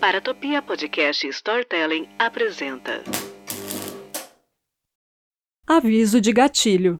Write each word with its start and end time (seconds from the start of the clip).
Paratopia 0.00 0.62
Podcast 0.62 1.26
Storytelling 1.26 2.08
apresenta. 2.20 3.02
Aviso 5.66 6.20
de 6.20 6.32
gatilho. 6.32 6.96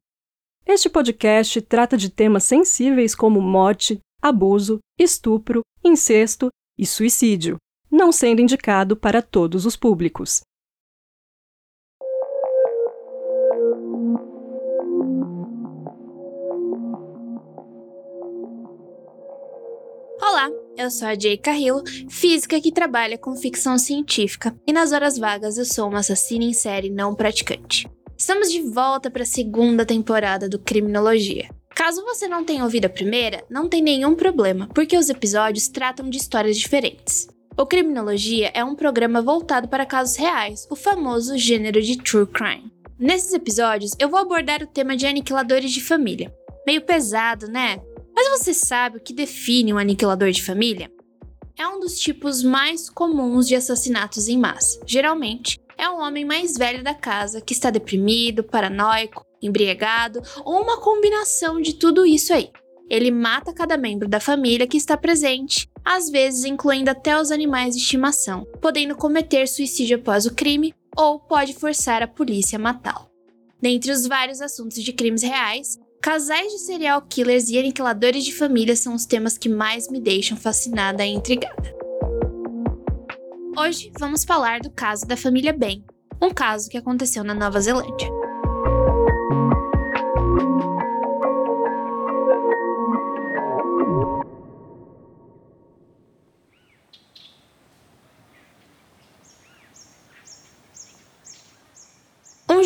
Este 0.66 0.90
podcast 0.90 1.62
trata 1.62 1.96
de 1.96 2.10
temas 2.10 2.42
sensíveis 2.42 3.14
como 3.14 3.40
morte, 3.40 4.00
abuso, 4.20 4.80
estupro, 4.98 5.62
incesto 5.84 6.48
e 6.76 6.84
suicídio, 6.84 7.56
não 7.88 8.10
sendo 8.10 8.42
indicado 8.42 8.96
para 8.96 9.22
todos 9.22 9.64
os 9.64 9.76
públicos. 9.76 10.40
Olá, 20.20 20.50
eu 20.78 20.92
sou 20.92 21.08
a 21.08 21.18
Jay 21.18 21.36
Carrillo, 21.36 21.82
física 22.08 22.60
que 22.60 22.70
trabalha 22.70 23.18
com 23.18 23.34
ficção 23.34 23.76
científica, 23.76 24.54
e 24.64 24.72
nas 24.72 24.92
horas 24.92 25.18
vagas 25.18 25.58
eu 25.58 25.64
sou 25.64 25.88
uma 25.88 25.98
assassina 25.98 26.44
em 26.44 26.52
série 26.52 26.88
não 26.88 27.16
praticante. 27.16 27.90
Estamos 28.16 28.50
de 28.52 28.62
volta 28.62 29.10
para 29.10 29.24
a 29.24 29.26
segunda 29.26 29.84
temporada 29.84 30.48
do 30.48 30.58
Criminologia. 30.58 31.50
Caso 31.74 32.04
você 32.04 32.28
não 32.28 32.44
tenha 32.44 32.62
ouvido 32.62 32.84
a 32.84 32.90
primeira, 32.90 33.44
não 33.50 33.68
tem 33.68 33.82
nenhum 33.82 34.14
problema, 34.14 34.68
porque 34.72 34.96
os 34.96 35.10
episódios 35.10 35.66
tratam 35.66 36.08
de 36.08 36.16
histórias 36.16 36.56
diferentes. 36.56 37.26
O 37.56 37.66
Criminologia 37.66 38.52
é 38.54 38.62
um 38.62 38.76
programa 38.76 39.20
voltado 39.20 39.66
para 39.66 39.84
casos 39.84 40.16
reais, 40.16 40.64
o 40.70 40.76
famoso 40.76 41.36
gênero 41.36 41.82
de 41.82 41.98
true 41.98 42.26
crime. 42.26 42.72
Nesses 42.96 43.32
episódios, 43.32 43.92
eu 43.98 44.08
vou 44.08 44.20
abordar 44.20 44.62
o 44.62 44.66
tema 44.66 44.96
de 44.96 45.06
aniquiladores 45.06 45.72
de 45.72 45.80
família. 45.80 46.32
Meio 46.64 46.82
pesado, 46.82 47.48
né? 47.48 47.80
Mas 48.20 48.40
você 48.40 48.52
sabe 48.52 48.96
o 48.96 49.00
que 49.00 49.12
define 49.12 49.72
um 49.72 49.78
aniquilador 49.78 50.32
de 50.32 50.42
família? 50.42 50.90
É 51.56 51.68
um 51.68 51.78
dos 51.78 52.00
tipos 52.00 52.42
mais 52.42 52.90
comuns 52.90 53.46
de 53.46 53.54
assassinatos 53.54 54.26
em 54.26 54.36
massa. 54.36 54.80
Geralmente, 54.84 55.60
é 55.76 55.88
o 55.88 55.98
homem 55.98 56.24
mais 56.24 56.58
velho 56.58 56.82
da 56.82 56.96
casa 56.96 57.40
que 57.40 57.52
está 57.52 57.70
deprimido, 57.70 58.42
paranoico, 58.42 59.24
embriagado 59.40 60.20
ou 60.44 60.60
uma 60.60 60.80
combinação 60.80 61.60
de 61.60 61.74
tudo 61.74 62.04
isso 62.04 62.32
aí. 62.32 62.50
Ele 62.90 63.12
mata 63.12 63.52
cada 63.52 63.76
membro 63.76 64.08
da 64.08 64.18
família 64.18 64.66
que 64.66 64.76
está 64.76 64.96
presente, 64.96 65.70
às 65.84 66.10
vezes 66.10 66.44
incluindo 66.44 66.90
até 66.90 67.16
os 67.20 67.30
animais 67.30 67.76
de 67.76 67.82
estimação, 67.82 68.44
podendo 68.60 68.96
cometer 68.96 69.46
suicídio 69.46 69.98
após 69.98 70.26
o 70.26 70.34
crime 70.34 70.74
ou 70.96 71.20
pode 71.20 71.54
forçar 71.54 72.02
a 72.02 72.08
polícia 72.08 72.56
a 72.56 72.60
matá-lo. 72.60 73.08
Dentre 73.62 73.92
os 73.92 74.08
vários 74.08 74.40
assuntos 74.40 74.82
de 74.82 74.92
crimes 74.92 75.22
reais, 75.22 75.78
Casais 76.00 76.52
de 76.52 76.58
serial 76.60 77.02
killers 77.02 77.48
e 77.48 77.58
aniquiladores 77.58 78.24
de 78.24 78.32
família 78.32 78.76
são 78.76 78.94
os 78.94 79.04
temas 79.04 79.36
que 79.36 79.48
mais 79.48 79.88
me 79.88 80.00
deixam 80.00 80.36
fascinada 80.36 81.04
e 81.04 81.10
intrigada. 81.10 81.74
Hoje 83.56 83.90
vamos 83.98 84.24
falar 84.24 84.60
do 84.60 84.70
caso 84.70 85.04
da 85.06 85.16
família 85.16 85.52
Ben, 85.52 85.84
um 86.22 86.30
caso 86.30 86.70
que 86.70 86.76
aconteceu 86.76 87.24
na 87.24 87.34
Nova 87.34 87.60
Zelândia. 87.60 88.17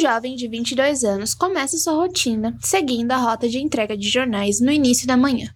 Jovem 0.03 0.35
de 0.35 0.49
22 0.49 1.05
anos 1.05 1.33
começa 1.33 1.79
sua 1.79 1.95
rotina 1.95 2.59
seguindo 2.61 3.13
a 3.13 3.17
rota 3.17 3.49
de 3.49 3.59
entrega 3.59 3.97
de 3.97 4.09
jornais 4.09 4.61
no 4.61 4.73
início 4.73 5.07
da 5.07 5.17
manhã. 5.17 5.49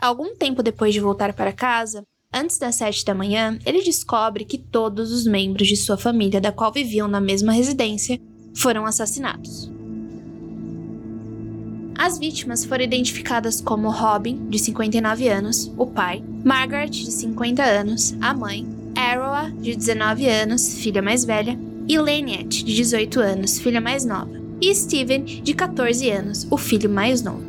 Algum 0.00 0.34
tempo 0.34 0.62
depois 0.62 0.94
de 0.94 1.00
voltar 1.00 1.34
para 1.34 1.52
casa, 1.52 2.02
antes 2.32 2.58
das 2.58 2.76
7 2.76 3.04
da 3.04 3.14
manhã, 3.14 3.58
ele 3.66 3.82
descobre 3.82 4.46
que 4.46 4.56
todos 4.56 5.12
os 5.12 5.26
membros 5.26 5.68
de 5.68 5.76
sua 5.76 5.98
família, 5.98 6.40
da 6.40 6.50
qual 6.50 6.72
viviam 6.72 7.06
na 7.06 7.20
mesma 7.20 7.52
residência, 7.52 8.18
foram 8.54 8.86
assassinados. 8.86 9.70
As 11.98 12.18
vítimas 12.18 12.64
foram 12.64 12.84
identificadas 12.84 13.60
como 13.60 13.90
Robin, 13.90 14.48
de 14.48 14.58
59 14.58 15.28
anos, 15.28 15.70
o 15.76 15.86
pai, 15.86 16.24
Margaret, 16.42 16.88
de 16.88 17.12
50 17.12 17.62
anos, 17.62 18.14
a 18.18 18.32
mãe, 18.32 18.66
Aroa, 18.96 19.50
de 19.50 19.76
19 19.76 20.26
anos, 20.26 20.78
filha 20.78 21.02
mais 21.02 21.24
velha, 21.24 21.56
e 21.88 21.98
Laniet, 21.98 22.64
de 22.64 22.74
18 22.74 23.20
anos, 23.20 23.58
filha 23.58 23.80
mais 23.80 24.04
nova, 24.04 24.30
e 24.60 24.74
Steven, 24.74 25.24
de 25.24 25.54
14 25.54 26.08
anos, 26.10 26.46
o 26.50 26.56
filho 26.56 26.88
mais 26.88 27.22
novo. 27.22 27.42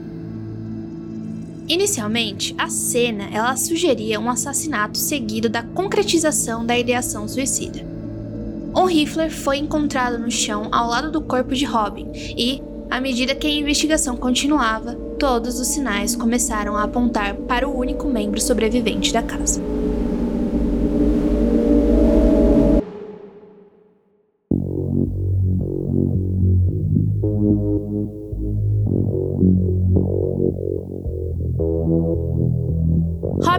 Inicialmente, 1.67 2.53
a 2.57 2.69
cena 2.69 3.29
ela 3.31 3.55
sugeria 3.55 4.19
um 4.19 4.29
assassinato 4.29 4.97
seguido 4.97 5.47
da 5.47 5.63
concretização 5.63 6.65
da 6.65 6.77
ideação 6.77 7.27
suicida. 7.27 7.85
Um 8.75 8.85
rifle 8.85 9.29
foi 9.29 9.57
encontrado 9.57 10.17
no 10.17 10.31
chão 10.31 10.67
ao 10.71 10.89
lado 10.89 11.11
do 11.11 11.21
corpo 11.21 11.53
de 11.53 11.63
Robin 11.63 12.11
e, 12.13 12.61
à 12.89 12.99
medida 12.99 13.35
que 13.35 13.47
a 13.47 13.51
investigação 13.51 14.17
continuava, 14.17 14.95
todos 15.17 15.59
os 15.59 15.67
sinais 15.67 16.15
começaram 16.15 16.75
a 16.75 16.83
apontar 16.83 17.35
para 17.35 17.69
o 17.69 17.77
único 17.77 18.07
membro 18.07 18.41
sobrevivente 18.41 19.13
da 19.13 19.21
casa. 19.21 19.61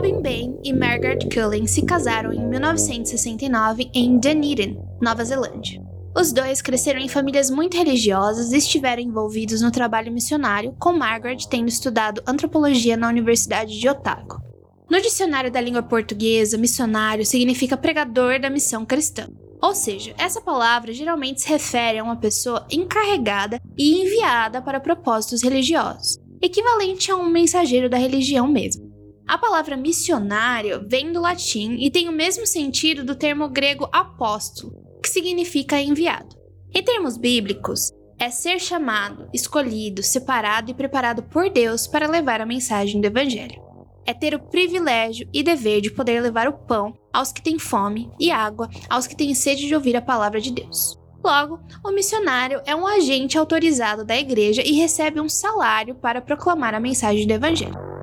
Robin 0.05 0.21
Bain 0.21 0.61
e 0.63 0.71
Margaret 0.71 1.21
Cullen 1.33 1.67
se 1.67 1.81
casaram 1.81 2.31
em 2.31 2.47
1969 2.47 3.89
em 3.95 4.19
Dunedin, 4.19 4.77
Nova 5.01 5.25
Zelândia. 5.25 5.83
Os 6.15 6.31
dois 6.31 6.61
cresceram 6.61 7.01
em 7.01 7.09
famílias 7.09 7.49
muito 7.49 7.75
religiosas 7.75 8.53
e 8.53 8.59
estiveram 8.59 9.01
envolvidos 9.01 9.63
no 9.63 9.71
trabalho 9.71 10.13
missionário, 10.13 10.77
com 10.79 10.93
Margaret 10.93 11.39
tendo 11.49 11.69
estudado 11.69 12.23
antropologia 12.27 12.99
na 12.99 13.09
Universidade 13.09 13.81
de 13.81 13.89
Otago. 13.89 14.43
No 14.91 15.01
dicionário 15.01 15.51
da 15.51 15.59
língua 15.59 15.83
portuguesa, 15.83 16.59
missionário 16.59 17.25
significa 17.25 17.75
pregador 17.75 18.39
da 18.39 18.51
missão 18.51 18.85
cristã. 18.85 19.27
Ou 19.59 19.75
seja, 19.75 20.15
essa 20.19 20.39
palavra 20.39 20.93
geralmente 20.93 21.41
se 21.41 21.49
refere 21.49 21.99
a 21.99 22.05
uma 22.05 22.17
pessoa 22.17 22.67
encarregada 22.71 23.59
e 23.75 24.03
enviada 24.03 24.61
para 24.61 24.81
propósitos 24.81 25.43
religiosos, 25.43 26.19
equivalente 26.43 27.11
a 27.11 27.17
um 27.17 27.27
mensageiro 27.27 27.89
da 27.89 27.97
religião 27.97 28.47
mesmo. 28.47 28.84
A 29.27 29.39
palavra 29.39 29.75
missionário 29.75 30.87
vem 30.87 31.11
do 31.11 31.21
latim 31.21 31.77
e 31.81 31.91
tem 31.91 32.09
o 32.11 32.13
mesmo 32.13 32.47
sentido 32.47 33.03
do 33.03 33.15
termo 33.15 33.49
grego 33.49 33.89
apóstolo, 33.91 34.73
que 35.03 35.09
significa 35.09 35.81
enviado. 35.81 36.37
Em 36.75 36.83
termos 36.83 37.17
bíblicos, 37.17 37.91
é 38.19 38.31
ser 38.31 38.61
chamado, 38.61 39.27
escolhido, 39.33 40.03
separado 40.03 40.71
e 40.71 40.75
preparado 40.75 41.23
por 41.23 41.49
Deus 41.49 41.87
para 41.87 42.07
levar 42.07 42.43
a 42.43 42.47
mensagem 42.47 43.01
do 43.01 43.07
Evangelho. 43.07 43.63
É 44.05 44.13
ter 44.13 44.35
o 44.35 44.39
privilégio 44.39 45.27
e 45.33 45.43
dever 45.43 45.81
de 45.81 45.91
poder 45.91 46.21
levar 46.21 46.47
o 46.47 46.53
pão 46.53 46.95
aos 47.11 47.33
que 47.33 47.43
têm 47.43 47.59
fome 47.59 48.11
e 48.21 48.31
água 48.31 48.69
aos 48.91 49.07
que 49.07 49.17
têm 49.17 49.35
sede 49.35 49.67
de 49.67 49.75
ouvir 49.75 49.97
a 49.97 50.03
palavra 50.03 50.39
de 50.39 50.53
Deus. 50.53 50.99
Logo, 51.25 51.59
o 51.83 51.91
missionário 51.91 52.61
é 52.67 52.77
um 52.77 52.87
agente 52.87 53.39
autorizado 53.39 54.05
da 54.05 54.15
igreja 54.15 54.63
e 54.63 54.73
recebe 54.73 55.19
um 55.19 55.29
salário 55.31 55.95
para 55.95 56.21
proclamar 56.21 56.75
a 56.75 56.81
mensagem 56.81 57.27
do 57.27 57.33
Evangelho. 57.33 57.94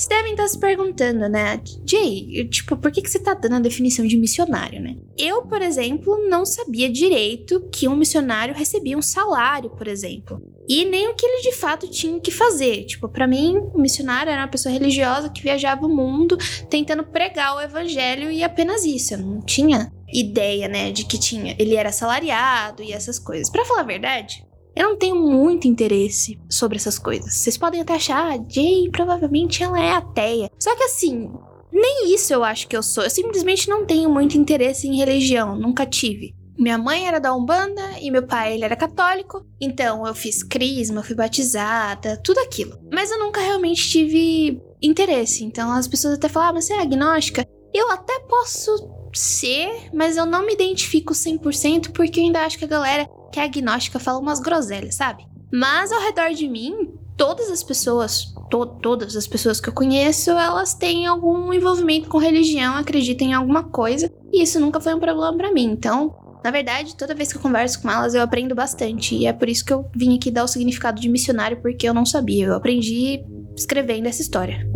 Vocês 0.00 0.08
devem 0.08 0.32
estar 0.32 0.48
se 0.48 0.58
perguntando, 0.58 1.28
né? 1.28 1.60
Jay, 1.84 2.48
tipo, 2.48 2.74
por 2.74 2.90
que, 2.90 3.02
que 3.02 3.10
você 3.10 3.18
tá 3.18 3.34
dando 3.34 3.56
a 3.56 3.60
definição 3.60 4.06
de 4.06 4.16
missionário, 4.16 4.80
né? 4.80 4.96
Eu, 5.18 5.42
por 5.42 5.60
exemplo, 5.60 6.26
não 6.26 6.46
sabia 6.46 6.90
direito 6.90 7.68
que 7.70 7.86
um 7.86 7.94
missionário 7.94 8.54
recebia 8.54 8.96
um 8.96 9.02
salário, 9.02 9.68
por 9.68 9.86
exemplo. 9.86 10.40
E 10.66 10.86
nem 10.86 11.06
o 11.06 11.14
que 11.14 11.26
ele 11.26 11.42
de 11.42 11.52
fato 11.52 11.86
tinha 11.86 12.18
que 12.18 12.30
fazer. 12.30 12.84
Tipo, 12.86 13.10
para 13.10 13.26
mim, 13.26 13.58
o 13.74 13.78
missionário 13.78 14.32
era 14.32 14.40
uma 14.40 14.48
pessoa 14.48 14.72
religiosa 14.72 15.28
que 15.28 15.42
viajava 15.42 15.84
o 15.84 15.94
mundo 15.94 16.38
tentando 16.70 17.04
pregar 17.04 17.56
o 17.56 17.60
evangelho 17.60 18.30
e 18.30 18.42
apenas 18.42 18.86
isso. 18.86 19.12
Eu 19.12 19.18
não 19.18 19.42
tinha 19.42 19.92
ideia, 20.10 20.66
né, 20.66 20.90
de 20.92 21.04
que 21.04 21.18
tinha. 21.18 21.54
Ele 21.58 21.76
era 21.76 21.92
salariado 21.92 22.82
e 22.82 22.90
essas 22.90 23.18
coisas. 23.18 23.50
Para 23.50 23.66
falar 23.66 23.82
a 23.82 23.84
verdade, 23.84 24.46
eu 24.80 24.88
não 24.88 24.96
tenho 24.96 25.16
muito 25.16 25.68
interesse 25.68 26.40
sobre 26.48 26.78
essas 26.78 26.98
coisas. 26.98 27.34
Vocês 27.34 27.58
podem 27.58 27.82
até 27.82 27.94
achar, 27.94 28.32
ah, 28.32 28.44
Jay, 28.48 28.88
provavelmente 28.90 29.62
ela 29.62 29.78
é 29.78 29.92
ateia. 29.92 30.50
Só 30.58 30.74
que 30.74 30.84
assim, 30.84 31.30
nem 31.70 32.14
isso 32.14 32.32
eu 32.32 32.42
acho 32.42 32.66
que 32.66 32.74
eu 32.74 32.82
sou. 32.82 33.04
Eu 33.04 33.10
simplesmente 33.10 33.68
não 33.68 33.84
tenho 33.84 34.08
muito 34.08 34.38
interesse 34.38 34.88
em 34.88 34.96
religião, 34.96 35.54
nunca 35.54 35.84
tive. 35.84 36.34
Minha 36.58 36.78
mãe 36.78 37.06
era 37.06 37.20
da 37.20 37.34
Umbanda 37.34 37.82
e 38.00 38.10
meu 38.10 38.26
pai 38.26 38.54
ele 38.54 38.64
era 38.64 38.74
católico, 38.74 39.46
então 39.60 40.06
eu 40.06 40.14
fiz 40.14 40.42
crisma, 40.42 41.02
fui 41.02 41.14
batizada, 41.14 42.16
tudo 42.24 42.38
aquilo. 42.40 42.78
Mas 42.90 43.10
eu 43.10 43.18
nunca 43.18 43.40
realmente 43.40 43.86
tive 43.86 44.62
interesse. 44.80 45.44
Então 45.44 45.70
as 45.72 45.88
pessoas 45.88 46.14
até 46.14 46.28
falavam, 46.28 46.56
ah, 46.56 46.60
você 46.62 46.72
é 46.72 46.80
agnóstica? 46.80 47.46
Eu 47.74 47.90
até 47.90 48.18
posso 48.20 48.90
ser, 49.12 49.90
mas 49.92 50.16
eu 50.16 50.24
não 50.24 50.46
me 50.46 50.54
identifico 50.54 51.12
100% 51.12 51.92
porque 51.92 52.18
eu 52.18 52.24
ainda 52.24 52.46
acho 52.46 52.58
que 52.58 52.64
a 52.64 52.68
galera 52.68 53.06
que 53.32 53.40
é 53.40 53.44
agnóstica 53.44 53.98
fala 53.98 54.18
umas 54.18 54.40
groselhas, 54.40 54.94
sabe? 54.94 55.26
Mas 55.52 55.90
ao 55.90 56.00
redor 56.00 56.32
de 56.32 56.48
mim, 56.48 56.94
todas 57.16 57.50
as 57.50 57.62
pessoas, 57.62 58.32
to 58.50 58.66
todas 58.80 59.16
as 59.16 59.26
pessoas 59.26 59.60
que 59.60 59.68
eu 59.68 59.72
conheço, 59.72 60.30
elas 60.30 60.74
têm 60.74 61.06
algum 61.06 61.52
envolvimento 61.52 62.08
com 62.08 62.18
religião, 62.18 62.76
acreditam 62.76 63.28
em 63.28 63.34
alguma 63.34 63.64
coisa, 63.64 64.10
e 64.32 64.42
isso 64.42 64.60
nunca 64.60 64.80
foi 64.80 64.94
um 64.94 65.00
problema 65.00 65.36
para 65.36 65.52
mim. 65.52 65.64
Então, 65.64 66.14
na 66.42 66.50
verdade, 66.50 66.96
toda 66.96 67.14
vez 67.14 67.30
que 67.30 67.36
eu 67.36 67.42
converso 67.42 67.82
com 67.82 67.90
elas, 67.90 68.14
eu 68.14 68.22
aprendo 68.22 68.54
bastante, 68.54 69.14
e 69.14 69.26
é 69.26 69.32
por 69.32 69.48
isso 69.48 69.64
que 69.64 69.72
eu 69.72 69.84
vim 69.94 70.16
aqui 70.16 70.30
dar 70.30 70.44
o 70.44 70.48
significado 70.48 71.00
de 71.00 71.08
missionário, 71.08 71.60
porque 71.60 71.88
eu 71.88 71.92
não 71.92 72.06
sabia. 72.06 72.46
Eu 72.46 72.54
aprendi 72.54 73.22
escrevendo 73.56 74.06
essa 74.06 74.22
história. 74.22 74.66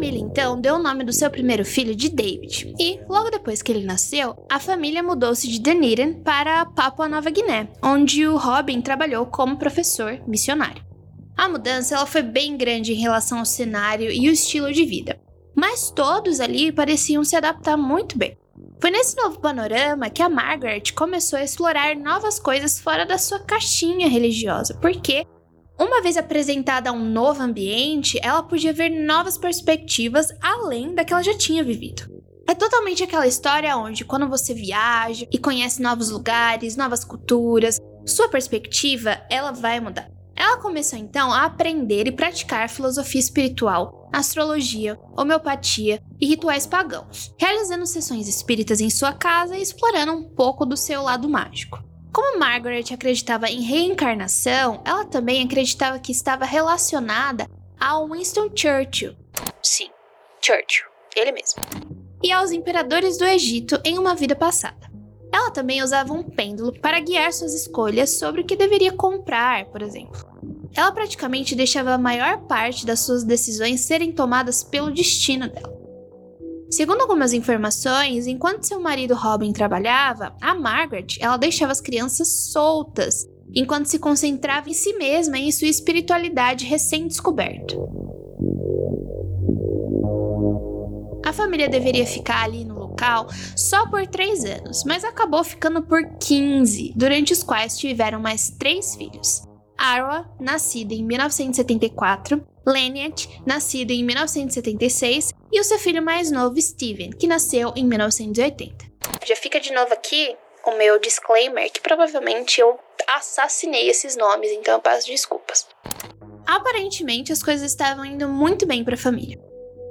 Família 0.00 0.18
então 0.18 0.58
deu 0.58 0.76
o 0.76 0.82
nome 0.82 1.04
do 1.04 1.12
seu 1.12 1.30
primeiro 1.30 1.62
filho 1.62 1.94
de 1.94 2.08
David, 2.08 2.74
e 2.80 2.98
logo 3.06 3.28
depois 3.28 3.60
que 3.60 3.70
ele 3.70 3.84
nasceu, 3.84 4.34
a 4.50 4.58
família 4.58 5.02
mudou-se 5.02 5.46
de 5.46 5.60
Dunedin 5.60 6.22
para 6.22 6.64
Papua 6.64 7.06
Nova 7.06 7.28
Guiné, 7.28 7.68
onde 7.82 8.26
o 8.26 8.38
Robin 8.38 8.80
trabalhou 8.80 9.26
como 9.26 9.58
professor 9.58 10.18
missionário. 10.26 10.82
A 11.36 11.50
mudança 11.50 11.96
ela 11.96 12.06
foi 12.06 12.22
bem 12.22 12.56
grande 12.56 12.94
em 12.94 12.96
relação 12.96 13.40
ao 13.40 13.44
cenário 13.44 14.10
e 14.10 14.26
o 14.30 14.32
estilo 14.32 14.72
de 14.72 14.86
vida, 14.86 15.20
mas 15.54 15.90
todos 15.90 16.40
ali 16.40 16.72
pareciam 16.72 17.22
se 17.22 17.36
adaptar 17.36 17.76
muito 17.76 18.16
bem. 18.16 18.38
Foi 18.80 18.90
nesse 18.90 19.14
novo 19.18 19.38
panorama 19.38 20.08
que 20.08 20.22
a 20.22 20.30
Margaret 20.30 20.84
começou 20.96 21.38
a 21.38 21.44
explorar 21.44 21.94
novas 21.94 22.40
coisas 22.40 22.80
fora 22.80 23.04
da 23.04 23.18
sua 23.18 23.38
caixinha 23.40 24.08
religiosa, 24.08 24.72
porque 24.80 25.26
uma 25.80 26.02
vez 26.02 26.16
apresentada 26.18 26.90
a 26.90 26.92
um 26.92 27.04
novo 27.04 27.42
ambiente, 27.42 28.20
ela 28.22 28.42
podia 28.42 28.72
ver 28.72 28.90
novas 28.90 29.38
perspectivas 29.38 30.28
além 30.42 30.94
da 30.94 31.04
que 31.04 31.12
ela 31.12 31.22
já 31.22 31.36
tinha 31.36 31.64
vivido. 31.64 32.02
É 32.46 32.54
totalmente 32.54 33.02
aquela 33.02 33.26
história 33.26 33.76
onde, 33.76 34.04
quando 34.04 34.28
você 34.28 34.52
viaja 34.52 35.26
e 35.32 35.38
conhece 35.38 35.80
novos 35.80 36.10
lugares, 36.10 36.76
novas 36.76 37.04
culturas, 37.04 37.78
sua 38.06 38.28
perspectiva 38.28 39.22
ela 39.30 39.52
vai 39.52 39.80
mudar. 39.80 40.10
Ela 40.36 40.58
começou 40.58 40.98
então 40.98 41.32
a 41.32 41.44
aprender 41.44 42.06
e 42.06 42.12
praticar 42.12 42.68
filosofia 42.68 43.20
espiritual, 43.20 44.08
astrologia, 44.12 44.98
homeopatia 45.16 46.02
e 46.20 46.26
rituais 46.26 46.66
pagãos, 46.66 47.32
realizando 47.38 47.86
sessões 47.86 48.28
espíritas 48.28 48.80
em 48.80 48.90
sua 48.90 49.12
casa 49.12 49.56
e 49.56 49.62
explorando 49.62 50.12
um 50.12 50.24
pouco 50.24 50.66
do 50.66 50.76
seu 50.76 51.02
lado 51.02 51.28
mágico. 51.28 51.89
Como 52.12 52.38
Margaret 52.38 52.92
acreditava 52.92 53.48
em 53.48 53.60
reencarnação, 53.60 54.82
ela 54.84 55.04
também 55.04 55.44
acreditava 55.44 55.98
que 55.98 56.10
estava 56.10 56.44
relacionada 56.44 57.46
a 57.78 58.02
Winston 58.04 58.50
Churchill. 58.54 59.14
Sim, 59.62 59.88
Churchill, 60.40 60.86
ele 61.14 61.32
mesmo. 61.32 61.62
E 62.22 62.32
aos 62.32 62.50
imperadores 62.50 63.16
do 63.16 63.24
Egito 63.24 63.80
em 63.84 63.96
uma 63.98 64.14
vida 64.14 64.34
passada. 64.34 64.90
Ela 65.32 65.52
também 65.52 65.82
usava 65.82 66.12
um 66.12 66.24
pêndulo 66.24 66.72
para 66.80 66.98
guiar 66.98 67.32
suas 67.32 67.54
escolhas 67.54 68.18
sobre 68.18 68.40
o 68.40 68.44
que 68.44 68.56
deveria 68.56 68.92
comprar, 68.92 69.66
por 69.66 69.80
exemplo. 69.80 70.28
Ela 70.74 70.90
praticamente 70.90 71.54
deixava 71.54 71.92
a 71.92 71.98
maior 71.98 72.38
parte 72.42 72.84
das 72.84 73.00
suas 73.00 73.22
decisões 73.22 73.82
serem 73.82 74.12
tomadas 74.12 74.64
pelo 74.64 74.90
destino 74.90 75.48
dela. 75.48 75.79
Segundo 76.70 77.00
algumas 77.00 77.32
informações, 77.32 78.28
enquanto 78.28 78.64
seu 78.64 78.80
marido 78.80 79.14
Robin 79.14 79.52
trabalhava, 79.52 80.36
a 80.40 80.54
Margaret 80.54 81.18
ela 81.18 81.36
deixava 81.36 81.72
as 81.72 81.80
crianças 81.80 82.28
soltas, 82.52 83.26
enquanto 83.52 83.86
se 83.86 83.98
concentrava 83.98 84.70
em 84.70 84.74
si 84.74 84.92
mesma 84.92 85.36
e 85.36 85.48
em 85.48 85.52
sua 85.52 85.66
espiritualidade 85.66 86.64
recém-descoberta. 86.64 87.74
A 91.26 91.32
família 91.32 91.68
deveria 91.68 92.06
ficar 92.06 92.44
ali 92.44 92.64
no 92.64 92.78
local 92.78 93.26
só 93.56 93.88
por 93.88 94.06
três 94.06 94.44
anos, 94.44 94.84
mas 94.84 95.02
acabou 95.02 95.42
ficando 95.42 95.82
por 95.82 96.04
15, 96.18 96.92
durante 96.96 97.32
os 97.32 97.42
quais 97.42 97.76
tiveram 97.76 98.20
mais 98.20 98.50
três 98.50 98.94
filhos. 98.94 99.42
Arwa, 99.76 100.30
nascida 100.38 100.94
em 100.94 101.02
1974, 101.04 102.44
Leniat, 102.70 103.28
nascido 103.44 103.90
em 103.90 104.04
1976, 104.04 105.32
e 105.52 105.60
o 105.60 105.64
seu 105.64 105.78
filho 105.78 106.02
mais 106.02 106.30
novo, 106.30 106.60
Steven, 106.60 107.10
que 107.10 107.26
nasceu 107.26 107.72
em 107.76 107.84
1980. 107.84 108.86
Já 109.26 109.36
fica 109.36 109.60
de 109.60 109.72
novo 109.72 109.92
aqui 109.92 110.36
o 110.64 110.72
meu 110.72 110.98
disclaimer 111.00 111.70
que 111.72 111.80
provavelmente 111.80 112.60
eu 112.60 112.78
assassinei 113.08 113.88
esses 113.88 114.16
nomes, 114.16 114.50
então 114.52 114.74
eu 114.74 114.80
peço 114.80 115.06
desculpas. 115.06 115.66
Aparentemente, 116.46 117.32
as 117.32 117.42
coisas 117.42 117.70
estavam 117.70 118.04
indo 118.04 118.28
muito 118.28 118.66
bem 118.66 118.84
para 118.84 118.94
a 118.94 118.98
família. 118.98 119.38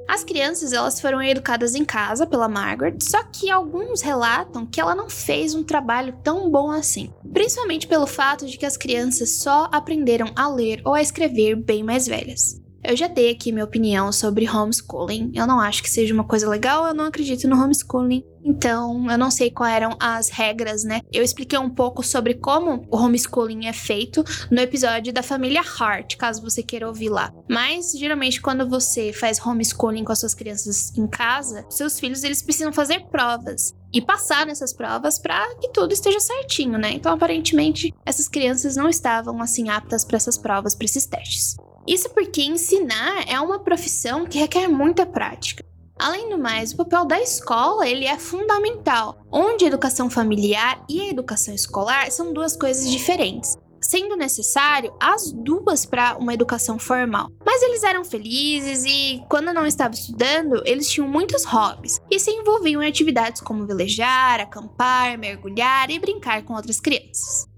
As 0.09 0.23
crianças 0.23 0.73
elas 0.73 0.99
foram 0.99 1.21
educadas 1.21 1.75
em 1.75 1.85
casa 1.85 2.25
pela 2.25 2.49
Margaret, 2.49 2.97
só 2.99 3.23
que 3.23 3.51
alguns 3.51 4.01
relatam 4.01 4.65
que 4.65 4.81
ela 4.81 4.95
não 4.95 5.07
fez 5.07 5.53
um 5.53 5.63
trabalho 5.63 6.17
tão 6.23 6.49
bom 6.49 6.71
assim, 6.71 7.13
principalmente 7.31 7.85
pelo 7.85 8.07
fato 8.07 8.47
de 8.47 8.57
que 8.57 8.65
as 8.65 8.75
crianças 8.75 9.37
só 9.37 9.69
aprenderam 9.71 10.33
a 10.35 10.49
ler 10.49 10.81
ou 10.83 10.95
a 10.95 11.01
escrever 11.01 11.55
bem 11.55 11.83
mais 11.83 12.07
velhas. 12.07 12.59
Eu 12.83 12.95
já 12.95 13.07
dei 13.07 13.31
aqui 13.31 13.51
minha 13.51 13.65
opinião 13.65 14.11
sobre 14.11 14.49
homeschooling. 14.49 15.31
Eu 15.33 15.45
não 15.45 15.59
acho 15.59 15.83
que 15.83 15.89
seja 15.89 16.13
uma 16.13 16.23
coisa 16.23 16.47
legal, 16.47 16.87
eu 16.87 16.93
não 16.93 17.05
acredito 17.05 17.47
no 17.47 17.61
homeschooling. 17.61 18.23
Então, 18.43 19.09
eu 19.11 19.17
não 19.17 19.29
sei 19.29 19.51
quais 19.51 19.75
eram 19.75 19.97
as 19.99 20.29
regras, 20.29 20.83
né? 20.83 21.01
Eu 21.11 21.23
expliquei 21.23 21.59
um 21.59 21.69
pouco 21.69 22.01
sobre 22.01 22.35
como 22.35 22.87
o 22.89 22.97
homeschooling 22.97 23.67
é 23.67 23.73
feito 23.73 24.23
no 24.49 24.61
episódio 24.61 25.11
da 25.11 25.21
família 25.21 25.61
Hart, 25.61 26.15
caso 26.15 26.41
você 26.41 26.63
queira 26.63 26.87
ouvir 26.87 27.09
lá. 27.09 27.33
Mas, 27.49 27.91
geralmente, 27.91 28.41
quando 28.41 28.67
você 28.67 29.11
faz 29.11 29.45
homeschooling 29.45 30.05
com 30.05 30.13
as 30.13 30.19
suas 30.19 30.33
crianças 30.33 30.97
em 30.97 31.05
casa, 31.05 31.65
seus 31.69 31.99
filhos 31.99 32.23
eles 32.23 32.41
precisam 32.41 32.71
fazer 32.71 33.05
provas 33.07 33.73
e 33.93 34.01
passar 34.01 34.45
nessas 34.45 34.71
provas 34.71 35.19
para 35.19 35.55
que 35.55 35.69
tudo 35.69 35.93
esteja 35.93 36.19
certinho, 36.19 36.77
né? 36.77 36.93
Então, 36.93 37.13
aparentemente, 37.13 37.93
essas 38.05 38.29
crianças 38.29 38.75
não 38.75 38.87
estavam 38.87 39.41
assim 39.41 39.69
aptas 39.69 40.05
para 40.05 40.17
essas 40.17 40.37
provas, 40.37 40.75
para 40.75 40.85
esses 40.85 41.05
testes. 41.05 41.57
Isso 41.89 42.07
porque 42.11 42.43
ensinar 42.43 43.27
é 43.27 43.41
uma 43.41 43.57
profissão 43.57 44.23
que 44.23 44.37
requer 44.37 44.67
muita 44.67 45.07
prática. 45.07 45.65
Além 45.97 46.29
do 46.29 46.37
mais, 46.37 46.71
o 46.71 46.77
papel 46.77 47.03
da 47.03 47.19
escola 47.19 47.89
ele 47.89 48.05
é 48.05 48.15
fundamental, 48.15 49.25
onde 49.31 49.65
a 49.65 49.69
educação 49.69 50.07
familiar 50.07 50.85
e 50.87 51.01
a 51.01 51.09
educação 51.09 51.51
escolar 51.51 52.11
são 52.11 52.31
duas 52.31 52.55
coisas 52.55 52.91
diferentes, 52.91 53.57
sendo 53.81 54.15
necessário 54.15 54.93
as 54.99 55.31
duas 55.31 55.83
para 55.83 56.15
uma 56.17 56.31
educação 56.31 56.77
formal. 56.77 57.27
Mas 57.43 57.63
eles 57.63 57.81
eram 57.81 58.05
felizes 58.05 58.85
e, 58.85 59.23
quando 59.27 59.51
não 59.51 59.65
estavam 59.65 59.97
estudando, 59.97 60.61
eles 60.67 60.91
tinham 60.91 61.07
muitos 61.07 61.43
hobbies 61.43 61.99
e 62.11 62.19
se 62.19 62.29
envolviam 62.29 62.83
em 62.83 62.87
atividades 62.87 63.41
como 63.41 63.65
velejar, 63.65 64.39
acampar, 64.39 65.17
mergulhar 65.17 65.89
e 65.89 65.97
brincar 65.97 66.43
com 66.43 66.53
outras 66.53 66.79
crianças. 66.79 67.48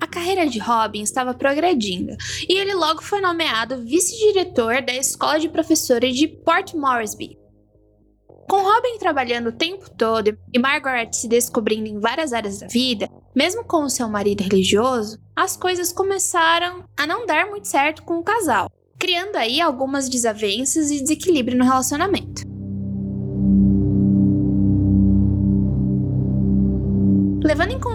A 0.00 0.06
carreira 0.06 0.46
de 0.46 0.58
Robin 0.58 1.02
estava 1.02 1.34
progredindo 1.34 2.16
e 2.48 2.58
ele 2.58 2.74
logo 2.74 3.02
foi 3.02 3.20
nomeado 3.20 3.84
vice-diretor 3.84 4.80
da 4.82 4.94
Escola 4.94 5.38
de 5.40 5.48
Professores 5.48 6.14
de 6.16 6.28
Port 6.28 6.74
Moresby. 6.74 7.36
Com 8.48 8.62
Robin 8.62 8.96
trabalhando 8.98 9.48
o 9.48 9.52
tempo 9.52 9.90
todo 9.90 10.38
e 10.54 10.58
Margaret 10.58 11.10
se 11.12 11.28
descobrindo 11.28 11.86
em 11.86 12.00
várias 12.00 12.32
áreas 12.32 12.60
da 12.60 12.66
vida, 12.66 13.08
mesmo 13.34 13.64
com 13.64 13.82
o 13.82 13.90
seu 13.90 14.08
marido 14.08 14.42
religioso, 14.42 15.18
as 15.36 15.56
coisas 15.56 15.92
começaram 15.92 16.84
a 16.96 17.06
não 17.06 17.26
dar 17.26 17.46
muito 17.46 17.68
certo 17.68 18.02
com 18.04 18.18
o 18.18 18.24
casal, 18.24 18.70
criando 18.98 19.36
aí 19.36 19.60
algumas 19.60 20.08
desavenças 20.08 20.90
e 20.90 21.00
desequilíbrio 21.00 21.58
no 21.58 21.64
relacionamento. 21.64 22.42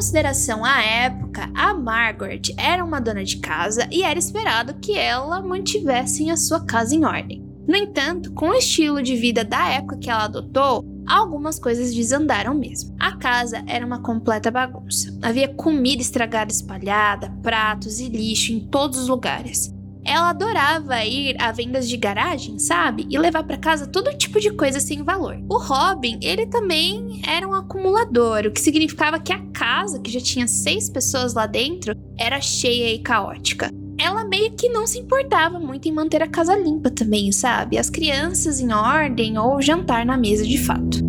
Consideração 0.04 0.66
a 0.66 0.84
época, 0.84 1.50
a 1.56 1.74
Margaret 1.74 2.42
era 2.58 2.84
uma 2.84 3.00
dona 3.00 3.24
de 3.24 3.38
casa 3.38 3.88
e 3.90 4.04
era 4.04 4.20
esperado 4.20 4.74
que 4.74 4.98
ela 4.98 5.42
mantivesse 5.42 6.30
a 6.30 6.36
sua 6.36 6.66
casa 6.66 6.94
em 6.94 7.06
ordem. 7.06 7.42
No 7.66 7.78
entanto, 7.78 8.34
com 8.34 8.50
o 8.50 8.54
estilo 8.54 9.02
de 9.02 9.16
vida 9.16 9.46
da 9.46 9.70
época 9.70 9.96
que 9.96 10.10
ela 10.10 10.26
adotou, 10.26 10.84
algumas 11.08 11.58
coisas 11.58 11.96
desandaram 11.96 12.54
mesmo. 12.54 12.94
A 13.00 13.16
casa 13.16 13.64
era 13.66 13.86
uma 13.86 14.02
completa 14.02 14.52
bagunça. 14.52 15.18
Havia 15.22 15.48
comida 15.48 16.02
estragada 16.02 16.52
espalhada, 16.52 17.34
pratos 17.42 18.02
e 18.02 18.10
lixo 18.10 18.52
em 18.52 18.60
todos 18.60 19.00
os 19.00 19.08
lugares. 19.08 19.74
Ela 20.06 20.30
adorava 20.30 21.04
ir 21.06 21.36
a 21.42 21.52
vendas 21.52 21.88
de 21.88 21.96
garagem, 21.96 22.60
sabe? 22.60 23.08
E 23.10 23.18
levar 23.18 23.44
para 23.44 23.58
casa 23.58 23.88
todo 23.88 24.16
tipo 24.18 24.40
de 24.40 24.52
coisa 24.52 24.80
sem 24.80 25.04
valor. 25.04 25.42
O 25.50 25.58
Robin, 25.58 26.20
ele 26.22 26.46
também 26.46 27.22
era 27.26 27.48
um 27.48 27.54
acumulador, 27.54 28.46
o 28.46 28.52
que 28.52 28.60
significava 28.60 29.20
que 29.20 29.32
a 29.32 29.40
casa, 29.54 30.00
que 30.00 30.12
já 30.12 30.20
tinha 30.20 30.48
seis 30.48 30.90
pessoas 30.90 31.34
lá 31.34 31.46
dentro, 31.46 31.96
era 32.18 32.42
cheia 32.42 32.94
e 32.94 33.00
caótica. 33.00 33.70
Ela 33.98 34.26
meio 34.26 34.52
que 34.54 34.70
não 34.70 34.86
se 34.86 35.00
importava 35.00 35.60
muito 35.60 35.88
em 35.88 35.92
manter 35.92 36.22
a 36.22 36.28
casa 36.28 36.56
limpa 36.56 36.90
também, 36.90 37.32
sabe? 37.32 37.78
As 37.78 37.90
crianças 37.90 38.60
em 38.60 38.74
ordem 38.74 39.38
ou 39.38 39.62
jantar 39.62 40.06
na 40.06 40.18
mesa 40.18 40.46
de 40.46 40.58
fato. 40.58 41.00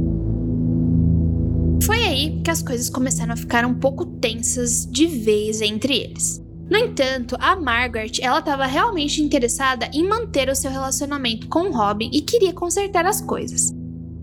Foi 1.82 1.98
aí 1.98 2.40
que 2.42 2.50
as 2.50 2.62
coisas 2.62 2.88
começaram 2.88 3.32
a 3.32 3.36
ficar 3.36 3.64
um 3.64 3.74
pouco 3.74 4.06
tensas 4.06 4.86
de 4.86 5.06
vez 5.06 5.60
entre 5.60 5.94
eles. 5.94 6.43
No 6.70 6.78
entanto, 6.78 7.36
a 7.38 7.54
Margaret, 7.56 8.12
ela 8.20 8.38
estava 8.38 8.64
realmente 8.64 9.22
interessada 9.22 9.88
em 9.92 10.08
manter 10.08 10.48
o 10.48 10.54
seu 10.54 10.70
relacionamento 10.70 11.46
com 11.48 11.70
Robin 11.70 12.10
e 12.12 12.22
queria 12.22 12.52
consertar 12.52 13.04
as 13.06 13.20
coisas. 13.20 13.72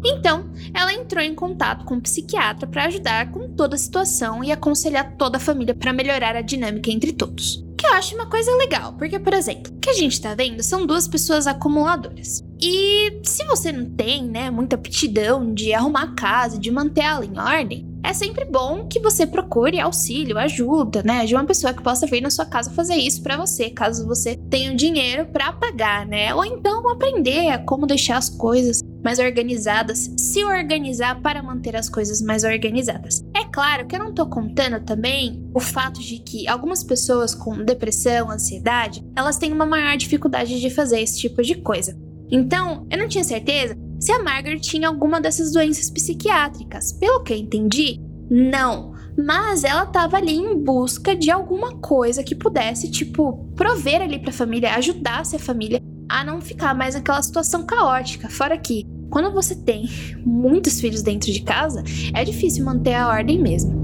Então, 0.03 0.50
ela 0.74 0.93
entrou 0.93 1.24
em 1.24 1.36
contato 1.36 1.86
com 1.86 1.95
um 1.95 2.01
psiquiatra 2.01 2.67
para 2.67 2.86
ajudar 2.86 3.31
com 3.31 3.50
toda 3.50 3.75
a 3.75 3.79
situação 3.79 4.43
e 4.43 4.51
aconselhar 4.51 5.15
toda 5.15 5.38
a 5.38 5.39
família 5.39 5.75
para 5.75 5.93
melhorar 5.93 6.36
a 6.36 6.41
dinâmica 6.41 6.89
entre 6.89 7.12
todos. 7.12 7.63
Que 7.77 7.86
eu 7.86 7.93
acho 7.93 8.15
uma 8.15 8.27
coisa 8.27 8.51
legal, 8.57 8.93
porque, 8.93 9.19
por 9.19 9.33
exemplo, 9.33 9.71
o 9.71 9.79
que 9.79 9.89
a 9.89 9.93
gente 9.93 10.19
tá 10.19 10.33
vendo 10.33 10.63
são 10.63 10.86
duas 10.86 11.07
pessoas 11.07 11.45
acumuladoras. 11.45 12.43
E 12.60 13.19
se 13.24 13.45
você 13.45 13.71
não 13.71 13.86
tem, 13.86 14.24
né, 14.24 14.50
muita 14.50 14.75
aptidão 14.75 15.53
de 15.53 15.74
arrumar 15.74 16.03
a 16.03 16.15
casa, 16.15 16.60
de 16.60 16.71
manter 16.71 17.01
ela 17.01 17.25
em 17.25 17.38
ordem, 17.38 17.90
é 18.03 18.13
sempre 18.13 18.46
bom 18.46 18.88
que 18.88 19.00
você 19.00 19.25
procure 19.25 19.79
auxílio, 19.79 20.38
ajuda, 20.38 21.01
né, 21.03 21.25
de 21.25 21.36
uma 21.36 21.46
pessoa 21.46 21.74
que 21.74 21.84
possa 21.84 22.08
vir 22.08 22.22
na 22.22 22.29
sua 22.29 22.46
casa 22.46 22.72
fazer 22.72 22.96
isso 22.96 23.22
para 23.22 23.38
você, 23.38 23.70
caso 23.70 24.08
você 24.08 24.36
tenha 24.50 24.72
o 24.72 24.75
dinheiro 24.75 25.25
para 25.27 25.53
pagar, 25.53 26.05
né? 26.05 26.34
Ou 26.34 26.43
então 26.43 26.89
aprender 26.89 27.50
a 27.50 27.60
como 27.60 27.86
deixar 27.86 28.17
as 28.17 28.29
coisas 28.29 28.81
mais 29.03 29.20
organizadas, 29.20 30.12
se 30.17 30.43
organizar 30.43 31.22
para 31.22 31.41
manter 31.41 31.75
as 31.75 31.89
coisas 31.89 32.22
mais 32.22 32.43
organizadas. 32.43 33.24
É 33.36 33.43
claro 33.46 33.88
que 33.88 33.96
eu 33.96 34.00
não 34.00 34.13
tô 34.13 34.25
contando 34.27 34.84
também 34.84 35.43
o 35.53 35.60
fato 35.60 36.00
de 36.00 36.20
que 36.20 36.48
algumas 36.48 36.84
pessoas 36.84 37.34
com 37.34 37.63
depressão, 37.63 38.29
ansiedade, 38.29 39.03
elas 39.15 39.38
têm 39.38 39.51
uma 39.51 39.65
maior 39.65 39.98
dificuldade 39.98 40.60
de 40.60 40.70
fazer 40.70 41.01
esse 41.01 41.20
tipo 41.20 41.41
de 41.41 41.55
coisa. 41.55 41.98
Então, 42.29 42.88
eu 42.89 42.98
não 42.98 43.10
tinha 43.10 43.24
certeza 43.24 43.75
se 44.01 44.12
a 44.12 44.22
Margaret 44.22 44.60
tinha 44.60 44.88
alguma 44.88 45.22
dessas 45.22 45.51
doenças 45.51 45.91
psiquiátricas. 45.91 46.91
Pelo 46.91 47.24
que 47.24 47.34
eu 47.34 47.38
entendi, 47.38 48.01
não. 48.29 48.93
Mas 49.15 49.63
ela 49.63 49.84
estava 49.84 50.17
ali 50.17 50.34
em 50.34 50.58
busca 50.58 51.15
de 51.15 51.29
alguma 51.29 51.75
coisa 51.77 52.24
que 52.24 52.34
pudesse, 52.34 52.89
tipo, 52.89 53.48
prover 53.55 54.01
ali 54.01 54.17
para 54.17 54.31
a 54.31 54.34
família, 54.34 54.74
ajudasse 54.74 55.36
a 55.36 55.39
família 55.39 55.79
a 56.10 56.24
não 56.24 56.41
ficar 56.41 56.74
mais 56.74 56.96
naquela 56.96 57.22
situação 57.22 57.63
caótica. 57.63 58.27
Fora 58.27 58.58
que, 58.58 58.88
quando 59.12 59.31
você 59.31 59.55
tem 59.55 59.88
muitos 60.25 60.81
filhos 60.81 61.03
dentro 61.03 61.31
de 61.31 61.43
casa, 61.43 61.84
é 62.15 62.24
difícil 62.24 62.65
manter 62.65 62.96
a 62.96 63.08
ordem 63.08 63.39
mesmo. 63.39 63.79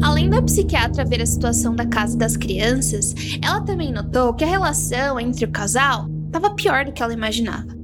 Além 0.00 0.30
da 0.30 0.42
psiquiatra 0.42 1.04
ver 1.04 1.20
a 1.20 1.26
situação 1.26 1.74
da 1.74 1.86
casa 1.86 2.16
das 2.16 2.36
crianças, 2.36 3.14
ela 3.42 3.60
também 3.60 3.92
notou 3.92 4.34
que 4.34 4.44
a 4.44 4.48
relação 4.48 5.18
entre 5.18 5.44
o 5.44 5.50
casal 5.50 6.11
estava 6.32 6.54
pior 6.54 6.86
do 6.86 6.92
que 6.92 7.02
ela 7.02 7.12
imaginava. 7.12 7.82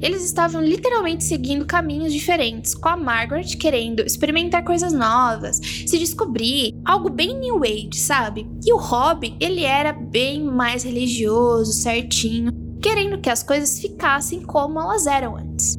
Eles 0.00 0.24
estavam 0.24 0.60
literalmente 0.60 1.22
seguindo 1.22 1.64
caminhos 1.64 2.12
diferentes, 2.12 2.74
com 2.74 2.88
a 2.88 2.96
Margaret 2.96 3.56
querendo 3.56 4.00
experimentar 4.00 4.64
coisas 4.64 4.92
novas, 4.92 5.60
se 5.62 5.98
descobrir, 5.98 6.74
algo 6.84 7.08
bem 7.08 7.38
new 7.38 7.62
age, 7.62 7.98
sabe? 7.98 8.48
E 8.64 8.72
o 8.72 8.78
Robin, 8.78 9.36
ele 9.40 9.62
era 9.62 9.92
bem 9.92 10.42
mais 10.42 10.82
religioso, 10.82 11.72
certinho, 11.72 12.50
querendo 12.80 13.20
que 13.20 13.30
as 13.30 13.44
coisas 13.44 13.78
ficassem 13.78 14.42
como 14.42 14.80
elas 14.80 15.06
eram 15.06 15.36
antes. 15.36 15.76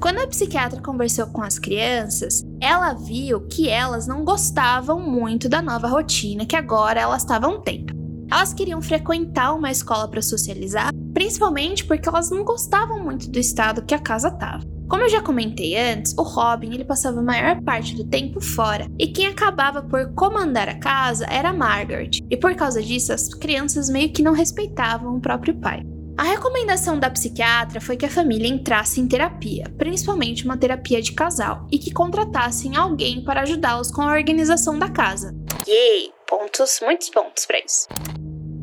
Quando 0.00 0.20
a 0.20 0.26
psiquiatra 0.26 0.80
conversou 0.80 1.26
com 1.26 1.42
as 1.42 1.58
crianças, 1.58 2.42
ela 2.60 2.94
viu 2.94 3.40
que 3.46 3.68
elas 3.68 4.06
não 4.06 4.24
gostavam 4.24 5.00
muito 5.00 5.48
da 5.48 5.60
nova 5.60 5.88
rotina 5.88 6.46
que 6.46 6.56
agora 6.56 7.00
elas 7.00 7.22
estavam 7.22 7.60
tendo. 7.60 7.97
Elas 8.30 8.52
queriam 8.52 8.82
frequentar 8.82 9.54
uma 9.54 9.70
escola 9.70 10.08
para 10.08 10.22
socializar, 10.22 10.90
principalmente 11.14 11.84
porque 11.84 12.08
elas 12.08 12.30
não 12.30 12.44
gostavam 12.44 13.02
muito 13.02 13.30
do 13.30 13.38
estado 13.38 13.84
que 13.84 13.94
a 13.94 13.98
casa 13.98 14.28
estava. 14.28 14.64
Como 14.88 15.02
eu 15.02 15.08
já 15.08 15.20
comentei 15.20 15.76
antes, 15.76 16.14
o 16.16 16.22
Robin 16.22 16.72
ele 16.72 16.84
passava 16.84 17.20
a 17.20 17.22
maior 17.22 17.62
parte 17.62 17.94
do 17.94 18.04
tempo 18.04 18.40
fora, 18.40 18.86
e 18.98 19.08
quem 19.08 19.26
acabava 19.26 19.82
por 19.82 20.14
comandar 20.14 20.68
a 20.68 20.78
casa 20.78 21.26
era 21.28 21.50
a 21.50 21.54
Margaret, 21.54 22.22
e 22.30 22.36
por 22.36 22.54
causa 22.54 22.82
disso 22.82 23.12
as 23.12 23.28
crianças 23.34 23.90
meio 23.90 24.10
que 24.12 24.22
não 24.22 24.32
respeitavam 24.32 25.16
o 25.16 25.20
próprio 25.20 25.54
pai. 25.54 25.82
A 26.16 26.24
recomendação 26.24 26.98
da 26.98 27.10
psiquiatra 27.10 27.80
foi 27.80 27.96
que 27.96 28.06
a 28.06 28.10
família 28.10 28.48
entrasse 28.48 29.00
em 29.00 29.06
terapia, 29.06 29.64
principalmente 29.76 30.44
uma 30.44 30.56
terapia 30.56 31.00
de 31.00 31.12
casal, 31.12 31.66
e 31.70 31.78
que 31.78 31.92
contratassem 31.92 32.74
alguém 32.74 33.22
para 33.22 33.42
ajudá-los 33.42 33.90
com 33.90 34.02
a 34.02 34.12
organização 34.12 34.78
da 34.78 34.88
casa. 34.88 35.34
Yay! 35.66 36.17
Pontos, 36.28 36.80
muitos 36.82 37.08
pontos 37.08 37.46
para 37.46 37.58
isso. 37.58 37.88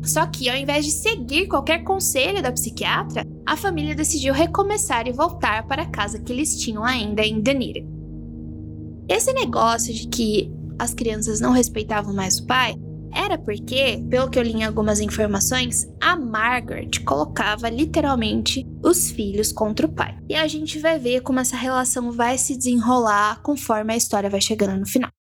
Só 0.04 0.24
que, 0.26 0.48
ao 0.48 0.56
invés 0.56 0.84
de 0.84 0.92
seguir 0.92 1.48
qualquer 1.48 1.82
conselho 1.82 2.40
da 2.40 2.52
psiquiatra, 2.52 3.24
a 3.44 3.56
família 3.56 3.94
decidiu 3.94 4.32
recomeçar 4.32 5.08
e 5.08 5.12
voltar 5.12 5.66
para 5.66 5.82
a 5.82 5.90
casa 5.90 6.20
que 6.20 6.32
eles 6.32 6.60
tinham 6.60 6.84
ainda 6.84 7.22
em 7.22 7.40
Dunedin. 7.40 7.88
Esse 9.08 9.32
negócio 9.32 9.92
de 9.92 10.06
que 10.06 10.52
as 10.78 10.94
crianças 10.94 11.40
não 11.40 11.50
respeitavam 11.50 12.14
mais 12.14 12.38
o 12.38 12.46
pai 12.46 12.74
era 13.12 13.38
porque, 13.38 14.04
pelo 14.10 14.28
que 14.28 14.38
eu 14.38 14.42
li 14.42 14.52
em 14.52 14.64
algumas 14.64 15.00
informações, 15.00 15.88
a 16.00 16.14
Margaret 16.16 16.90
colocava 17.04 17.68
literalmente 17.68 18.64
os 18.84 19.10
filhos 19.10 19.50
contra 19.50 19.86
o 19.86 19.92
pai. 19.92 20.16
E 20.28 20.34
a 20.34 20.46
gente 20.46 20.78
vai 20.78 20.98
ver 20.98 21.22
como 21.22 21.40
essa 21.40 21.56
relação 21.56 22.12
vai 22.12 22.36
se 22.36 22.56
desenrolar 22.56 23.40
conforme 23.42 23.94
a 23.94 23.96
história 23.96 24.28
vai 24.28 24.40
chegando 24.40 24.78
no 24.78 24.86
final. 24.86 25.15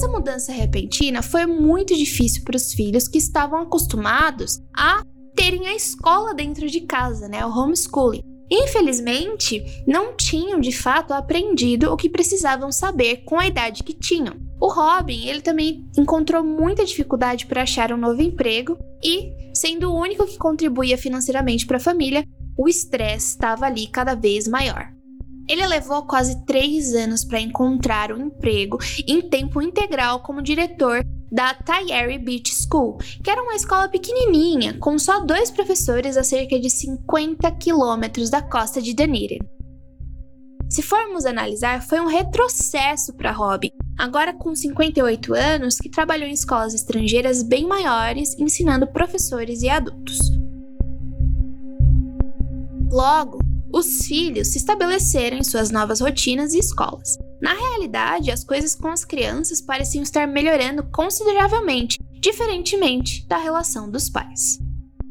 Essa 0.00 0.08
mudança 0.08 0.50
repentina 0.50 1.20
foi 1.20 1.44
muito 1.44 1.94
difícil 1.94 2.42
para 2.42 2.56
os 2.56 2.72
filhos 2.72 3.06
que 3.06 3.18
estavam 3.18 3.60
acostumados 3.60 4.58
a 4.74 5.04
terem 5.36 5.66
a 5.66 5.74
escola 5.74 6.32
dentro 6.32 6.70
de 6.70 6.80
casa, 6.80 7.28
né, 7.28 7.44
o 7.44 7.50
homeschooling. 7.50 8.22
Infelizmente, 8.50 9.62
não 9.86 10.16
tinham 10.16 10.58
de 10.58 10.72
fato 10.72 11.12
aprendido 11.12 11.92
o 11.92 11.98
que 11.98 12.08
precisavam 12.08 12.72
saber 12.72 13.24
com 13.26 13.38
a 13.38 13.46
idade 13.46 13.82
que 13.82 13.92
tinham. 13.92 14.36
O 14.58 14.72
Robin, 14.72 15.26
ele 15.26 15.42
também 15.42 15.86
encontrou 15.98 16.42
muita 16.42 16.82
dificuldade 16.82 17.44
para 17.44 17.60
achar 17.60 17.92
um 17.92 17.98
novo 17.98 18.22
emprego 18.22 18.78
e, 19.04 19.30
sendo 19.54 19.90
o 19.90 20.00
único 20.00 20.26
que 20.26 20.38
contribuía 20.38 20.96
financeiramente 20.96 21.66
para 21.66 21.76
a 21.76 21.80
família, 21.80 22.24
o 22.56 22.70
estresse 22.70 23.32
estava 23.32 23.66
ali 23.66 23.86
cada 23.86 24.14
vez 24.14 24.48
maior. 24.48 24.98
Ele 25.50 25.66
levou 25.66 26.04
quase 26.04 26.46
três 26.46 26.94
anos 26.94 27.24
para 27.24 27.40
encontrar 27.40 28.12
um 28.12 28.26
emprego 28.26 28.78
em 29.04 29.20
tempo 29.20 29.60
integral 29.60 30.20
como 30.20 30.40
diretor 30.40 31.04
da 31.28 31.52
Tayeri 31.52 32.18
Beach 32.18 32.54
School, 32.54 32.98
que 33.20 33.28
era 33.28 33.42
uma 33.42 33.56
escola 33.56 33.88
pequenininha, 33.88 34.78
com 34.78 34.96
só 34.96 35.24
dois 35.24 35.50
professores 35.50 36.16
a 36.16 36.22
cerca 36.22 36.56
de 36.56 36.70
50 36.70 37.50
quilômetros 37.56 38.30
da 38.30 38.40
costa 38.40 38.80
de 38.80 38.94
Dunedin. 38.94 39.40
Se 40.68 40.82
formos 40.82 41.26
analisar, 41.26 41.82
foi 41.82 41.98
um 41.98 42.06
retrocesso 42.06 43.12
para 43.16 43.32
Robin, 43.32 43.72
agora 43.98 44.32
com 44.32 44.54
58 44.54 45.34
anos, 45.34 45.78
que 45.78 45.90
trabalhou 45.90 46.28
em 46.28 46.32
escolas 46.32 46.74
estrangeiras 46.74 47.42
bem 47.42 47.66
maiores, 47.66 48.38
ensinando 48.38 48.86
professores 48.86 49.62
e 49.62 49.68
adultos. 49.68 50.16
Logo, 52.92 53.49
os 53.72 54.06
filhos 54.06 54.48
se 54.48 54.58
estabeleceram 54.58 55.38
em 55.38 55.44
suas 55.44 55.70
novas 55.70 56.00
rotinas 56.00 56.54
e 56.54 56.58
escolas. 56.58 57.16
Na 57.40 57.54
realidade, 57.54 58.30
as 58.30 58.44
coisas 58.44 58.74
com 58.74 58.88
as 58.88 59.04
crianças 59.04 59.60
pareciam 59.60 60.02
estar 60.02 60.26
melhorando 60.26 60.82
consideravelmente, 60.90 61.98
diferentemente 62.20 63.26
da 63.26 63.38
relação 63.38 63.90
dos 63.90 64.10
pais. 64.10 64.58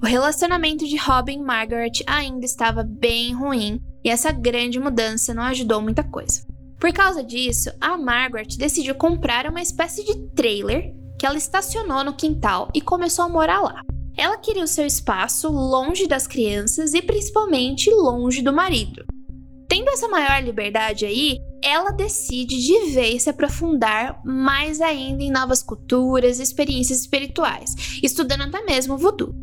O 0.02 0.06
relacionamento 0.06 0.88
de 0.88 0.96
Robin 0.96 1.40
e 1.40 1.44
Margaret 1.44 2.04
ainda 2.08 2.46
estava 2.46 2.84
bem 2.84 3.34
ruim 3.34 3.82
e 4.04 4.10
essa 4.10 4.32
grande 4.32 4.80
mudança 4.80 5.34
não 5.34 5.44
ajudou 5.44 5.82
muita 5.82 6.04
coisa. 6.04 6.48
Por 6.80 6.94
causa 6.94 7.22
disso, 7.22 7.70
a 7.82 7.98
Margaret 7.98 8.56
decidiu 8.58 8.96
comprar 8.96 9.46
uma 9.50 9.62
espécie 9.62 10.06
de 10.06 10.16
trailer 10.30 10.94
que 11.20 11.26
ela 11.26 11.38
estacionou 11.38 12.04
no 12.06 12.14
quintal 12.14 12.70
e 12.74 12.80
começou 12.80 13.26
a 13.26 13.30
morar 13.30 13.60
lá. 13.60 13.82
Ela 14.18 14.38
queria 14.38 14.64
o 14.64 14.68
seu 14.68 14.86
espaço 14.86 15.50
longe 15.50 16.08
das 16.08 16.28
crianças 16.28 16.94
e 16.94 17.02
principalmente 17.02 17.90
longe 17.90 18.42
do 18.42 18.52
marido. 18.54 19.06
Tendo 19.68 19.90
essa 19.90 20.08
maior 20.08 20.44
liberdade 20.44 21.06
aí, 21.06 21.38
ela 21.64 21.92
decide 21.92 22.58
de 22.58 22.92
vez 22.92 23.24
se 23.24 23.30
aprofundar 23.30 24.20
mais 24.26 24.82
ainda 24.82 25.22
em 25.22 25.32
novas 25.32 25.62
culturas 25.62 26.40
e 26.40 26.44
experiências 26.44 27.02
espirituais, 27.02 27.76
estudando 28.02 28.44
até 28.44 28.62
mesmo 28.64 28.96
o 28.96 28.98
voodoo. 28.98 29.34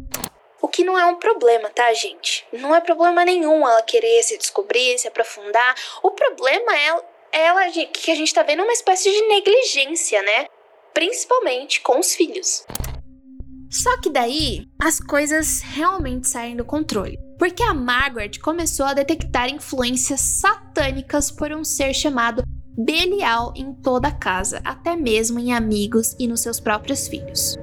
O 0.60 0.68
que 0.68 0.82
não 0.82 0.98
é 0.98 1.06
um 1.06 1.16
problema, 1.16 1.70
tá, 1.70 1.92
gente? 1.94 2.44
Não 2.52 2.74
é 2.74 2.80
problema 2.80 3.24
nenhum 3.24 3.66
ela 3.68 3.82
querer 3.82 4.22
se 4.22 4.36
descobrir, 4.36 4.98
se 4.98 5.06
aprofundar. 5.06 5.74
O 6.02 6.10
problema 6.10 6.76
é 6.76 7.02
ela 7.32 7.70
que 7.70 8.10
a 8.10 8.14
gente 8.14 8.34
tá 8.34 8.42
vendo 8.42 8.62
uma 8.62 8.72
espécie 8.72 9.10
de 9.10 9.28
negligência, 9.28 10.22
né? 10.22 10.46
Principalmente 10.92 11.80
com 11.82 11.98
os 12.00 12.14
filhos. 12.14 12.64
Só 13.70 14.00
que 14.00 14.10
daí 14.10 14.66
as 14.78 15.00
coisas 15.00 15.60
realmente 15.60 16.28
saem 16.28 16.56
do 16.56 16.64
controle. 16.64 17.18
Porque 17.38 17.62
a 17.62 17.74
Margaret 17.74 18.38
começou 18.42 18.86
a 18.86 18.94
detectar 18.94 19.48
influências 19.48 20.20
satânicas 20.20 21.30
por 21.30 21.52
um 21.52 21.64
ser 21.64 21.92
chamado 21.92 22.42
Belial 22.78 23.52
em 23.56 23.72
toda 23.72 24.08
a 24.08 24.12
casa, 24.12 24.60
até 24.64 24.94
mesmo 24.94 25.38
em 25.38 25.52
amigos 25.52 26.14
e 26.18 26.26
nos 26.26 26.40
seus 26.40 26.60
próprios 26.60 27.08
filhos. 27.08 27.56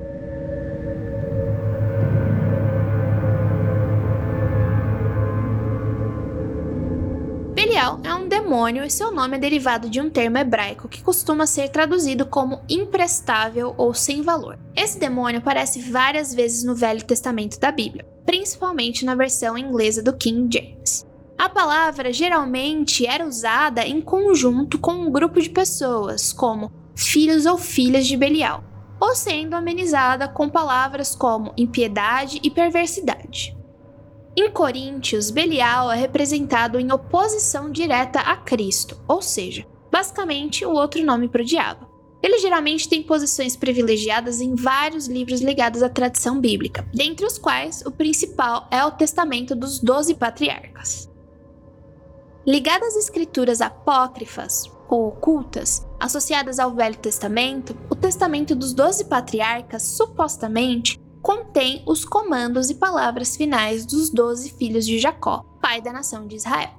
Belial 7.53 7.99
é 8.03 8.13
um 8.13 8.22
demônio 8.53 8.83
demônio, 8.83 8.91
seu 8.91 9.11
nome 9.11 9.35
é 9.35 9.39
derivado 9.39 9.89
de 9.89 9.99
um 9.99 10.11
termo 10.11 10.37
hebraico 10.37 10.87
que 10.87 11.01
costuma 11.01 11.47
ser 11.47 11.69
traduzido 11.69 12.23
como 12.23 12.61
imprestável 12.69 13.73
ou 13.79 13.95
sem 13.95 14.21
valor. 14.21 14.59
Esse 14.75 14.99
demônio 14.99 15.39
aparece 15.39 15.81
várias 15.81 16.35
vezes 16.35 16.63
no 16.63 16.75
Velho 16.75 17.03
Testamento 17.03 17.59
da 17.59 17.71
Bíblia, 17.71 18.05
principalmente 18.23 19.03
na 19.05 19.15
versão 19.15 19.57
inglesa 19.57 20.03
do 20.03 20.15
King 20.15 20.47
James. 20.55 21.03
A 21.35 21.49
palavra 21.49 22.13
geralmente 22.13 23.07
era 23.07 23.25
usada 23.25 23.87
em 23.87 23.99
conjunto 23.99 24.77
com 24.77 24.91
um 24.91 25.11
grupo 25.11 25.41
de 25.41 25.49
pessoas, 25.49 26.31
como 26.31 26.71
filhos 26.95 27.47
ou 27.47 27.57
filhas 27.57 28.05
de 28.05 28.15
Belial, 28.15 28.63
ou 28.99 29.15
sendo 29.15 29.55
amenizada 29.55 30.27
com 30.27 30.47
palavras 30.47 31.15
como 31.15 31.53
impiedade 31.57 32.39
e 32.43 32.51
perversidade. 32.51 33.57
Em 34.35 34.49
Coríntios, 34.49 35.29
Belial 35.29 35.91
é 35.91 35.95
representado 35.95 36.79
em 36.79 36.91
oposição 36.91 37.71
direta 37.71 38.19
a 38.19 38.35
Cristo, 38.35 38.99
ou 39.07 39.21
seja, 39.21 39.63
basicamente 39.91 40.65
o 40.65 40.71
outro 40.71 41.05
nome 41.05 41.29
para 41.29 41.43
o 41.43 41.45
diabo. 41.45 41.87
Ele 42.21 42.39
geralmente 42.39 42.89
tem 42.89 43.03
posições 43.03 43.55
privilegiadas 43.55 44.41
em 44.41 44.55
vários 44.55 45.07
livros 45.07 45.39
ligados 45.39 45.83
à 45.83 45.89
tradição 45.89 46.39
bíblica, 46.39 46.87
dentre 46.91 47.27
os 47.27 47.37
quais 47.37 47.83
o 47.85 47.91
principal 47.91 48.67
é 48.71 48.83
o 48.83 48.91
Testamento 48.91 49.53
dos 49.53 49.79
Doze 49.79 50.15
Patriarcas. 50.15 51.07
Ligado 52.45 52.85
às 52.85 52.95
escrituras 52.95 53.61
apócrifas 53.61 54.63
ou 54.89 55.09
ocultas, 55.09 55.85
associadas 55.99 56.57
ao 56.57 56.73
Velho 56.73 56.97
Testamento, 56.97 57.77
o 57.87 57.95
Testamento 57.95 58.55
dos 58.55 58.73
Doze 58.73 59.05
Patriarcas 59.05 59.83
supostamente 59.83 61.02
contém 61.23 61.81
os 61.87 62.03
comandos 62.03 62.69
e 62.69 62.75
palavras 62.75 63.37
finais 63.37 63.85
dos 63.85 64.09
doze 64.09 64.51
filhos 64.51 64.85
de 64.85 64.99
Jacó, 64.99 65.45
pai 65.61 65.81
da 65.81 65.93
nação 65.93 66.27
de 66.27 66.35
Israel. 66.35 66.71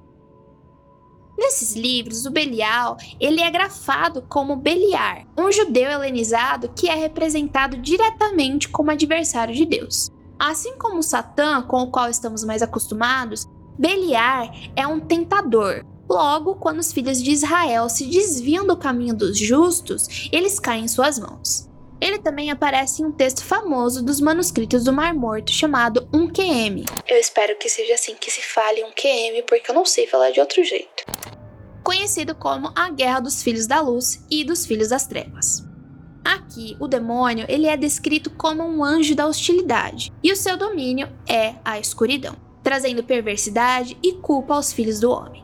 Nesses 1.36 1.74
livros, 1.74 2.26
o 2.26 2.30
Belial 2.30 2.96
ele 3.18 3.40
é 3.40 3.50
grafado 3.50 4.22
como 4.28 4.54
Beliar, 4.54 5.26
um 5.36 5.50
judeu 5.50 5.90
helenizado 5.90 6.68
que 6.76 6.88
é 6.88 6.94
representado 6.94 7.78
diretamente 7.78 8.68
como 8.68 8.90
adversário 8.90 9.54
de 9.54 9.64
Deus. 9.64 10.10
Assim 10.38 10.76
como 10.76 11.02
Satã, 11.02 11.62
com 11.62 11.82
o 11.82 11.90
qual 11.90 12.10
estamos 12.10 12.44
mais 12.44 12.60
acostumados, 12.60 13.48
Beliar 13.78 14.54
é 14.76 14.86
um 14.86 15.00
tentador. 15.00 15.84
Logo, 16.08 16.56
quando 16.56 16.80
os 16.80 16.92
filhos 16.92 17.20
de 17.20 17.30
Israel 17.30 17.88
se 17.88 18.04
desviam 18.04 18.66
do 18.66 18.76
caminho 18.76 19.16
dos 19.16 19.38
justos, 19.38 20.28
eles 20.30 20.60
caem 20.60 20.84
em 20.84 20.88
suas 20.88 21.18
mãos. 21.18 21.68
Ele 22.04 22.18
também 22.18 22.50
aparece 22.50 23.00
em 23.00 23.06
um 23.06 23.12
texto 23.12 23.42
famoso 23.42 24.04
dos 24.04 24.20
manuscritos 24.20 24.84
do 24.84 24.92
Mar 24.92 25.14
Morto 25.14 25.50
chamado 25.50 26.06
1QM. 26.12 26.84
Eu 27.08 27.16
espero 27.16 27.56
que 27.56 27.66
seja 27.66 27.94
assim 27.94 28.14
que 28.14 28.30
se 28.30 28.42
fale 28.42 28.82
1QM, 28.82 29.42
porque 29.49 29.70
eu 29.70 29.75
não 29.75 29.87
sei 29.87 30.06
falar 30.06 30.30
de 30.30 30.38
outro 30.38 30.62
jeito. 30.62 31.02
Conhecido 31.82 32.34
como 32.34 32.70
a 32.76 32.90
Guerra 32.90 33.20
dos 33.20 33.42
Filhos 33.42 33.66
da 33.66 33.80
Luz 33.80 34.23
e 34.30 34.44
dos 34.44 34.66
Filhos 34.66 34.88
das 34.88 35.06
Trevas. 35.06 35.64
Aqui, 36.23 36.76
o 36.78 36.87
demônio 36.87 37.46
ele 37.49 37.66
é 37.66 37.76
descrito 37.76 38.28
como 38.28 38.62
um 38.62 38.84
anjo 38.84 39.14
da 39.14 39.26
hostilidade, 39.26 40.12
e 40.23 40.30
o 40.30 40.37
seu 40.37 40.58
domínio 40.58 41.08
é 41.26 41.54
a 41.64 41.78
escuridão, 41.78 42.37
trazendo 42.62 43.02
perversidade 43.02 43.96
e 44.02 44.12
culpa 44.12 44.56
aos 44.56 44.75
filhos 44.75 45.00
do 45.00 45.11
homem. 45.11 45.43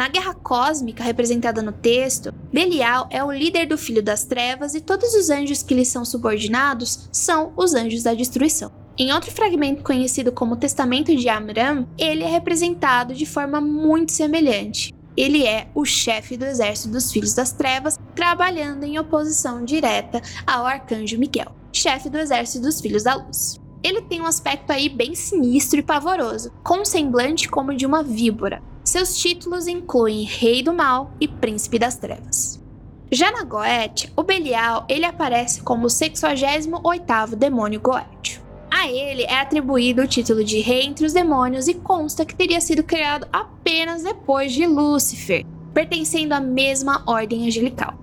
Na 0.00 0.08
guerra 0.08 0.32
cósmica 0.32 1.04
representada 1.04 1.60
no 1.60 1.72
texto, 1.72 2.32
Belial 2.50 3.06
é 3.10 3.22
o 3.22 3.30
líder 3.30 3.66
do 3.66 3.76
Filho 3.76 4.02
das 4.02 4.24
Trevas 4.24 4.74
e 4.74 4.80
todos 4.80 5.12
os 5.12 5.28
anjos 5.28 5.62
que 5.62 5.74
lhe 5.74 5.84
são 5.84 6.06
subordinados 6.06 7.06
são 7.12 7.52
os 7.54 7.74
anjos 7.74 8.02
da 8.02 8.14
destruição. 8.14 8.72
Em 8.96 9.12
outro 9.12 9.30
fragmento 9.30 9.82
conhecido 9.82 10.32
como 10.32 10.56
Testamento 10.56 11.14
de 11.14 11.28
Amram, 11.28 11.86
ele 11.98 12.24
é 12.24 12.26
representado 12.26 13.12
de 13.12 13.26
forma 13.26 13.60
muito 13.60 14.12
semelhante. 14.12 14.94
Ele 15.14 15.46
é 15.46 15.68
o 15.74 15.84
chefe 15.84 16.34
do 16.34 16.46
exército 16.46 16.88
dos 16.88 17.12
Filhos 17.12 17.34
das 17.34 17.52
Trevas, 17.52 17.98
trabalhando 18.14 18.84
em 18.84 18.98
oposição 18.98 19.62
direta 19.66 20.22
ao 20.46 20.64
arcanjo 20.64 21.18
Miguel, 21.18 21.54
chefe 21.74 22.08
do 22.08 22.16
exército 22.16 22.64
dos 22.64 22.80
Filhos 22.80 23.02
da 23.02 23.16
Luz. 23.16 23.60
Ele 23.82 24.00
tem 24.00 24.22
um 24.22 24.26
aspecto 24.26 24.70
aí 24.70 24.88
bem 24.88 25.14
sinistro 25.14 25.78
e 25.78 25.82
pavoroso, 25.82 26.50
com 26.64 26.80
um 26.80 26.84
semblante 26.86 27.50
como 27.50 27.74
de 27.74 27.84
uma 27.84 28.02
víbora, 28.02 28.62
seus 28.90 29.16
títulos 29.16 29.68
incluem 29.68 30.24
Rei 30.24 30.64
do 30.64 30.74
Mal 30.74 31.12
e 31.20 31.28
Príncipe 31.28 31.78
das 31.78 31.94
Trevas. 31.94 32.60
Já 33.08 33.30
na 33.30 33.44
Goethe, 33.44 34.12
o 34.16 34.24
Belial 34.24 34.84
ele 34.88 35.04
aparece 35.04 35.62
como 35.62 35.86
o 35.86 35.88
68º 35.88 37.36
demônio 37.36 37.80
goétio. 37.80 38.42
A 38.68 38.88
ele 38.88 39.22
é 39.22 39.38
atribuído 39.38 40.02
o 40.02 40.08
título 40.08 40.42
de 40.42 40.58
rei 40.58 40.86
entre 40.86 41.06
os 41.06 41.12
demônios 41.12 41.68
e 41.68 41.74
consta 41.74 42.24
que 42.24 42.34
teria 42.34 42.60
sido 42.60 42.82
criado 42.82 43.28
apenas 43.32 44.02
depois 44.02 44.52
de 44.52 44.66
Lúcifer, 44.66 45.46
pertencendo 45.72 46.32
à 46.32 46.40
mesma 46.40 47.04
ordem 47.06 47.46
angelical. 47.46 47.94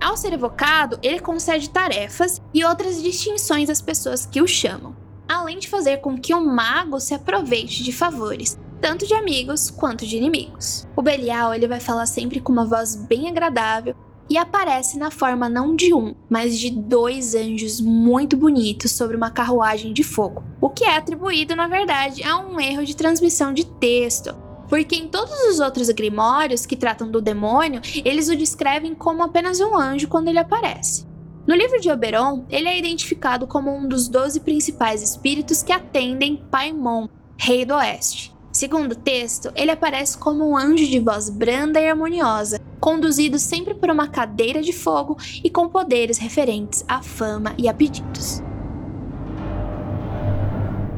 Ao 0.00 0.16
ser 0.16 0.32
evocado, 0.32 0.98
ele 1.04 1.20
concede 1.20 1.70
tarefas 1.70 2.42
e 2.52 2.64
outras 2.64 3.00
distinções 3.00 3.70
às 3.70 3.80
pessoas 3.80 4.26
que 4.26 4.42
o 4.42 4.46
chamam, 4.48 4.96
além 5.28 5.58
de 5.58 5.68
fazer 5.68 5.98
com 5.98 6.18
que 6.18 6.34
o 6.34 6.44
mago 6.44 7.00
se 7.00 7.14
aproveite 7.14 7.82
de 7.82 7.92
favores, 7.92 8.58
tanto 8.80 9.06
de 9.06 9.14
amigos 9.14 9.70
quanto 9.70 10.06
de 10.06 10.16
inimigos. 10.16 10.86
O 10.96 11.02
Belial 11.02 11.54
ele 11.54 11.68
vai 11.68 11.80
falar 11.80 12.06
sempre 12.06 12.40
com 12.40 12.52
uma 12.52 12.66
voz 12.66 12.96
bem 12.96 13.28
agradável 13.28 13.94
e 14.28 14.36
aparece 14.36 14.98
na 14.98 15.10
forma 15.10 15.48
não 15.48 15.74
de 15.74 15.94
um, 15.94 16.14
mas 16.28 16.58
de 16.58 16.70
dois 16.70 17.34
anjos 17.34 17.80
muito 17.80 18.36
bonitos 18.36 18.92
sobre 18.92 19.16
uma 19.16 19.30
carruagem 19.30 19.92
de 19.92 20.02
fogo, 20.02 20.42
o 20.60 20.68
que 20.68 20.84
é 20.84 20.96
atribuído, 20.96 21.54
na 21.54 21.68
verdade, 21.68 22.22
a 22.24 22.38
um 22.38 22.60
erro 22.60 22.84
de 22.84 22.96
transmissão 22.96 23.52
de 23.52 23.64
texto. 23.64 24.34
Porque 24.68 24.96
em 24.96 25.06
todos 25.06 25.32
os 25.48 25.60
outros 25.60 25.88
grimórios 25.90 26.66
que 26.66 26.76
tratam 26.76 27.08
do 27.08 27.22
demônio, 27.22 27.80
eles 28.04 28.28
o 28.28 28.36
descrevem 28.36 28.96
como 28.96 29.22
apenas 29.22 29.60
um 29.60 29.76
anjo 29.76 30.08
quando 30.08 30.26
ele 30.26 30.40
aparece. 30.40 31.06
No 31.46 31.54
livro 31.54 31.80
de 31.80 31.88
Oberon, 31.88 32.44
ele 32.50 32.66
é 32.66 32.76
identificado 32.76 33.46
como 33.46 33.72
um 33.72 33.86
dos 33.86 34.08
doze 34.08 34.40
principais 34.40 35.00
espíritos 35.00 35.62
que 35.62 35.72
atendem 35.72 36.42
Paimon, 36.50 37.06
rei 37.38 37.64
do 37.64 37.74
oeste. 37.74 38.34
Segundo 38.52 38.92
o 38.92 38.96
texto, 38.96 39.52
ele 39.54 39.70
aparece 39.70 40.18
como 40.18 40.50
um 40.50 40.56
anjo 40.56 40.84
de 40.84 40.98
voz 40.98 41.30
branda 41.30 41.80
e 41.80 41.88
harmoniosa, 41.88 42.60
conduzido 42.80 43.38
sempre 43.38 43.74
por 43.74 43.90
uma 43.90 44.08
cadeira 44.08 44.60
de 44.60 44.72
fogo 44.72 45.16
e 45.44 45.48
com 45.48 45.68
poderes 45.68 46.18
referentes 46.18 46.84
à 46.88 47.00
fama 47.00 47.54
e 47.56 47.68
a 47.68 47.74
pedidos. 47.74 48.42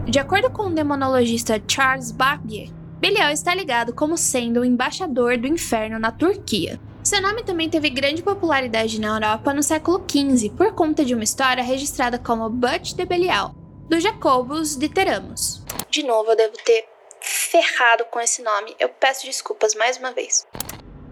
De 0.06 0.18
acordo 0.18 0.50
com 0.50 0.68
o 0.68 0.74
demonologista 0.74 1.62
Charles 1.68 2.10
Bakhtiar, 2.10 2.72
Belial 2.98 3.30
está 3.30 3.54
ligado 3.54 3.92
como 3.92 4.16
sendo 4.16 4.60
o 4.60 4.64
embaixador 4.64 5.36
do 5.36 5.46
inferno 5.46 5.98
na 5.98 6.10
Turquia. 6.10 6.80
Seu 7.08 7.22
nome 7.22 7.42
também 7.42 7.70
teve 7.70 7.88
grande 7.88 8.22
popularidade 8.22 9.00
na 9.00 9.16
Europa 9.16 9.54
no 9.54 9.62
século 9.62 10.04
XV 10.06 10.50
por 10.50 10.74
conta 10.74 11.02
de 11.02 11.14
uma 11.14 11.24
história 11.24 11.64
registrada 11.64 12.18
como 12.18 12.50
Butch 12.50 12.92
de 12.92 13.06
Belial, 13.06 13.54
do 13.88 13.98
Jacobus 13.98 14.76
de 14.76 14.90
Teramos. 14.90 15.64
De 15.88 16.02
novo, 16.02 16.32
eu 16.32 16.36
devo 16.36 16.52
ter 16.62 16.86
ferrado 17.22 18.04
com 18.10 18.20
esse 18.20 18.42
nome. 18.42 18.76
Eu 18.78 18.90
peço 18.90 19.24
desculpas 19.24 19.74
mais 19.74 19.96
uma 19.96 20.12
vez. 20.12 20.46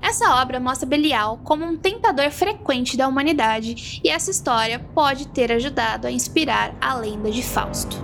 Essa 0.03 0.39
obra 0.43 0.61
mostra 0.61 0.87
Belial 0.87 1.41
como 1.43 1.65
um 1.65 1.79
tentador 1.79 2.31
frequente 2.31 2.95
da 2.95 3.09
humanidade, 3.09 3.99
e 4.05 4.11
essa 4.11 4.31
história 4.31 4.79
pode 4.95 5.29
ter 5.29 5.51
ajudado 5.51 6.07
a 6.07 6.11
inspirar 6.11 6.77
a 6.79 6.95
lenda 6.95 7.31
de 7.31 7.43
Fausto. 7.43 7.97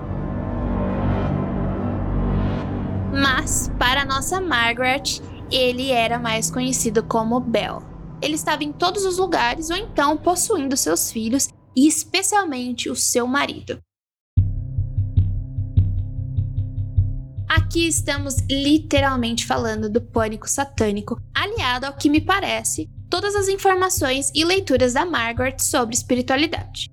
Mas, 3.13 3.71
para 3.79 4.07
nossa 4.07 4.41
Margaret, 4.41 5.21
ele 5.53 5.91
era 5.91 6.19
mais 6.19 6.51
conhecido 6.51 7.03
como 7.03 7.39
Bel. 7.39 7.83
Ele 8.23 8.35
estava 8.35 8.65
em 8.65 8.73
todos 8.73 9.05
os 9.05 9.19
lugares 9.19 9.69
ou 9.69 9.77
então 9.77 10.17
possuindo 10.17 10.77
seus 10.77 11.13
filhos 11.13 11.49
e 11.77 11.87
especialmente 11.87 12.89
o 12.89 12.97
seu 12.97 13.27
marido. 13.27 13.79
Aqui 17.49 17.87
estamos 17.87 18.37
literalmente 18.51 19.47
falando 19.47 19.91
do 19.91 20.01
pânico 20.01 20.49
satânico, 20.49 21.21
aliado 21.35 21.87
ao 21.87 21.97
que 21.97 22.09
me 22.09 22.21
parece 22.21 22.89
todas 23.11 23.35
as 23.35 23.49
informações 23.49 24.31
e 24.35 24.43
leituras 24.43 24.95
da 24.95 25.05
Margaret 25.05 25.57
sobre 25.59 25.95
espiritualidade. 25.95 26.92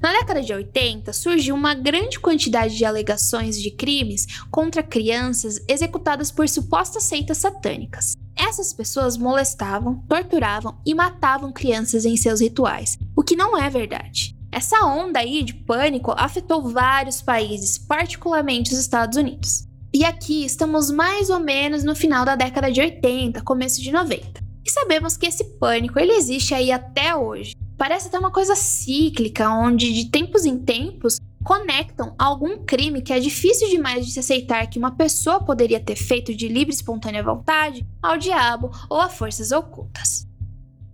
Na 0.00 0.12
década 0.12 0.42
de 0.42 0.52
80, 0.52 1.12
surgiu 1.12 1.54
uma 1.54 1.74
grande 1.74 2.20
quantidade 2.20 2.76
de 2.76 2.84
alegações 2.84 3.60
de 3.60 3.70
crimes 3.70 4.26
contra 4.50 4.82
crianças 4.82 5.58
executadas 5.66 6.30
por 6.30 6.48
supostas 6.48 7.04
seitas 7.04 7.38
satânicas. 7.38 8.14
Essas 8.36 8.72
pessoas 8.72 9.16
molestavam, 9.16 10.04
torturavam 10.06 10.78
e 10.84 10.94
matavam 10.94 11.52
crianças 11.52 12.04
em 12.04 12.16
seus 12.16 12.40
rituais, 12.40 12.98
o 13.16 13.22
que 13.22 13.34
não 13.34 13.56
é 13.56 13.70
verdade. 13.70 14.36
Essa 14.52 14.84
onda 14.84 15.20
aí 15.20 15.42
de 15.42 15.54
pânico 15.54 16.14
afetou 16.16 16.68
vários 16.68 17.22
países, 17.22 17.78
particularmente 17.78 18.72
os 18.72 18.78
Estados 18.78 19.16
Unidos. 19.16 19.66
E 19.92 20.04
aqui 20.04 20.44
estamos 20.44 20.90
mais 20.90 21.30
ou 21.30 21.40
menos 21.40 21.82
no 21.82 21.96
final 21.96 22.24
da 22.24 22.36
década 22.36 22.70
de 22.70 22.80
80, 22.80 23.40
começo 23.40 23.80
de 23.80 23.90
90. 23.90 24.44
E 24.64 24.70
sabemos 24.70 25.16
que 25.16 25.26
esse 25.26 25.44
pânico 25.58 25.98
ele 25.98 26.12
existe 26.12 26.52
aí 26.52 26.70
até 26.70 27.14
hoje. 27.16 27.54
Parece 27.76 28.08
até 28.08 28.18
uma 28.18 28.30
coisa 28.30 28.56
cíclica, 28.56 29.50
onde 29.50 29.92
de 29.92 30.10
tempos 30.10 30.46
em 30.46 30.58
tempos 30.58 31.18
conectam 31.44 32.14
algum 32.18 32.64
crime 32.64 33.02
que 33.02 33.12
é 33.12 33.20
difícil 33.20 33.68
demais 33.68 34.04
de 34.04 34.12
se 34.12 34.18
aceitar 34.18 34.66
que 34.66 34.78
uma 34.78 34.96
pessoa 34.96 35.44
poderia 35.44 35.78
ter 35.78 35.94
feito 35.94 36.34
de 36.34 36.48
livre 36.48 36.72
e 36.72 36.74
espontânea 36.74 37.22
vontade 37.22 37.86
ao 38.02 38.16
diabo 38.16 38.70
ou 38.88 38.98
a 38.98 39.08
forças 39.08 39.52
ocultas. 39.52 40.26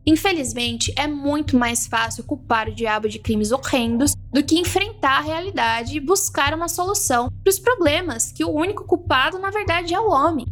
Infelizmente, 0.05 0.93
é 0.97 1.07
muito 1.07 1.57
mais 1.57 1.87
fácil 1.87 2.25
culpar 2.25 2.69
o 2.69 2.75
diabo 2.75 3.09
de 3.09 3.21
crimes 3.21 3.53
horrendos 3.53 4.15
do 4.33 4.43
que 4.43 4.59
enfrentar 4.59 5.19
a 5.19 5.23
realidade 5.23 5.97
e 5.97 6.01
buscar 6.01 6.53
uma 6.53 6.69
solução 6.69 7.31
para 7.43 7.51
os 7.51 7.61
problemas 7.61 8.33
que 8.33 8.45
o 8.45 8.51
único 8.51 8.85
culpado, 8.85 9.39
na 9.39 9.51
verdade, 9.51 9.95
é 9.95 10.01
o 10.01 10.11
homem. 10.11 10.47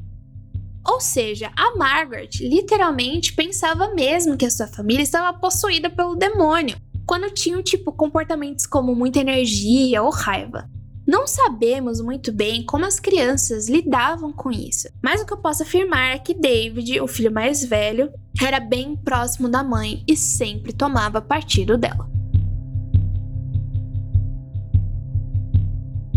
Ou 0.87 1.01
seja, 1.01 1.51
a 1.57 1.77
Margaret 1.77 2.31
literalmente 2.41 3.35
pensava 3.35 3.95
mesmo 3.95 4.37
que 4.37 4.47
a 4.47 4.51
sua 4.51 4.67
família 4.67 5.03
estava 5.03 5.39
possuída 5.39 5.91
pelo 5.91 6.17
demônio, 6.17 6.77
quando 7.07 7.31
tinham 7.31 7.63
tipo 7.63 7.93
comportamentos 7.93 8.67
como 8.67 8.95
muita 8.95 9.21
energia 9.21 10.03
ou 10.03 10.11
raiva. 10.11 10.69
Não 11.07 11.27
sabemos 11.27 12.01
muito 12.01 12.33
bem 12.33 12.65
como 12.65 12.85
as 12.85 13.01
crianças 13.01 13.69
lidavam 13.69 14.33
com 14.33 14.51
isso, 14.51 14.89
mas 15.03 15.21
o 15.21 15.27
que 15.27 15.33
eu 15.33 15.39
posso 15.39 15.65
afirmar 15.65 16.15
é 16.15 16.19
que 16.19 16.33
David, 16.33 17.01
o 17.01 17.09
filho 17.09 17.33
mais 17.33 17.65
velho, 17.65 18.13
era 18.41 18.61
bem 18.61 18.97
próximo 18.97 19.49
da 19.49 19.65
mãe 19.65 20.05
e 20.07 20.17
sempre 20.17 20.73
tomava 20.73 21.21
partido 21.21 21.77
dela. 21.77 22.09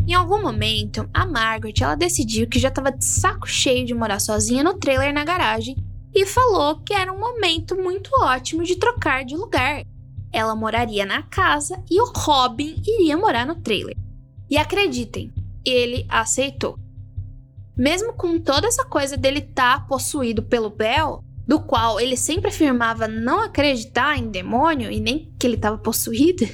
Em 0.06 0.13
algum 0.13 0.42
momento, 0.42 1.10
a 1.13 1.26
Margaret 1.26 1.76
ela 1.80 1.96
decidiu 1.96 2.48
que 2.48 2.60
já 2.60 2.68
estava 2.68 2.92
de 2.92 3.06
saco 3.06 3.48
cheio 3.48 3.86
de 3.86 3.94
morar 3.94 4.20
sozinha 4.20 4.62
no 4.62 4.74
trailer 4.74 5.13
na 5.13 5.24
garagem 5.24 5.78
e 6.13 6.26
falou 6.26 6.82
que 6.82 6.94
era 6.94 7.12
um 7.12 7.20
momento 7.20 7.76
muito 7.76 8.10
ótimo 8.22 8.63
de 8.63 8.76
trocar 8.76 9.24
de 9.24 9.36
lugar. 9.36 9.84
Ela 10.32 10.56
moraria 10.56 11.06
na 11.06 11.24
casa 11.24 11.82
e 11.89 12.02
o 12.02 12.12
Robin 12.13 12.76
iria 12.86 13.16
morar 13.16 13.46
no 13.46 13.56
trailer. 13.56 13.96
E 14.50 14.58
acreditem, 14.58 15.34
ele 15.66 16.06
aceitou. 16.10 16.78
Mesmo 17.76 18.13
com 18.13 18.38
toda 18.39 18.68
essa 18.68 18.84
coisa 18.84 19.16
dele 19.16 19.39
estar 19.39 19.80
tá 19.80 19.86
possuído 19.86 20.44
pelo 20.44 20.70
Bel, 20.70 21.24
do 21.48 21.62
qual 21.62 22.00
ele 22.00 22.18
sempre 22.18 22.50
afirmava 22.50 23.08
não 23.08 23.39
acreditar 23.39 24.18
em 24.18 24.30
demônio 24.30 24.92
e 24.92 25.00
nem 25.00 25.34
que 25.39 25.48
ele 25.48 25.56
estava 25.56 25.78
possuído, 25.78 26.46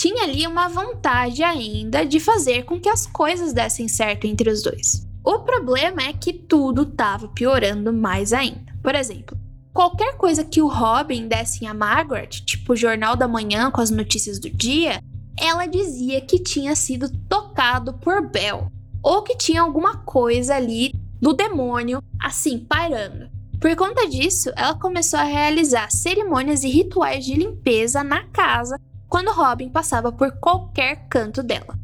tinha 0.00 0.24
ali 0.24 0.46
uma 0.46 0.66
vontade 0.66 1.42
ainda 1.42 2.06
de 2.06 2.18
fazer 2.18 2.64
com 2.64 2.80
que 2.80 2.88
as 2.88 3.06
coisas 3.06 3.52
dessem 3.52 3.86
certo 3.86 4.26
entre 4.26 4.48
os 4.48 4.62
dois. 4.62 5.06
O 5.22 5.40
problema 5.40 6.00
é 6.00 6.14
que 6.14 6.32
tudo 6.32 6.84
estava 6.84 7.28
piorando 7.28 7.92
mais 7.92 8.32
ainda. 8.32 8.72
Por 8.82 8.94
exemplo, 8.94 9.36
qualquer 9.74 10.16
coisa 10.16 10.42
que 10.42 10.62
o 10.62 10.68
Robin 10.68 11.28
desse 11.28 11.66
a 11.66 11.74
Margaret, 11.74 12.28
tipo 12.28 12.72
o 12.72 12.76
Jornal 12.76 13.14
da 13.14 13.28
Manhã 13.28 13.70
com 13.70 13.82
as 13.82 13.90
notícias 13.90 14.38
do 14.38 14.48
dia, 14.48 15.02
ela 15.38 15.66
dizia 15.66 16.22
que 16.22 16.38
tinha 16.38 16.74
sido 16.74 17.10
tocado 17.28 17.92
por 17.92 18.26
Bel, 18.26 18.72
ou 19.02 19.22
que 19.22 19.36
tinha 19.36 19.60
alguma 19.60 19.98
coisa 19.98 20.54
ali 20.54 20.94
do 21.20 21.34
demônio 21.34 22.02
assim 22.18 22.58
pairando. 22.58 23.28
Por 23.60 23.76
conta 23.76 24.08
disso, 24.08 24.50
ela 24.56 24.74
começou 24.74 25.20
a 25.20 25.24
realizar 25.24 25.90
cerimônias 25.90 26.64
e 26.64 26.70
rituais 26.70 27.22
de 27.22 27.34
limpeza 27.34 28.02
na 28.02 28.24
casa 28.28 28.80
quando 29.10 29.32
Robin 29.32 29.68
passava 29.68 30.12
por 30.12 30.30
qualquer 30.38 31.08
canto 31.10 31.42
dela. 31.42 31.76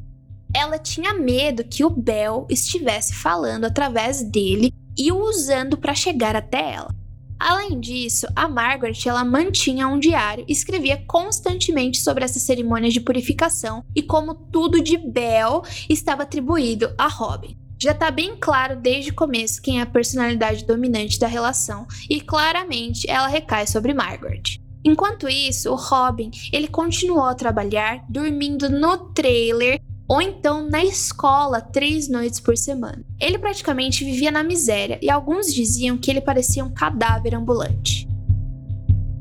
Ela 0.54 0.78
tinha 0.78 1.12
medo 1.12 1.64
que 1.64 1.84
o 1.84 1.90
Bel 1.90 2.46
estivesse 2.48 3.12
falando 3.14 3.64
através 3.64 4.22
dele 4.22 4.72
e 4.96 5.10
o 5.10 5.18
usando 5.18 5.76
para 5.76 5.92
chegar 5.92 6.36
até 6.36 6.74
ela. 6.74 6.94
Além 7.38 7.78
disso, 7.80 8.26
a 8.34 8.48
Margaret 8.48 8.96
ela 9.04 9.24
mantinha 9.24 9.88
um 9.88 9.98
diário 9.98 10.44
e 10.48 10.52
escrevia 10.52 11.02
constantemente 11.06 11.98
sobre 11.98 12.24
essas 12.24 12.42
cerimônias 12.42 12.94
de 12.94 13.00
purificação 13.00 13.84
e 13.94 14.02
como 14.02 14.34
tudo 14.34 14.80
de 14.80 14.96
Bell 14.96 15.62
estava 15.90 16.22
atribuído 16.22 16.94
a 16.96 17.08
Robin. 17.08 17.58
Já 17.78 17.90
está 17.90 18.10
bem 18.10 18.36
claro 18.40 18.80
desde 18.80 19.10
o 19.10 19.14
começo 19.14 19.60
quem 19.60 19.80
é 19.80 19.82
a 19.82 19.86
personalidade 19.86 20.64
dominante 20.64 21.18
da 21.18 21.26
relação 21.26 21.86
e 22.08 22.22
claramente 22.22 23.10
ela 23.10 23.26
recai 23.26 23.66
sobre 23.66 23.92
Margaret. 23.92 24.65
Enquanto 24.86 25.28
isso, 25.28 25.72
o 25.72 25.74
Robin 25.74 26.30
ele 26.52 26.68
continuou 26.68 27.24
a 27.24 27.34
trabalhar 27.34 28.04
dormindo 28.08 28.70
no 28.70 28.96
trailer 29.12 29.80
ou 30.06 30.22
então 30.22 30.70
na 30.70 30.84
escola 30.84 31.60
três 31.60 32.08
noites 32.08 32.38
por 32.38 32.56
semana. 32.56 33.04
Ele 33.18 33.36
praticamente 33.36 34.04
vivia 34.04 34.30
na 34.30 34.44
miséria 34.44 34.96
e 35.02 35.10
alguns 35.10 35.52
diziam 35.52 35.98
que 35.98 36.08
ele 36.08 36.20
parecia 36.20 36.64
um 36.64 36.72
cadáver 36.72 37.34
ambulante. 37.34 38.06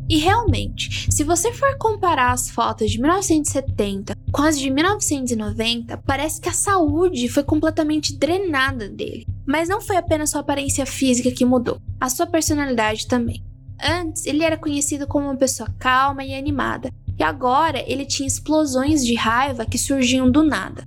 E 0.08 0.19
realmente, 0.19 1.12
se 1.12 1.23
você 1.23 1.51
for 1.51 1.75
comparar 1.80 2.32
as 2.32 2.47
fotos 2.47 2.91
de 2.91 3.01
1970 3.01 4.15
com 4.32 4.43
as 4.43 4.60
de 4.60 4.69
1990, 4.69 5.97
parece 6.06 6.39
que 6.39 6.49
a 6.49 6.54
saúde 6.54 7.28
foi 7.28 7.41
completamente 7.41 8.15
drenada 8.15 8.88
dele. 8.88 9.25
Mas 9.47 9.67
não 9.67 9.82
foi 9.82 9.97
apenas 9.97 10.30
sua 10.30 10.41
aparência 10.41 10.86
física 10.86 11.32
que 11.32 11.43
mudou, 11.43 11.82
a 11.99 12.08
sua 12.08 12.28
personalidade 12.28 13.08
também. 13.08 13.43
Antes, 13.81 14.25
ele 14.25 14.43
era 14.43 14.57
conhecido 14.57 15.07
como 15.07 15.25
uma 15.25 15.35
pessoa 15.35 15.73
calma 15.79 16.23
e 16.23 16.33
animada, 16.33 16.91
e 17.17 17.23
agora 17.23 17.83
ele 17.88 18.05
tinha 18.05 18.27
explosões 18.27 19.05
de 19.05 19.15
raiva 19.15 19.65
que 19.65 19.77
surgiam 19.77 20.29
do 20.29 20.43
nada. 20.43 20.85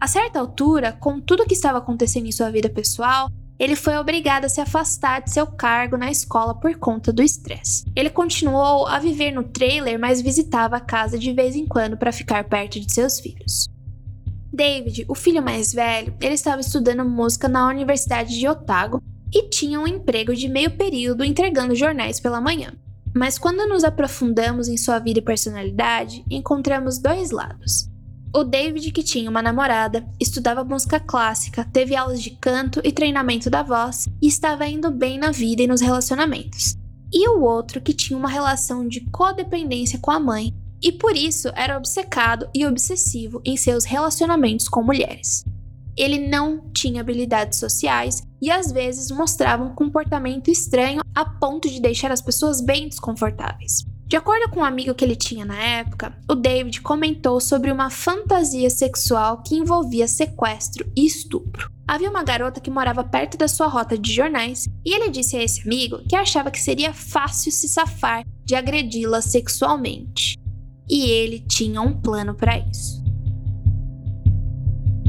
A 0.00 0.06
certa 0.06 0.38
altura, 0.38 0.92
com 0.92 1.20
tudo 1.20 1.42
o 1.42 1.46
que 1.46 1.54
estava 1.54 1.78
acontecendo 1.78 2.26
em 2.26 2.32
sua 2.32 2.50
vida 2.50 2.68
pessoal, 2.68 3.30
ele 3.58 3.76
foi 3.76 3.96
obrigado 3.96 4.44
a 4.44 4.48
se 4.48 4.60
afastar 4.60 5.22
de 5.22 5.30
seu 5.30 5.46
cargo 5.46 5.96
na 5.96 6.10
escola 6.10 6.54
por 6.54 6.74
conta 6.76 7.12
do 7.12 7.22
estresse. 7.22 7.84
Ele 7.94 8.10
continuou 8.10 8.86
a 8.86 8.98
viver 8.98 9.30
no 9.30 9.44
trailer, 9.44 9.98
mas 9.98 10.20
visitava 10.20 10.76
a 10.76 10.80
casa 10.80 11.18
de 11.18 11.32
vez 11.32 11.54
em 11.54 11.66
quando 11.66 11.96
para 11.96 12.12
ficar 12.12 12.44
perto 12.44 12.80
de 12.80 12.92
seus 12.92 13.20
filhos. 13.20 13.68
David, 14.52 15.04
o 15.08 15.14
filho 15.14 15.42
mais 15.42 15.72
velho, 15.72 16.14
ele 16.20 16.34
estava 16.34 16.60
estudando 16.60 17.04
música 17.04 17.48
na 17.48 17.68
Universidade 17.68 18.38
de 18.38 18.46
Otago 18.46 19.02
e 19.34 19.48
tinha 19.48 19.80
um 19.80 19.86
emprego 19.86 20.34
de 20.34 20.48
meio 20.48 20.76
período 20.76 21.24
entregando 21.24 21.74
jornais 21.74 22.20
pela 22.20 22.40
manhã. 22.40 22.72
Mas 23.12 23.38
quando 23.38 23.68
nos 23.68 23.84
aprofundamos 23.84 24.68
em 24.68 24.76
sua 24.76 24.98
vida 24.98 25.18
e 25.18 25.22
personalidade, 25.22 26.24
encontramos 26.30 26.98
dois 26.98 27.30
lados. 27.30 27.88
O 28.34 28.42
David, 28.42 28.90
que 28.90 29.02
tinha 29.02 29.30
uma 29.30 29.42
namorada, 29.42 30.04
estudava 30.20 30.64
música 30.64 30.98
clássica, 30.98 31.64
teve 31.64 31.94
aulas 31.94 32.20
de 32.20 32.30
canto 32.30 32.80
e 32.82 32.90
treinamento 32.90 33.48
da 33.48 33.62
voz 33.62 34.08
e 34.20 34.26
estava 34.26 34.66
indo 34.66 34.90
bem 34.90 35.18
na 35.18 35.30
vida 35.30 35.62
e 35.62 35.66
nos 35.66 35.80
relacionamentos. 35.80 36.76
E 37.12 37.28
o 37.28 37.42
outro, 37.42 37.80
que 37.80 37.94
tinha 37.94 38.18
uma 38.18 38.28
relação 38.28 38.88
de 38.88 39.00
codependência 39.12 40.00
com 40.00 40.10
a 40.10 40.18
mãe 40.18 40.52
e 40.82 40.90
por 40.90 41.16
isso 41.16 41.48
era 41.54 41.76
obcecado 41.76 42.48
e 42.52 42.66
obsessivo 42.66 43.40
em 43.44 43.56
seus 43.56 43.84
relacionamentos 43.84 44.68
com 44.68 44.82
mulheres. 44.82 45.44
Ele 45.96 46.28
não 46.28 46.70
tinha 46.72 47.00
habilidades 47.00 47.58
sociais 47.58 48.22
e 48.42 48.50
às 48.50 48.70
vezes 48.72 49.10
mostrava 49.10 49.64
um 49.64 49.74
comportamento 49.74 50.50
estranho 50.50 51.02
a 51.14 51.24
ponto 51.24 51.68
de 51.70 51.80
deixar 51.80 52.10
as 52.10 52.20
pessoas 52.20 52.60
bem 52.60 52.88
desconfortáveis. 52.88 53.84
De 54.06 54.16
acordo 54.16 54.50
com 54.50 54.60
um 54.60 54.64
amigo 54.64 54.94
que 54.94 55.04
ele 55.04 55.16
tinha 55.16 55.44
na 55.44 55.58
época, 55.58 56.16
o 56.30 56.34
David 56.34 56.82
comentou 56.82 57.40
sobre 57.40 57.72
uma 57.72 57.90
fantasia 57.90 58.68
sexual 58.68 59.42
que 59.42 59.56
envolvia 59.56 60.06
sequestro 60.06 60.86
e 60.96 61.06
estupro. 61.06 61.70
Havia 61.86 62.10
uma 62.10 62.22
garota 62.22 62.60
que 62.60 62.70
morava 62.70 63.02
perto 63.02 63.36
da 63.36 63.48
sua 63.48 63.66
rota 63.66 63.96
de 63.96 64.12
jornais 64.12 64.66
e 64.84 64.94
ele 64.94 65.10
disse 65.10 65.36
a 65.36 65.42
esse 65.42 65.62
amigo 65.62 65.98
que 66.08 66.16
achava 66.16 66.50
que 66.50 66.60
seria 66.60 66.92
fácil 66.92 67.50
se 67.50 67.68
safar 67.68 68.24
de 68.44 68.54
agredi-la 68.54 69.20
sexualmente. 69.20 70.38
E 70.88 71.10
ele 71.10 71.40
tinha 71.40 71.80
um 71.80 71.98
plano 71.98 72.34
para 72.34 72.58
isso. 72.58 73.03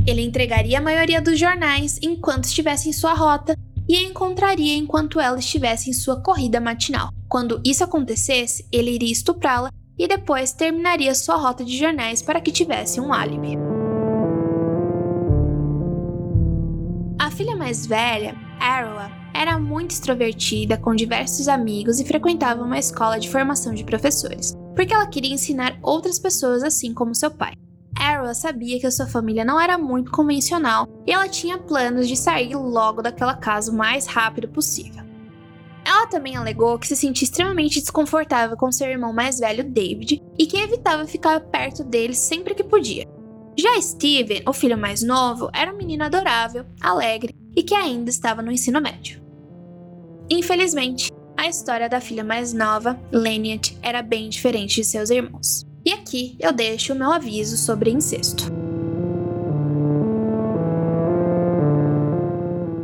Ele 0.07 0.21
entregaria 0.21 0.77
a 0.77 0.81
maioria 0.81 1.19
dos 1.19 1.39
jornais 1.39 1.99
enquanto 2.01 2.45
estivesse 2.45 2.89
em 2.89 2.93
sua 2.93 3.13
rota 3.13 3.57
e 3.89 3.95
a 3.95 4.03
encontraria 4.03 4.75
enquanto 4.75 5.19
ela 5.19 5.39
estivesse 5.39 5.89
em 5.89 5.93
sua 5.93 6.21
corrida 6.21 6.59
matinal. 6.59 7.09
Quando 7.27 7.59
isso 7.65 7.83
acontecesse, 7.83 8.67
ele 8.71 8.91
iria 8.91 9.11
estuprá-la 9.11 9.71
e 9.97 10.07
depois 10.07 10.51
terminaria 10.51 11.15
sua 11.15 11.37
rota 11.37 11.63
de 11.63 11.77
jornais 11.77 12.21
para 12.21 12.39
que 12.39 12.51
tivesse 12.51 12.99
um 12.99 13.11
álibi. 13.11 13.57
A 17.17 17.31
filha 17.31 17.55
mais 17.55 17.87
velha, 17.87 18.35
Arla, 18.59 19.09
era 19.33 19.57
muito 19.57 19.91
extrovertida, 19.91 20.77
com 20.77 20.93
diversos 20.93 21.47
amigos 21.47 21.99
e 21.99 22.05
frequentava 22.05 22.63
uma 22.63 22.77
escola 22.77 23.19
de 23.19 23.29
formação 23.29 23.73
de 23.73 23.83
professores, 23.83 24.53
porque 24.75 24.93
ela 24.93 25.07
queria 25.07 25.33
ensinar 25.33 25.79
outras 25.81 26.19
pessoas 26.19 26.61
assim 26.61 26.93
como 26.93 27.15
seu 27.15 27.31
pai. 27.31 27.53
Arrow 27.97 28.34
sabia 28.36 28.79
que 28.79 28.86
a 28.86 28.91
sua 28.91 29.08
família 29.08 29.45
não 29.45 29.60
era 29.60 29.77
muito 29.77 30.12
convencional 30.12 30.88
e 31.05 31.12
ela 31.12 31.27
tinha 31.27 31.58
planos 31.58 32.08
de 32.08 32.15
sair 32.15 32.55
logo 32.55 33.01
daquela 33.01 33.36
casa 33.36 33.71
o 33.71 33.75
mais 33.75 34.05
rápido 34.05 34.47
possível. 34.47 35.03
Ela 35.86 36.08
também 36.08 36.36
alegou 36.36 36.79
que 36.79 36.88
se 36.88 36.95
sentia 36.95 37.25
extremamente 37.25 37.79
desconfortável 37.79 38.58
com 38.58 38.71
seu 38.71 38.88
irmão 38.88 39.13
mais 39.13 39.39
velho, 39.39 39.63
David, 39.63 40.21
e 40.38 40.47
que 40.47 40.58
evitava 40.58 41.05
ficar 41.05 41.39
perto 41.39 41.84
dele 41.84 42.15
sempre 42.15 42.55
que 42.55 42.63
podia. 42.63 43.05
Já 43.58 43.79
Steven, 43.79 44.43
o 44.47 44.51
filho 44.51 44.77
mais 44.77 45.01
novo, 45.01 45.49
era 45.53 45.73
um 45.73 45.77
menino 45.77 46.03
adorável, 46.03 46.65
alegre 46.81 47.36
e 47.55 47.63
que 47.63 47.75
ainda 47.75 48.10
estava 48.10 48.41
no 48.41 48.51
ensino 48.51 48.81
médio. 48.81 49.23
Infelizmente, 50.29 51.12
a 51.38 51.47
história 51.47 51.88
da 51.88 52.01
filha 52.01 52.23
mais 52.23 52.51
nova, 52.51 52.99
Leniat, 53.12 53.77
era 53.81 54.01
bem 54.01 54.27
diferente 54.27 54.75
de 54.75 54.84
seus 54.84 55.10
irmãos. 55.10 55.65
E 55.86 55.93
aqui 55.93 56.36
eu 56.39 56.52
deixo 56.52 56.93
o 56.93 56.95
meu 56.95 57.12
aviso 57.12 57.56
sobre 57.56 57.91
incesto. 57.91 58.52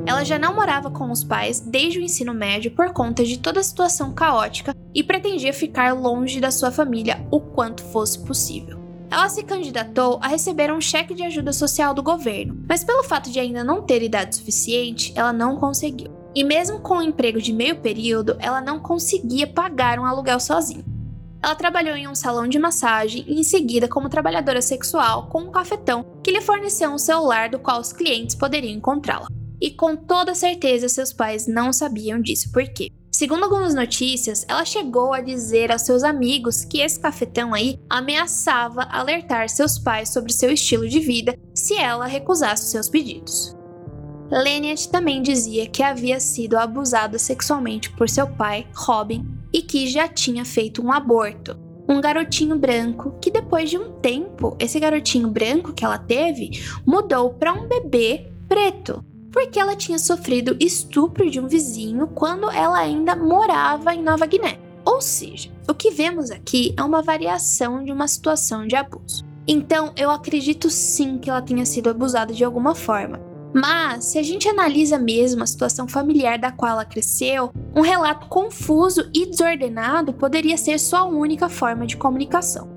Ela 0.05 0.23
já 0.23 0.37
não 0.37 0.53
morava 0.53 0.91
com 0.91 1.09
os 1.09 1.23
pais 1.23 1.59
desde 1.59 1.97
o 1.97 2.03
ensino 2.03 2.31
médio 2.31 2.69
por 2.71 2.93
conta 2.93 3.23
de 3.23 3.39
toda 3.39 3.59
a 3.59 3.63
situação 3.63 4.13
caótica 4.13 4.75
e 4.93 5.01
pretendia 5.01 5.51
ficar 5.51 5.93
longe 5.93 6.39
da 6.39 6.51
sua 6.51 6.69
família 6.69 7.25
o 7.31 7.39
quanto 7.39 7.81
fosse 7.81 8.19
possível. 8.19 8.79
Ela 9.09 9.27
se 9.29 9.43
candidatou 9.43 10.19
a 10.21 10.27
receber 10.27 10.71
um 10.71 10.79
cheque 10.79 11.15
de 11.15 11.23
ajuda 11.23 11.51
social 11.51 11.95
do 11.95 12.03
governo, 12.03 12.63
mas 12.69 12.83
pelo 12.83 13.03
fato 13.03 13.31
de 13.31 13.39
ainda 13.39 13.63
não 13.63 13.81
ter 13.81 14.03
idade 14.03 14.35
suficiente, 14.35 15.11
ela 15.15 15.33
não 15.33 15.57
conseguiu. 15.57 16.11
E 16.35 16.43
mesmo 16.43 16.79
com 16.79 16.97
um 16.97 17.01
emprego 17.01 17.41
de 17.41 17.51
meio 17.51 17.77
período, 17.77 18.37
ela 18.39 18.61
não 18.61 18.79
conseguia 18.79 19.47
pagar 19.47 19.99
um 19.99 20.05
aluguel 20.05 20.39
sozinha. 20.39 20.90
Ela 21.43 21.55
trabalhou 21.55 21.95
em 21.95 22.07
um 22.07 22.13
salão 22.13 22.47
de 22.47 22.59
massagem 22.59 23.25
e 23.27 23.39
em 23.39 23.43
seguida 23.43 23.87
como 23.87 24.09
trabalhadora 24.09 24.61
sexual 24.61 25.27
com 25.27 25.41
um 25.41 25.51
cafetão 25.51 26.05
que 26.23 26.31
lhe 26.31 26.41
forneceu 26.41 26.91
um 26.91 26.99
celular 26.99 27.49
do 27.49 27.57
qual 27.57 27.79
os 27.79 27.91
clientes 27.91 28.35
poderiam 28.35 28.73
encontrá-la. 28.73 29.27
E 29.59 29.71
com 29.71 29.95
toda 29.95 30.35
certeza 30.35 30.87
seus 30.87 31.11
pais 31.11 31.47
não 31.47 31.73
sabiam 31.73 32.21
disso 32.21 32.51
por 32.51 32.63
quê. 32.63 32.89
Segundo 33.11 33.43
algumas 33.43 33.75
notícias, 33.75 34.45
ela 34.47 34.63
chegou 34.63 35.13
a 35.13 35.21
dizer 35.21 35.71
aos 35.71 35.81
seus 35.81 36.03
amigos 36.03 36.63
que 36.63 36.79
esse 36.79 36.99
cafetão 36.99 37.53
aí 37.53 37.77
ameaçava 37.89 38.83
alertar 38.83 39.49
seus 39.49 39.77
pais 39.77 40.09
sobre 40.09 40.31
seu 40.31 40.51
estilo 40.51 40.87
de 40.87 40.99
vida 40.99 41.37
se 41.53 41.75
ela 41.75 42.05
recusasse 42.05 42.71
seus 42.71 42.87
pedidos. 42.87 43.55
Leniat 44.31 44.89
também 44.89 45.21
dizia 45.21 45.67
que 45.67 45.83
havia 45.83 46.19
sido 46.19 46.57
abusada 46.57 47.19
sexualmente 47.19 47.91
por 47.91 48.09
seu 48.09 48.25
pai, 48.25 48.65
Robin, 48.73 49.27
e 49.51 49.61
que 49.61 49.87
já 49.87 50.07
tinha 50.07 50.45
feito 50.45 50.83
um 50.83 50.91
aborto. 50.91 51.57
Um 51.87 51.99
garotinho 51.99 52.57
branco 52.57 53.15
que 53.21 53.31
depois 53.31 53.69
de 53.69 53.77
um 53.77 53.91
tempo, 53.99 54.55
esse 54.59 54.79
garotinho 54.79 55.29
branco 55.29 55.73
que 55.73 55.83
ela 55.83 55.97
teve 55.97 56.63
mudou 56.85 57.31
para 57.31 57.53
um 57.53 57.67
bebê 57.67 58.31
preto 58.47 59.03
porque 59.31 59.59
ela 59.59 59.75
tinha 59.75 59.97
sofrido 59.97 60.57
estupro 60.59 61.29
de 61.29 61.39
um 61.39 61.47
vizinho 61.47 62.07
quando 62.07 62.51
ela 62.51 62.77
ainda 62.77 63.15
morava 63.15 63.95
em 63.95 64.03
Nova 64.03 64.25
Guiné. 64.25 64.59
Ou 64.83 64.99
seja, 65.01 65.49
o 65.69 65.73
que 65.73 65.91
vemos 65.91 66.31
aqui 66.31 66.73
é 66.77 66.83
uma 66.83 67.01
variação 67.01 67.83
de 67.83 67.91
uma 67.91 68.07
situação 68.07 68.67
de 68.67 68.75
abuso. 68.75 69.25
Então, 69.47 69.91
eu 69.95 70.11
acredito 70.11 70.69
sim 70.69 71.17
que 71.17 71.29
ela 71.29 71.41
tenha 71.41 71.65
sido 71.65 71.89
abusada 71.89 72.33
de 72.33 72.43
alguma 72.43 72.75
forma. 72.75 73.30
Mas, 73.53 74.05
se 74.05 74.17
a 74.17 74.23
gente 74.23 74.47
analisa 74.47 74.97
mesmo 74.97 75.43
a 75.43 75.47
situação 75.47 75.87
familiar 75.87 76.39
da 76.39 76.51
qual 76.51 76.71
ela 76.71 76.85
cresceu, 76.85 77.51
um 77.75 77.81
relato 77.81 78.27
confuso 78.27 79.09
e 79.13 79.25
desordenado 79.25 80.13
poderia 80.13 80.57
ser 80.57 80.79
sua 80.79 81.05
única 81.05 81.49
forma 81.49 81.85
de 81.85 81.97
comunicação. 81.97 82.69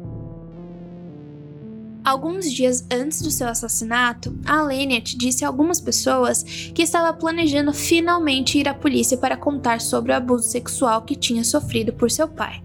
Alguns 2.05 2.53
dias 2.53 2.87
antes 2.93 3.23
do 3.23 3.31
seu 3.31 3.49
assassinato, 3.49 4.37
a 4.45 4.63
Lynette 4.63 5.17
disse 5.17 5.43
a 5.43 5.49
algumas 5.49 5.81
pessoas 5.81 6.43
que 6.43 6.83
estava 6.83 7.17
planejando 7.17 7.73
finalmente 7.73 8.59
ir 8.59 8.69
à 8.69 8.75
polícia 8.75 9.17
para 9.17 9.39
contar 9.39 9.81
sobre 9.81 10.13
o 10.13 10.15
abuso 10.15 10.45
sexual 10.45 11.03
que 11.03 11.17
tinha 11.17 11.43
sofrido 11.45 11.95
por 11.95 12.11
seu 12.11 12.29
pai. 12.29 12.63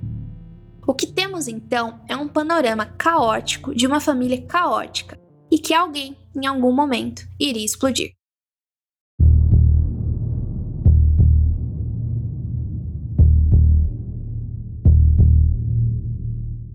O 0.85 0.93
que 0.93 1.07
temos 1.07 1.47
então 1.47 2.01
é 2.07 2.17
um 2.17 2.27
panorama 2.27 2.85
caótico 2.85 3.73
de 3.73 3.87
uma 3.87 4.01
família 4.01 4.41
caótica 4.41 5.18
e 5.51 5.57
que 5.57 5.73
alguém, 5.73 6.15
em 6.35 6.45
algum 6.45 6.71
momento, 6.71 7.27
iria 7.39 7.65
explodir. 7.65 8.13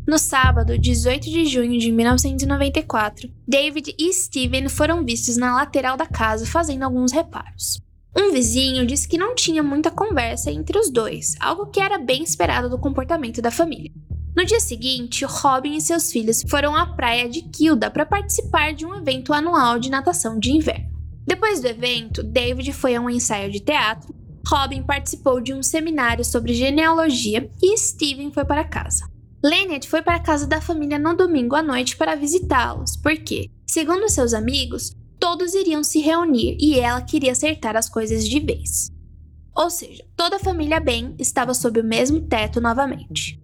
No 0.07 0.19
sábado, 0.19 0.79
18 0.79 1.31
de 1.31 1.47
junho 1.47 1.79
de 1.79 1.91
1994, 1.91 3.29
David 3.49 3.95
e 3.99 4.13
Steven 4.13 4.69
foram 4.69 5.05
vistos 5.05 5.37
na 5.37 5.55
lateral 5.57 5.97
da 5.97 6.07
casa 6.07 6.47
fazendo 6.47 6.83
alguns 6.83 7.11
reparos. 7.11 7.81
Um 8.17 8.31
vizinho 8.31 8.87
disse 8.87 9.09
que 9.09 9.19
não 9.19 9.35
tinha 9.35 9.63
muita 9.63 9.91
conversa 9.91 10.53
entre 10.53 10.79
os 10.79 10.89
dois, 10.89 11.35
algo 11.41 11.67
que 11.67 11.81
era 11.81 11.99
bem 11.99 12.23
esperado 12.23 12.69
do 12.69 12.79
comportamento 12.79 13.43
da 13.43 13.51
família. 13.51 13.91
No 14.37 14.45
dia 14.45 14.59
seguinte, 14.59 15.25
Robin 15.25 15.77
e 15.77 15.81
seus 15.81 16.11
filhos 16.11 16.43
foram 16.49 16.75
à 16.75 16.87
praia 16.87 17.29
de 17.29 17.43
Kilda 17.43 17.89
para 17.89 18.05
participar 18.05 18.73
de 18.73 18.85
um 18.85 18.95
evento 18.95 19.33
anual 19.33 19.79
de 19.79 19.89
natação 19.89 20.39
de 20.39 20.51
inverno. 20.51 20.93
Depois 21.25 21.61
do 21.61 21.69
evento, 21.69 22.23
David 22.23 22.73
foi 22.73 22.97
a 22.97 23.01
um 23.01 23.09
ensaio 23.09 23.51
de 23.51 23.61
teatro, 23.61 24.13
Robin 24.47 24.83
participou 24.83 25.41
de 25.41 25.55
um 25.55 25.63
seminário 25.63 26.25
sobre 26.25 26.53
genealogia 26.53 27.49
e 27.63 27.79
Steven 27.79 28.31
foi 28.33 28.45
para 28.45 28.65
casa. 28.65 29.09
Lynette 29.43 29.89
foi 29.89 30.03
para 30.03 30.17
a 30.17 30.23
casa 30.23 30.47
da 30.47 30.61
família 30.61 30.99
no 30.99 31.15
domingo 31.15 31.55
à 31.55 31.63
noite 31.63 31.97
para 31.97 32.17
visitá-los, 32.17 32.97
porque, 32.97 33.51
segundo 33.67 34.09
seus 34.09 34.35
amigos, 34.35 34.93
todos 35.19 35.55
iriam 35.55 35.85
se 35.85 36.01
reunir 36.01 36.57
e 36.61 36.79
ela 36.79 37.01
queria 37.03 37.33
acertar 37.33 37.77
as 37.77 37.89
coisas 37.89 38.29
de 38.29 38.41
vez. 38.41 38.91
Ou 39.55 39.71
seja, 39.71 40.05
toda 40.17 40.37
a 40.37 40.41
família 40.41 40.81
Ben 40.81 41.15
estava 41.19 41.55
sob 41.55 41.81
o 41.81 41.85
mesmo 41.85 42.21
teto 42.23 42.61
novamente. 42.61 43.44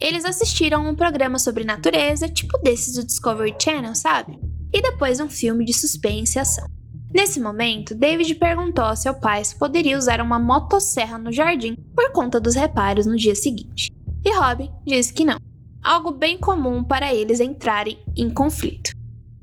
Eles 0.00 0.24
assistiram 0.24 0.88
um 0.88 0.94
programa 0.94 1.38
sobre 1.38 1.64
natureza, 1.64 2.28
tipo 2.28 2.58
desses 2.58 2.94
do 2.94 3.04
Discovery 3.04 3.54
Channel, 3.60 3.94
sabe? 3.94 4.38
E 4.72 4.82
depois 4.82 5.20
um 5.20 5.28
filme 5.28 5.64
de 5.64 5.72
suspense 5.72 6.38
e 6.38 6.40
ação. 6.40 6.66
Nesse 7.12 7.40
momento, 7.40 7.94
David 7.94 8.34
perguntou 8.34 8.84
ao 8.84 8.96
seu 8.96 9.14
pai 9.14 9.44
se 9.44 9.56
poderia 9.56 9.96
usar 9.96 10.20
uma 10.20 10.38
motosserra 10.38 11.18
no 11.18 11.32
jardim 11.32 11.76
por 11.94 12.10
conta 12.12 12.40
dos 12.40 12.54
reparos 12.54 13.06
no 13.06 13.16
dia 13.16 13.34
seguinte 13.34 13.92
e 14.24 14.32
Robin 14.32 14.70
disse 14.86 15.12
que 15.12 15.24
não, 15.24 15.38
algo 15.82 16.10
bem 16.10 16.38
comum 16.38 16.82
para 16.82 17.14
eles 17.14 17.40
entrarem 17.40 17.98
em 18.16 18.30
conflito. 18.30 18.92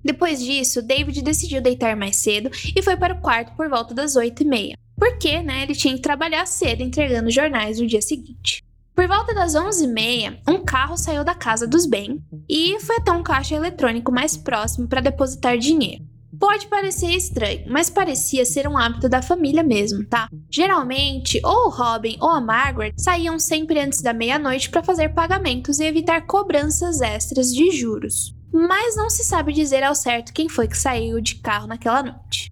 Depois 0.04 0.44
disso, 0.44 0.82
David 0.82 1.22
decidiu 1.22 1.62
deitar 1.62 1.96
mais 1.96 2.15
cedo 2.15 2.50
e 2.76 2.82
foi 2.82 2.98
para 2.98 3.13
o 3.13 3.22
quarto 3.22 3.56
por 3.56 3.70
volta 3.70 3.94
das 3.94 4.15
8 4.15 4.41
e 4.41 4.46
meia, 4.46 4.78
porque 4.98 5.44
né, 5.44 5.62
ele 5.62 5.76
tinha 5.76 5.94
que 5.94 6.02
trabalhar 6.02 6.48
cedo 6.48 6.82
entregando 6.82 7.30
jornais 7.30 7.80
no 7.80 7.86
dia 7.86 8.02
seguinte. 8.02 8.63
Por 9.02 9.08
volta 9.08 9.34
das 9.34 9.56
11h30, 9.56 10.42
um 10.48 10.64
carro 10.64 10.96
saiu 10.96 11.24
da 11.24 11.34
casa 11.34 11.66
dos 11.66 11.88
Ben 11.88 12.24
e 12.48 12.80
foi 12.82 12.98
até 12.98 13.12
um 13.12 13.24
caixa 13.24 13.56
eletrônico 13.56 14.12
mais 14.12 14.38
próximo 14.38 14.88
para 14.88 15.02
depositar 15.02 15.58
dinheiro. 15.58 16.06
Pode 16.40 16.68
parecer 16.68 17.10
estranho, 17.10 17.64
mas 17.68 17.90
parecia 17.90 18.46
ser 18.46 18.68
um 18.68 18.78
hábito 18.78 19.10
da 19.10 19.20
família 19.20 19.64
mesmo, 19.64 20.06
tá? 20.06 20.28
Geralmente, 20.52 21.42
ou 21.44 21.66
o 21.66 21.70
Robin 21.70 22.16
ou 22.22 22.30
a 22.30 22.40
Margaret 22.40 22.94
saíam 22.96 23.40
sempre 23.40 23.80
antes 23.80 24.04
da 24.04 24.14
meia-noite 24.14 24.70
para 24.70 24.84
fazer 24.84 25.10
pagamentos 25.16 25.80
e 25.80 25.86
evitar 25.86 26.28
cobranças 26.28 27.02
extras 27.02 27.48
de 27.48 27.72
juros. 27.72 28.36
Mas 28.54 28.96
não 28.96 29.10
se 29.10 29.24
sabe 29.24 29.52
dizer 29.52 29.82
ao 29.82 29.96
certo 29.96 30.32
quem 30.32 30.48
foi 30.48 30.68
que 30.68 30.78
saiu 30.78 31.20
de 31.20 31.38
carro 31.38 31.66
naquela 31.66 32.04
noite. 32.04 32.51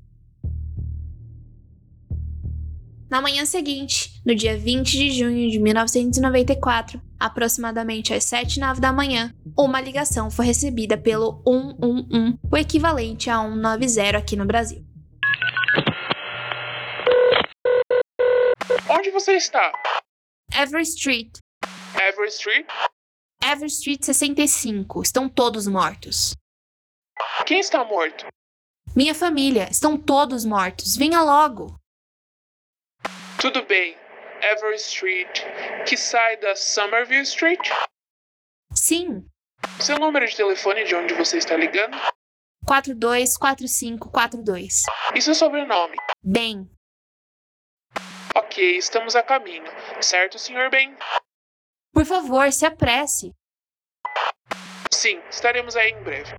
Na 3.10 3.22
manhã 3.22 3.44
seguinte, 3.44 4.22
no 4.24 4.36
dia 4.36 4.56
20 4.56 4.92
de 4.92 5.10
junho 5.10 5.50
de 5.50 5.58
1994, 5.58 7.02
aproximadamente 7.20 8.14
às 8.14 8.24
7h09 8.26 8.80
da 8.80 8.94
manhã, 8.94 9.34
uma 9.58 9.82
ligação 9.82 10.30
foi 10.30 10.46
recebida 10.46 10.96
pelo 10.96 11.42
111, 11.44 12.38
o 12.52 12.56
equivalente 12.56 13.28
a 13.32 13.42
190 13.42 14.16
aqui 14.16 14.36
no 14.36 14.46
Brasil. 14.46 14.86
Onde 18.88 19.10
você 19.10 19.34
está? 19.34 19.72
Every 20.54 20.84
Street. 20.84 21.32
Every 22.00 22.28
Street? 22.28 22.68
Every 23.44 23.68
Street 23.70 24.04
65. 24.04 25.02
Estão 25.02 25.28
todos 25.28 25.66
mortos. 25.66 26.36
Quem 27.48 27.60
está 27.60 27.84
morto? 27.84 28.28
Minha 28.96 29.16
família. 29.16 29.68
Estão 29.72 29.98
todos 29.98 30.46
mortos. 30.46 30.96
Venha 30.96 31.22
logo. 31.24 31.79
Tudo 33.40 33.64
bem. 33.64 33.98
Every 34.42 34.76
Street, 34.76 35.44
que 35.88 35.96
sai 35.96 36.36
da 36.38 36.56
Somerville 36.56 37.24
Street? 37.24 37.70
Sim. 38.74 39.26
Seu 39.80 39.98
número 39.98 40.28
de 40.28 40.36
telefone 40.36 40.84
de 40.84 40.94
onde 40.94 41.14
você 41.14 41.38
está 41.38 41.56
ligando? 41.56 41.96
424542. 42.66 44.84
E 45.16 45.22
seu 45.22 45.34
sobrenome? 45.34 45.96
Ben. 46.22 46.70
Ok, 48.36 48.78
estamos 48.78 49.16
a 49.16 49.24
caminho. 49.24 49.64
Certo, 50.02 50.38
Sr. 50.38 50.70
Ben? 50.70 50.98
Por 51.94 52.06
favor, 52.06 52.52
se 52.52 52.66
apresse. 52.66 53.34
Sim, 54.92 55.22
estaremos 55.30 55.78
aí 55.78 55.92
em 55.92 56.04
breve. 56.04 56.36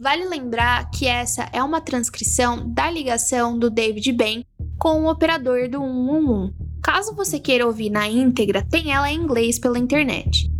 Vale 0.00 0.24
lembrar 0.24 0.90
que 0.90 1.06
essa 1.06 1.46
é 1.52 1.62
uma 1.62 1.78
transcrição 1.78 2.66
da 2.72 2.90
ligação 2.90 3.58
do 3.58 3.68
David 3.68 4.10
Ben 4.12 4.46
com 4.78 5.02
o 5.02 5.10
operador 5.10 5.68
do 5.68 5.78
111. 5.78 6.54
Caso 6.82 7.14
você 7.14 7.38
queira 7.38 7.66
ouvir 7.66 7.90
na 7.90 8.08
íntegra, 8.08 8.66
tem 8.66 8.94
ela 8.94 9.12
em 9.12 9.20
inglês 9.20 9.58
pela 9.58 9.78
internet. 9.78 10.50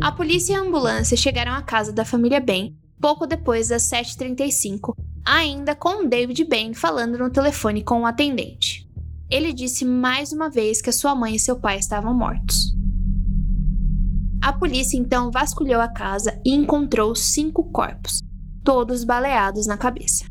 A 0.00 0.10
polícia 0.10 0.54
e 0.54 0.56
a 0.56 0.62
ambulância 0.62 1.14
chegaram 1.14 1.52
à 1.52 1.60
casa 1.60 1.92
da 1.92 2.06
família 2.06 2.40
Ben 2.40 2.74
pouco 2.98 3.26
depois 3.26 3.68
das 3.68 3.82
7h35, 3.90 4.94
ainda 5.26 5.74
com 5.74 6.08
David 6.08 6.42
Ben 6.44 6.72
falando 6.72 7.18
no 7.18 7.28
telefone 7.28 7.84
com 7.84 8.00
o 8.00 8.06
atendente. 8.06 8.88
Ele 9.28 9.52
disse 9.52 9.84
mais 9.84 10.32
uma 10.32 10.48
vez 10.48 10.80
que 10.80 10.88
a 10.88 10.92
sua 10.92 11.14
mãe 11.14 11.34
e 11.34 11.38
seu 11.38 11.60
pai 11.60 11.76
estavam 11.76 12.14
mortos. 12.14 12.71
A 14.42 14.52
polícia 14.52 14.98
então 14.98 15.30
vasculhou 15.30 15.80
a 15.80 15.86
casa 15.86 16.36
e 16.44 16.52
encontrou 16.52 17.14
cinco 17.14 17.62
corpos, 17.70 18.18
todos 18.64 19.04
baleados 19.04 19.68
na 19.68 19.76
cabeça. 19.76 20.24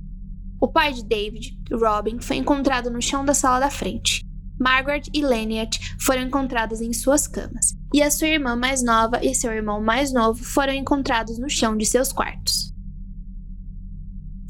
O 0.60 0.68
pai 0.68 0.92
de 0.92 1.02
David, 1.06 1.58
Robin, 1.72 2.20
foi 2.20 2.36
encontrado 2.36 2.92
no 2.92 3.02
chão 3.02 3.24
da 3.24 3.34
sala 3.34 3.62
da 3.62 3.70
frente. 3.70 4.22
Margaret 4.60 5.04
e 5.14 5.22
Lynette 5.22 5.96
foram 5.98 6.24
encontradas 6.24 6.82
em 6.82 6.92
suas 6.92 7.26
camas, 7.26 7.74
e 7.94 8.04
a 8.04 8.12
sua 8.12 8.28
irmã 8.28 8.54
mais 8.54 8.84
nova 8.84 9.24
e 9.24 9.34
seu 9.34 9.54
irmão 9.54 9.82
mais 9.82 10.12
novo 10.12 10.44
foram 10.44 10.74
encontrados 10.74 11.40
no 11.40 11.50
chão 11.50 11.78
de 11.78 11.86
seus 11.86 12.12
quartos. 12.12 12.74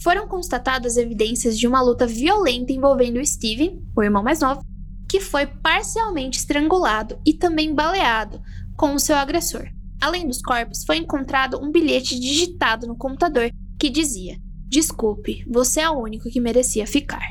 Foram 0.02 0.28
constatadas 0.28 0.97
evidências 0.97 1.56
de 1.56 1.67
uma 1.67 1.84
luta 1.84 2.08
violenta 2.08 2.74
envolvendo 2.74 3.24
Steve, 3.24 3.80
o 3.95 4.02
irmão 4.02 4.24
mais 4.24 4.39
novo, 4.39 4.65
que 5.08 5.19
foi 5.19 5.45
parcialmente 5.45 6.39
estrangulado 6.39 7.19
e 7.24 7.34
também 7.34 7.76
baleado 7.76 8.41
com 8.82 8.96
o 8.96 9.00
seu 9.00 9.15
agressor. 9.15 9.67
Além 10.02 10.28
dos 10.28 10.41
corpos, 10.41 10.84
foi 10.84 10.98
encontrado 10.98 11.63
um 11.63 11.72
bilhete 11.72 12.20
digitado 12.20 12.88
no 12.88 12.98
computador 12.98 13.52
que 13.80 13.91
dizia: 13.91 14.36
Desculpe, 14.67 15.46
você 15.48 15.82
é 15.82 15.89
o 15.89 16.00
único 16.00 16.28
que 16.32 16.41
merecia 16.41 16.88
ficar. 16.88 17.22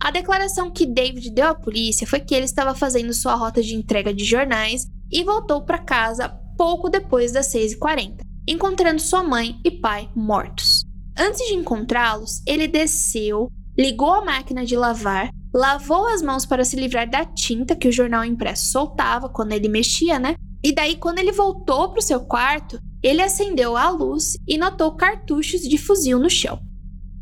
A 0.00 0.10
declaração 0.10 0.68
que 0.68 0.84
David 0.84 1.30
deu 1.30 1.46
à 1.46 1.54
polícia 1.54 2.08
foi 2.08 2.18
que 2.18 2.34
ele 2.34 2.44
estava 2.44 2.74
fazendo 2.74 3.14
sua 3.14 3.36
rota 3.36 3.62
de 3.62 3.76
entrega 3.76 4.12
de 4.12 4.24
jornais 4.24 4.88
e 5.12 5.22
voltou 5.22 5.64
para 5.64 5.78
casa 5.78 6.28
pouco 6.58 6.88
depois 6.88 7.30
das 7.30 7.52
6h40, 7.52 8.22
encontrando 8.48 9.00
sua 9.00 9.22
mãe 9.22 9.60
e 9.64 9.70
pai 9.70 10.10
mortos. 10.16 10.82
Antes 11.16 11.46
de 11.46 11.54
encontrá-los, 11.54 12.42
ele 12.44 12.66
desceu, 12.66 13.48
ligou 13.78 14.12
a 14.12 14.24
máquina 14.24 14.66
de 14.66 14.76
lavar, 14.76 15.30
lavou 15.56 16.06
as 16.08 16.20
mãos 16.20 16.44
para 16.44 16.66
se 16.66 16.76
livrar 16.76 17.08
da 17.08 17.24
tinta 17.24 17.74
que 17.74 17.88
o 17.88 17.92
jornal 17.92 18.22
impresso 18.22 18.70
soltava 18.70 19.26
quando 19.26 19.52
ele 19.52 19.68
mexia, 19.68 20.18
né? 20.18 20.34
E 20.62 20.70
daí, 20.70 20.96
quando 20.96 21.18
ele 21.18 21.32
voltou 21.32 21.90
para 21.90 21.98
o 21.98 22.02
seu 22.02 22.20
quarto, 22.20 22.78
ele 23.02 23.22
acendeu 23.22 23.74
a 23.76 23.88
luz 23.88 24.36
e 24.46 24.58
notou 24.58 24.94
cartuchos 24.94 25.62
de 25.62 25.78
fuzil 25.78 26.18
no 26.18 26.28
chão. 26.28 26.60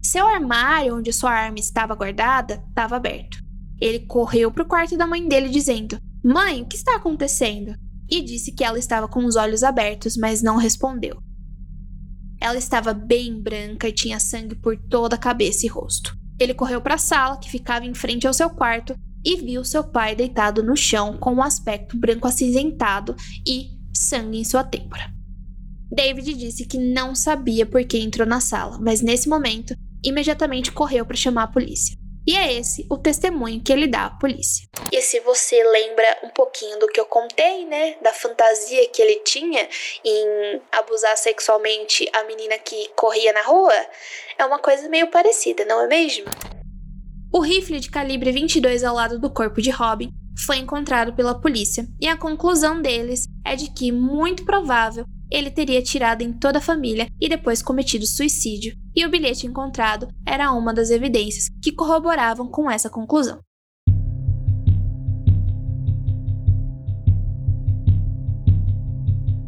Seu 0.03 0.27
armário, 0.27 0.97
onde 0.97 1.13
sua 1.13 1.31
arma 1.31 1.59
estava 1.61 1.95
guardada, 1.95 2.63
estava 2.69 2.97
aberto. 2.97 3.39
Ele 3.81 4.01
correu 4.01 4.51
para 4.51 4.65
o 4.65 4.69
quarto 4.69 4.97
da 4.97 5.07
mãe 5.07 5.27
dele, 5.29 5.49
dizendo: 5.49 5.97
Mãe, 6.25 6.63
o 6.63 6.67
que 6.67 6.77
está 6.77 6.97
acontecendo? 6.97 7.75
E 8.11 8.21
disse 8.21 8.53
que 8.53 8.65
ela 8.65 8.79
estava 8.79 9.07
com 9.07 9.25
os 9.25 9.37
olhos 9.37 9.63
abertos, 9.63 10.17
mas 10.17 10.43
não 10.43 10.57
respondeu. 10.57 11.19
Ela 12.41 12.59
estava 12.59 12.93
bem 12.93 13.41
branca 13.41 13.89
e 13.89 13.93
tinha 13.93 14.19
sangue 14.19 14.57
por 14.57 14.77
toda 14.77 15.15
a 15.15 15.19
cabeça 15.19 15.67
e 15.67 15.69
rosto. 15.69 16.24
Ele 16.39 16.55
correu 16.55 16.81
para 16.81 16.95
a 16.95 16.99
sala, 16.99 17.39
que 17.39 17.51
ficava 17.51 17.85
em 17.85 17.95
frente 17.95 18.27
ao 18.27 18.35
seu 18.35 18.51
quarto, 18.51 18.95
e 19.25 19.37
viu 19.37 19.65
seu 19.65 19.83
pai 19.83 20.15
deitado 20.15 20.63
no 20.63 20.77
chão 20.77 21.17
com 21.17 21.35
um 21.35 21.43
aspecto 21.43 21.97
branco 21.97 22.29
acinzentado 22.29 23.17
e 23.47 23.71
sangue 23.95 24.39
em 24.39 24.45
sua 24.45 24.63
têmpora. 24.63 25.13
David 25.91 26.35
disse 26.35 26.67
que 26.67 26.77
não 26.77 27.15
sabia 27.15 27.65
por 27.65 27.85
que 27.85 27.99
entrou 27.99 28.27
na 28.27 28.41
sala, 28.41 28.79
mas 28.81 29.01
nesse 29.01 29.29
momento 29.29 29.75
imediatamente 30.05 30.73
correu 30.73 31.07
para 31.07 31.17
chamar 31.17 31.45
a 31.45 31.49
polícia. 31.49 31.97
E 32.27 32.35
é 32.35 32.55
esse 32.55 32.87
o 32.91 32.97
testemunho 32.97 33.63
que 33.63 33.71
ele 33.71 33.87
dá 33.87 34.07
à 34.07 34.11
polícia. 34.11 34.67
E 34.91 35.01
se 35.03 35.21
você 35.21 35.63
lembra 35.63 36.19
um 36.23 36.31
pouquinho 36.31 36.79
do 36.79 36.89
que 36.89 36.99
eu 36.99 37.05
contei, 37.05 37.67
né, 37.67 37.97
da 38.01 38.13
fantasia 38.13 38.89
que 38.89 39.03
ele 39.03 39.17
tinha 39.17 39.69
em 40.03 40.61
abusar 40.73 41.17
sexualmente 41.19 42.09
a 42.15 42.25
menina 42.25 42.59
que 42.59 42.89
corria 42.97 43.33
na 43.33 43.43
rua, 43.43 43.75
é 44.39 44.45
uma 44.45 44.59
coisa 44.59 44.89
meio 44.89 45.11
parecida, 45.11 45.65
não 45.67 45.83
é 45.83 45.87
mesmo? 45.87 46.25
O 47.33 47.41
rifle 47.41 47.79
de 47.79 47.91
calibre 47.91 48.33
22 48.33 48.85
ao 48.85 48.95
lado 48.95 49.19
do 49.19 49.31
corpo 49.31 49.61
de 49.61 49.71
Robin 49.71 50.09
foi 50.47 50.57
encontrado 50.57 51.15
pela 51.15 51.41
polícia, 51.41 51.87
e 52.01 52.09
a 52.09 52.17
conclusão 52.17 52.81
deles 52.81 53.27
é 53.45 53.55
de 53.55 53.73
que, 53.73 53.93
muito 53.93 54.45
provável, 54.45 55.05
ele 55.31 55.51
teria 55.51 55.83
tirado 55.83 56.23
em 56.23 56.33
toda 56.33 56.59
a 56.59 56.63
família 56.63 57.07
e 57.21 57.29
depois 57.29 57.63
cometido 57.63 58.07
suicídio, 58.07 58.77
e 58.95 59.05
o 59.05 59.11
bilhete 59.11 59.47
encontrado 59.47 60.09
era 60.27 60.53
uma 60.53 60.73
das 60.73 60.91
evidências 60.91 61.49
que 61.63 61.73
corroboravam 61.73 62.47
com 62.47 62.71
essa 62.71 62.89
conclusão. 62.89 63.41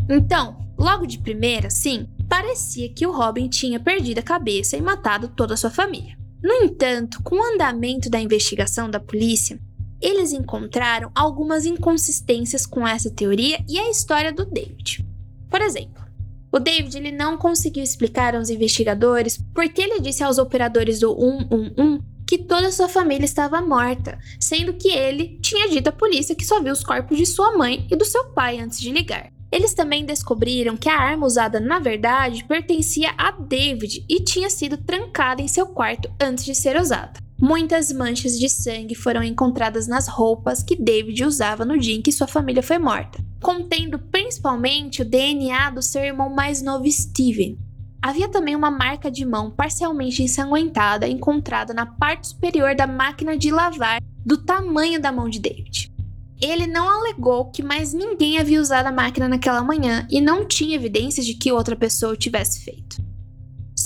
Então, 0.09 0.56
logo 0.78 1.04
de 1.06 1.18
primeira, 1.18 1.68
sim, 1.68 2.09
parecia 2.28 2.92
que 2.92 3.06
o 3.06 3.12
Robin 3.12 3.48
tinha 3.48 3.80
perdido 3.80 4.18
a 4.18 4.22
cabeça 4.22 4.76
e 4.76 4.80
matado 4.80 5.28
toda 5.28 5.54
a 5.54 5.56
sua 5.56 5.70
família. 5.70 6.16
No 6.42 6.52
entanto, 6.64 7.22
com 7.22 7.37
o 7.37 7.54
andamento 7.54 8.09
da 8.09 8.20
investigação 8.20 8.88
da 8.88 9.00
polícia, 9.00 9.59
eles 10.00 10.32
encontraram 10.32 11.11
algumas 11.14 11.64
inconsistências 11.64 12.66
com 12.66 12.87
essa 12.87 13.11
teoria 13.11 13.59
e 13.68 13.78
a 13.78 13.90
história 13.90 14.32
do 14.32 14.44
David. 14.44 15.04
Por 15.50 15.61
exemplo, 15.61 16.06
o 16.52 16.59
David 16.59 16.96
ele 16.96 17.12
não 17.12 17.37
conseguiu 17.37 17.82
explicar 17.82 18.35
aos 18.35 18.50
investigadores 18.50 19.38
por 19.54 19.68
que 19.68 19.82
ele 19.82 20.00
disse 20.00 20.22
aos 20.22 20.38
operadores 20.38 21.00
do 21.00 21.14
111 21.14 22.16
que 22.26 22.38
toda 22.38 22.72
sua 22.72 22.88
família 22.88 23.24
estava 23.24 23.61
morta, 23.61 24.18
sendo 24.40 24.74
que 24.74 24.88
ele 24.88 25.38
tinha 25.40 25.68
dito 25.68 25.88
à 25.88 25.92
polícia 25.92 26.35
que 26.35 26.44
só 26.44 26.61
viu 26.61 26.72
os 26.72 26.82
corpos 26.82 27.16
de 27.16 27.24
sua 27.24 27.56
mãe 27.56 27.87
e 27.90 27.94
do 27.94 28.04
seu 28.04 28.24
pai 28.30 28.59
antes 28.59 28.80
de 28.80 28.90
ligar. 28.90 29.30
Eles 29.50 29.74
também 29.74 30.04
descobriram 30.04 30.76
que 30.76 30.88
a 30.88 30.98
arma 30.98 31.24
usada 31.24 31.61
na 31.61 31.78
verdade 31.78 32.44
pertencia 32.44 33.14
a 33.16 33.30
David 33.30 34.04
e 34.09 34.20
tinha 34.24 34.50
sido 34.50 34.76
trancada 34.76 35.40
em 35.40 35.46
seu 35.46 35.68
quarto 35.68 36.11
antes 36.20 36.44
de 36.44 36.54
ser 36.54 36.76
usada. 36.76 37.26
Muitas 37.38 37.92
manchas 37.92 38.38
de 38.38 38.49
sangue 38.49 38.94
foram 38.94 39.22
encontradas 39.22 39.87
nas 39.87 40.09
roupas 40.09 40.62
que 40.62 40.75
David 40.75 41.22
usava 41.22 41.66
no 41.66 41.79
dia 41.79 41.94
em 41.94 42.01
que 42.01 42.11
sua 42.11 42.27
família 42.27 42.62
foi 42.62 42.79
morta, 42.79 43.22
contendo 43.42 43.99
principalmente 43.99 45.03
o 45.03 45.05
DNA 45.05 45.68
do 45.70 45.83
seu 45.83 46.03
irmão 46.03 46.31
mais 46.31 46.62
novo 46.62 46.90
Steven. 46.90 47.59
Havia 48.01 48.29
também 48.29 48.57
uma 48.57 48.70
marca 48.70 49.11
de 49.11 49.27
mão 49.27 49.51
parcialmente 49.51 50.22
ensanguentada 50.22 51.07
encontrada 51.07 51.75
na 51.75 51.85
parte 51.85 52.29
superior 52.29 52.75
da 52.75 52.87
máquina 52.87 53.37
de 53.37 53.51
lavar 53.51 54.01
do 54.25 54.38
tamanho 54.38 54.99
da 54.99 55.12
mão 55.12 55.29
de 55.29 55.38
David. 55.38 55.92
Ele 56.40 56.66
não 56.66 56.88
alegou 56.88 57.51
que 57.51 57.62
mais 57.62 57.92
ninguém 57.92 58.38
havia 58.38 58.61
usado 58.61 58.87
a 58.87 58.92
máquina 58.92 59.29
naquela 59.29 59.62
manhã 59.62 60.07
e 60.11 60.22
não 60.22 60.46
tinha 60.46 60.75
evidências 60.75 61.27
de 61.27 61.35
que 61.35 61.53
outra 61.53 61.77
pessoa 61.77 62.12
o 62.12 62.16
tivesse 62.16 62.64
feito. 62.64 62.96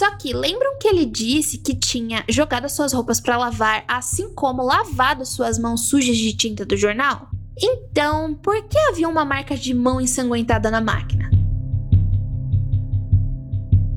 Só 0.01 0.17
que 0.17 0.33
lembram 0.33 0.79
que 0.79 0.89
ele 0.89 1.05
disse 1.05 1.59
que 1.59 1.75
tinha 1.75 2.25
jogado 2.27 2.67
suas 2.71 2.95
roupas 2.95 3.21
para 3.21 3.37
lavar, 3.37 3.85
assim 3.87 4.33
como 4.33 4.63
lavado 4.63 5.27
suas 5.27 5.59
mãos 5.59 5.91
sujas 5.91 6.17
de 6.17 6.35
tinta 6.35 6.65
do 6.65 6.75
jornal? 6.75 7.29
Então, 7.55 8.33
por 8.33 8.67
que 8.67 8.79
havia 8.79 9.07
uma 9.07 9.27
marca 9.27 9.55
de 9.55 9.75
mão 9.75 10.01
ensanguentada 10.01 10.71
na 10.71 10.81
máquina? 10.81 11.31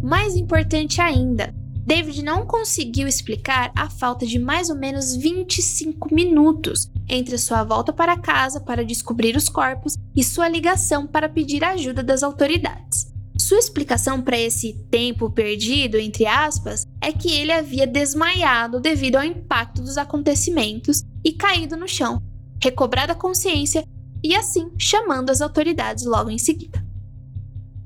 Mais 0.03 0.35
importante 0.35 0.99
ainda, 0.99 1.55
David 1.85 2.21
não 2.21 2.45
conseguiu 2.45 3.07
explicar 3.07 3.71
a 3.73 3.89
falta 3.89 4.25
de 4.25 4.37
mais 4.37 4.69
ou 4.69 4.75
menos 4.75 5.15
25 5.15 6.13
minutos 6.13 6.91
entre 7.07 7.37
sua 7.37 7.63
volta 7.63 7.93
para 7.93 8.19
casa 8.19 8.59
para 8.59 8.83
descobrir 8.83 9.37
os 9.37 9.47
corpos 9.47 9.95
e 10.13 10.21
sua 10.21 10.49
ligação 10.49 11.07
para 11.07 11.29
pedir 11.29 11.63
ajuda 11.63 12.03
das 12.03 12.23
autoridades. 12.23 13.12
Sua 13.53 13.59
explicação 13.59 14.19
para 14.19 14.35
esse 14.35 14.73
tempo 14.89 15.29
perdido, 15.29 15.99
entre 15.99 16.25
aspas, 16.25 16.87
é 16.99 17.11
que 17.11 17.31
ele 17.31 17.51
havia 17.51 17.85
desmaiado 17.85 18.79
devido 18.79 19.17
ao 19.17 19.23
impacto 19.23 19.79
dos 19.79 19.95
acontecimentos 19.95 21.03
e 21.23 21.33
caído 21.33 21.77
no 21.77 21.87
chão, 21.87 22.19
recobrado 22.59 23.11
a 23.11 23.15
consciência 23.15 23.85
e 24.23 24.33
assim 24.35 24.71
chamando 24.75 25.29
as 25.29 25.39
autoridades 25.39 26.03
logo 26.03 26.31
em 26.31 26.39
seguida. 26.39 26.83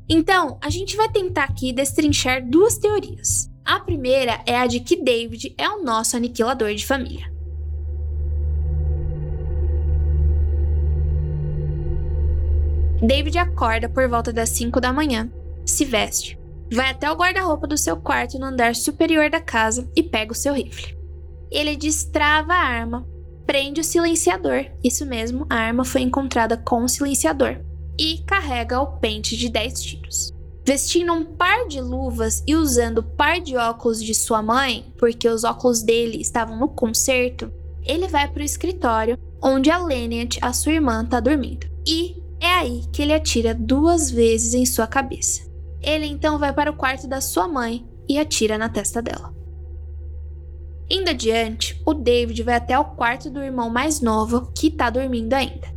Então, 0.08 0.58
a 0.63 0.69
gente 0.69 0.95
vai 0.95 1.10
tentar 1.10 1.43
aqui 1.43 1.73
destrinchar 1.73 2.49
duas 2.49 2.77
teorias. 2.77 3.49
A 3.65 3.77
primeira 3.77 4.41
é 4.45 4.56
a 4.56 4.67
de 4.67 4.80
que 4.80 5.03
David 5.03 5.53
é 5.58 5.67
o 5.69 5.84
nosso 5.84 6.15
aniquilador 6.15 6.73
de 6.73 6.86
família. 6.86 7.30
David 13.06 13.38
acorda 13.38 13.89
por 13.89 14.08
volta 14.08 14.32
das 14.32 14.47
5 14.51 14.80
da 14.80 14.93
manhã 14.93 15.30
se 15.71 15.86
veste, 15.86 16.39
vai 16.73 16.89
até 16.89 17.12
o 17.12 17.15
guarda-roupa 17.15 17.67
do 17.67 17.77
seu 17.77 17.97
quarto 17.97 18.39
no 18.39 18.45
andar 18.45 18.75
superior 18.75 19.30
da 19.30 19.39
casa 19.39 19.89
e 19.95 20.01
pega 20.01 20.32
o 20.32 20.36
seu 20.36 20.53
rifle. 20.53 20.97
Ele 21.51 21.75
destrava 21.75 22.53
a 22.53 22.63
arma, 22.63 23.08
prende 23.45 23.82
o 23.82 23.84
silenciador, 23.84 24.65
isso 24.84 25.06
mesmo, 25.06 25.45
a 25.49 25.56
arma 25.56 25.86
foi 25.86 26.01
encontrada 26.01 26.58
com 26.58 26.84
o 26.84 26.89
silenciador, 26.89 27.62
e 27.99 28.19
carrega 28.25 28.80
o 28.82 28.97
pente 28.97 29.38
de 29.38 29.49
10 29.49 29.82
tiros. 29.82 30.34
Vestindo 30.65 31.13
um 31.13 31.23
par 31.23 31.67
de 31.67 31.80
luvas 31.80 32.43
e 32.45 32.53
usando 32.56 32.97
o 32.97 33.03
par 33.03 33.39
de 33.39 33.55
óculos 33.55 34.03
de 34.03 34.13
sua 34.13 34.41
mãe, 34.41 34.93
porque 34.97 35.28
os 35.30 35.45
óculos 35.45 35.82
dele 35.82 36.20
estavam 36.20 36.59
no 36.59 36.68
concerto, 36.68 37.51
ele 37.86 38.07
vai 38.07 38.28
para 38.28 38.41
o 38.41 38.45
escritório 38.45 39.18
onde 39.41 39.72
a 39.72 39.80
Lynette, 39.80 40.39
a 40.41 40.51
sua 40.51 40.74
irmã, 40.74 41.03
está 41.03 41.20
dormindo. 41.22 41.68
E 41.88 42.22
é 42.39 42.47
aí 42.47 42.84
que 42.91 43.01
ele 43.01 43.13
atira 43.13 43.55
duas 43.55 44.11
vezes 44.11 44.53
em 44.53 44.65
sua 44.65 44.88
cabeça. 44.88 45.47
Ele 45.88 46.05
então 46.05 46.38
vai 46.38 46.51
para 46.51 46.69
o 46.69 46.75
quarto 46.75 47.07
da 47.07 47.21
sua 47.21 47.47
mãe 47.47 47.88
e 48.09 48.19
atira 48.19 48.57
na 48.57 48.67
testa 48.67 49.01
dela. 49.01 49.33
Indo 50.89 51.11
adiante, 51.11 51.81
o 51.85 51.93
David 51.93 52.43
vai 52.43 52.55
até 52.55 52.77
o 52.77 52.83
quarto 52.83 53.29
do 53.29 53.41
irmão 53.41 53.69
mais 53.69 54.01
novo, 54.01 54.51
que 54.53 54.67
está 54.67 54.89
dormindo 54.89 55.33
ainda. 55.33 55.67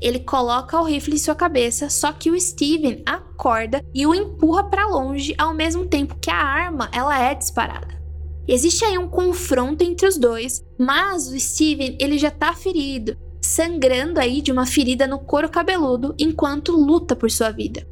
ele 0.00 0.18
coloca 0.18 0.80
o 0.80 0.84
rifle 0.84 1.14
em 1.14 1.18
sua 1.18 1.36
cabeça, 1.36 1.88
só 1.88 2.12
que 2.12 2.28
o 2.28 2.40
Steven 2.40 3.04
acorda 3.06 3.80
e 3.94 4.04
o 4.04 4.12
empurra 4.12 4.64
para 4.64 4.88
longe 4.88 5.32
ao 5.38 5.54
mesmo 5.54 5.86
tempo 5.86 6.18
que 6.20 6.28
a 6.28 6.42
arma 6.42 6.90
ela 6.92 7.16
é 7.16 7.32
disparada. 7.32 8.02
Existe 8.48 8.84
aí 8.84 8.98
um 8.98 9.06
confronto 9.06 9.84
entre 9.84 10.08
os 10.08 10.18
dois, 10.18 10.60
mas 10.76 11.28
o 11.28 11.38
Steven 11.38 11.96
ele 12.00 12.18
já 12.18 12.32
tá 12.32 12.52
ferido, 12.52 13.16
sangrando 13.40 14.18
aí 14.18 14.42
de 14.42 14.50
uma 14.50 14.66
ferida 14.66 15.06
no 15.06 15.20
couro 15.20 15.48
cabeludo 15.48 16.16
enquanto 16.18 16.72
luta 16.72 17.14
por 17.14 17.30
sua 17.30 17.52
vida. 17.52 17.86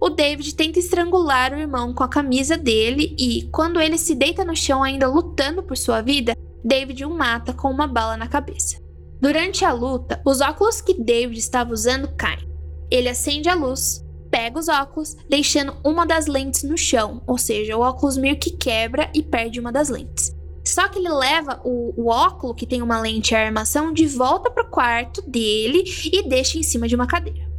O 0.00 0.08
David 0.08 0.54
tenta 0.54 0.78
estrangular 0.78 1.52
o 1.52 1.58
irmão 1.58 1.92
com 1.92 2.02
a 2.02 2.08
camisa 2.08 2.56
dele 2.56 3.14
e, 3.18 3.48
quando 3.52 3.78
ele 3.78 3.98
se 3.98 4.14
deita 4.14 4.46
no 4.46 4.56
chão 4.56 4.82
ainda 4.82 5.06
lutando 5.06 5.62
por 5.62 5.76
sua 5.76 6.00
vida, 6.00 6.34
David 6.64 7.04
o 7.04 7.10
mata 7.10 7.52
com 7.52 7.70
uma 7.70 7.86
bala 7.86 8.16
na 8.16 8.26
cabeça. 8.26 8.80
Durante 9.20 9.62
a 9.62 9.72
luta, 9.74 10.18
os 10.24 10.40
óculos 10.40 10.80
que 10.80 10.94
David 10.94 11.38
estava 11.38 11.74
usando 11.74 12.08
caem. 12.16 12.48
Ele 12.90 13.10
acende 13.10 13.50
a 13.50 13.54
luz, 13.54 14.02
pega 14.30 14.58
os 14.58 14.68
óculos, 14.68 15.14
deixando 15.28 15.76
uma 15.84 16.06
das 16.06 16.26
lentes 16.26 16.62
no 16.62 16.78
chão, 16.78 17.22
ou 17.26 17.36
seja, 17.36 17.76
o 17.76 17.80
óculos 17.80 18.16
meio 18.16 18.38
que 18.38 18.50
quebra 18.50 19.10
e 19.14 19.22
perde 19.22 19.60
uma 19.60 19.70
das 19.70 19.90
lentes. 19.90 20.34
Só 20.64 20.88
que 20.88 20.98
ele 20.98 21.10
leva 21.10 21.60
o, 21.62 21.92
o 21.94 22.08
óculo, 22.08 22.54
que 22.54 22.66
tem 22.66 22.80
uma 22.80 22.98
lente 22.98 23.32
e 23.32 23.36
armação, 23.36 23.92
de 23.92 24.06
volta 24.06 24.50
para 24.50 24.64
o 24.64 24.70
quarto 24.70 25.20
dele 25.28 25.84
e 26.10 26.26
deixa 26.26 26.58
em 26.58 26.62
cima 26.62 26.88
de 26.88 26.94
uma 26.94 27.06
cadeira. 27.06 27.49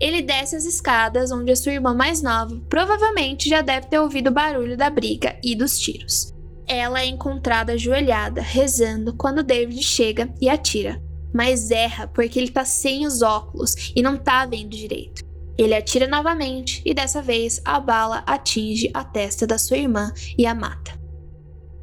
Ele 0.00 0.22
desce 0.22 0.56
as 0.56 0.64
escadas 0.64 1.30
onde 1.30 1.52
a 1.52 1.56
sua 1.56 1.72
irmã 1.72 1.92
mais 1.92 2.22
nova 2.22 2.58
provavelmente 2.70 3.50
já 3.50 3.60
deve 3.60 3.86
ter 3.86 3.98
ouvido 3.98 4.28
o 4.28 4.32
barulho 4.32 4.74
da 4.74 4.88
briga 4.88 5.38
e 5.44 5.54
dos 5.54 5.78
tiros. 5.78 6.34
Ela 6.66 7.02
é 7.02 7.06
encontrada 7.06 7.74
ajoelhada, 7.74 8.40
rezando, 8.40 9.14
quando 9.14 9.42
David 9.42 9.82
chega 9.82 10.32
e 10.40 10.48
atira, 10.48 11.02
mas 11.34 11.70
erra 11.70 12.06
porque 12.06 12.38
ele 12.38 12.50
tá 12.50 12.64
sem 12.64 13.06
os 13.06 13.20
óculos 13.20 13.92
e 13.94 14.00
não 14.00 14.16
tá 14.16 14.46
vendo 14.46 14.70
direito. 14.70 15.22
Ele 15.58 15.74
atira 15.74 16.06
novamente 16.06 16.80
e 16.86 16.94
dessa 16.94 17.20
vez 17.20 17.60
a 17.62 17.78
bala 17.78 18.22
atinge 18.26 18.90
a 18.94 19.04
testa 19.04 19.46
da 19.46 19.58
sua 19.58 19.76
irmã 19.76 20.10
e 20.38 20.46
a 20.46 20.54
mata. 20.54 20.98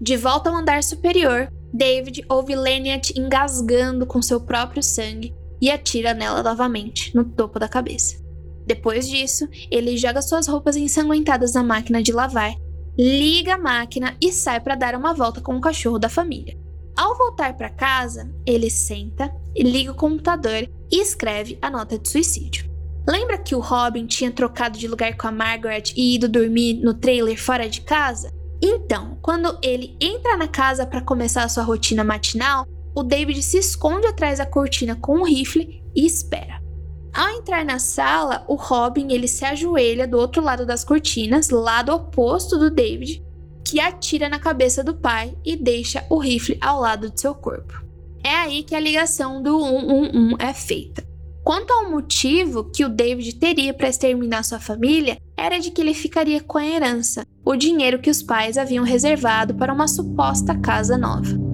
De 0.02 0.18
volta 0.18 0.50
ao 0.50 0.56
andar 0.56 0.84
superior, 0.84 1.52
David 1.72 2.26
ouve 2.28 2.56
Leniat 2.56 3.14
engasgando 3.20 4.08
com 4.08 4.22
seu 4.22 4.42
próprio 4.42 4.82
sangue 4.82 5.36
e 5.62 5.70
atira 5.70 6.14
nela 6.14 6.44
novamente, 6.44 7.16
no 7.16 7.24
topo 7.24 7.60
da 7.60 7.68
cabeça. 7.68 8.18
Depois 8.66 9.08
disso, 9.08 9.48
ele 9.72 9.98
joga 9.98 10.22
suas 10.22 10.48
roupas 10.48 10.76
ensanguentadas 10.76 11.54
na 11.54 11.64
máquina 11.64 12.04
de 12.04 12.12
lavar, 12.12 12.54
liga 12.98 13.56
a 13.56 13.58
máquina 13.58 14.16
e 14.22 14.32
sai 14.32 14.60
para 14.60 14.76
dar 14.76 14.96
uma 14.96 15.14
volta 15.14 15.40
com 15.40 15.56
o 15.56 15.62
cachorro 15.62 15.98
da 15.98 16.10
família. 16.10 16.58
Ao 16.98 17.16
voltar 17.16 17.56
para 17.56 17.70
casa, 17.70 18.34
ele 18.46 18.70
senta, 18.70 19.32
liga 19.56 19.92
o 19.92 19.96
computador 19.96 20.68
e 20.92 21.02
escreve 21.02 21.58
a 21.62 21.70
nota 21.70 21.98
de 21.98 22.10
suicídio. 22.10 22.68
Lembra 23.08 23.38
que 23.38 23.56
o 23.56 23.60
Robin 23.60 24.06
tinha 24.06 24.32
trocado 24.32 24.78
de 24.78 24.88
lugar 24.88 25.16
com 25.16 25.28
a 25.28 25.32
Margaret 25.32 25.94
e 25.96 26.16
ido 26.16 26.28
dormir 26.28 26.82
no 26.84 26.94
trailer 26.94 27.40
fora 27.40 27.70
de 27.70 27.82
casa? 27.82 28.34
Então, 28.62 29.18
quando 29.22 29.58
ele 29.62 29.96
entra 30.02 30.36
na 30.36 30.48
casa 30.48 30.86
para 30.86 31.02
começar 31.02 31.44
a 31.44 31.50
sua 31.50 31.64
rotina 31.64 32.04
matinal, 32.04 32.66
o 32.98 33.04
David 33.04 33.44
se 33.44 33.60
esconde 33.60 34.08
atrás 34.08 34.40
da 34.40 34.46
cortina 34.48 34.96
com 34.96 35.20
um 35.20 35.24
rifle 35.24 35.84
e 35.96 36.04
espera. 36.04 36.60
Ao 37.14 37.30
entrar 37.30 37.64
na 37.64 37.78
sala, 37.78 38.44
o 38.48 38.56
Robin 38.56 39.12
ele 39.12 39.28
se 39.28 39.46
ajoelha 39.46 40.08
do 40.08 40.18
outro 40.18 40.42
lado 40.42 40.66
das 40.66 40.84
cortinas, 40.84 41.52
lado 41.52 41.94
oposto 41.94 42.58
do 42.58 42.72
David, 42.72 43.24
que 43.64 43.80
atira 43.80 44.28
na 44.28 44.40
cabeça 44.40 44.84
do 44.84 44.96
pai 44.96 45.38
e 45.46 45.56
deixa 45.56 46.04
o 46.10 46.18
rifle 46.18 46.58
ao 46.60 46.82
lado 46.82 47.12
de 47.12 47.22
seu 47.22 47.36
corpo. 47.36 47.86
É 48.24 48.34
aí 48.34 48.64
que 48.64 48.74
a 48.74 48.80
ligação 48.80 49.44
do 49.44 49.60
111 49.60 50.36
é 50.40 50.54
feita. 50.56 51.08
Quanto 51.44 51.72
ao 51.72 51.92
motivo 51.92 52.64
que 52.64 52.84
o 52.84 52.90
David 52.90 53.36
teria 53.36 53.76
para 53.76 53.90
exterminar 53.90 54.42
sua 54.42 54.60
família, 54.60 55.20
era 55.38 55.60
de 55.60 55.70
que 55.70 55.82
ele 55.82 55.94
ficaria 55.94 56.42
com 56.42 56.58
a 56.58 56.66
herança, 56.66 57.28
o 57.46 57.56
dinheiro 57.56 58.00
que 58.00 58.10
os 58.10 58.24
pais 58.24 58.58
haviam 58.58 58.84
reservado 58.84 59.54
para 59.54 59.72
uma 59.72 59.88
suposta 59.88 60.58
casa 60.58 60.98
nova. 60.98 61.47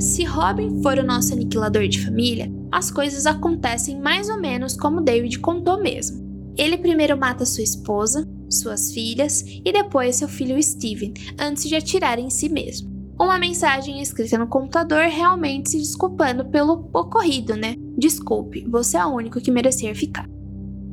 Se 0.00 0.24
Robin 0.24 0.82
for 0.82 0.98
o 0.98 1.04
nosso 1.04 1.34
aniquilador 1.34 1.86
de 1.86 2.02
família, 2.02 2.50
as 2.72 2.90
coisas 2.90 3.26
acontecem 3.26 4.00
mais 4.00 4.30
ou 4.30 4.40
menos 4.40 4.74
como 4.74 5.02
David 5.02 5.38
contou 5.40 5.82
mesmo. 5.82 6.26
Ele 6.56 6.78
primeiro 6.78 7.18
mata 7.18 7.44
sua 7.44 7.62
esposa, 7.62 8.26
suas 8.48 8.94
filhas 8.94 9.44
e 9.46 9.70
depois 9.70 10.16
seu 10.16 10.26
filho 10.26 10.60
Steven, 10.62 11.12
antes 11.38 11.68
de 11.68 11.76
atirar 11.76 12.18
em 12.18 12.30
si 12.30 12.48
mesmo. 12.48 12.90
Uma 13.20 13.38
mensagem 13.38 14.00
escrita 14.00 14.38
no 14.38 14.46
computador 14.46 15.02
realmente 15.02 15.68
se 15.68 15.76
desculpando 15.78 16.46
pelo 16.46 16.88
ocorrido, 16.94 17.54
né? 17.54 17.74
Desculpe, 17.98 18.66
você 18.70 18.96
é 18.96 19.04
o 19.04 19.14
único 19.14 19.38
que 19.38 19.50
merecia 19.50 19.94
ficar. 19.94 20.26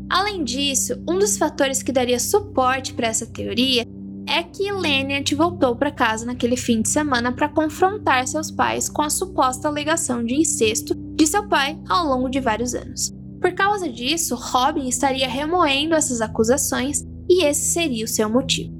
Além 0.10 0.44
disso, 0.44 1.02
um 1.08 1.18
dos 1.18 1.38
fatores 1.38 1.82
que 1.82 1.94
daria 1.94 2.20
suporte 2.20 2.94
para 2.94 3.08
essa 3.08 3.26
teoria 3.26 3.86
é 4.28 4.44
que 4.44 4.72
Lennart 4.72 5.34
voltou 5.34 5.76
para 5.76 5.90
casa 5.90 6.26
naquele 6.26 6.58
fim 6.58 6.82
de 6.82 6.90
semana 6.90 7.32
para 7.32 7.50
confrontar 7.50 8.28
seus 8.28 8.52
pais 8.52 8.90
com 8.90 9.02
a 9.02 9.10
suposta 9.10 9.68
alegação 9.68 10.24
de 10.24 10.36
incesto 10.36 10.94
de 10.94 11.26
seu 11.26 11.48
pai 11.48 11.80
ao 11.88 12.06
longo 12.06 12.30
de 12.30 12.40
vários 12.40 12.76
anos. 12.76 13.12
Por 13.40 13.54
causa 13.54 13.90
disso, 13.90 14.36
Robin 14.36 14.88
estaria 14.88 15.28
remoendo 15.28 15.96
essas 15.96 16.22
acusações 16.22 17.04
e 17.30 17.46
esse 17.46 17.72
seria 17.72 18.06
o 18.06 18.08
seu 18.08 18.30
motivo. 18.30 18.76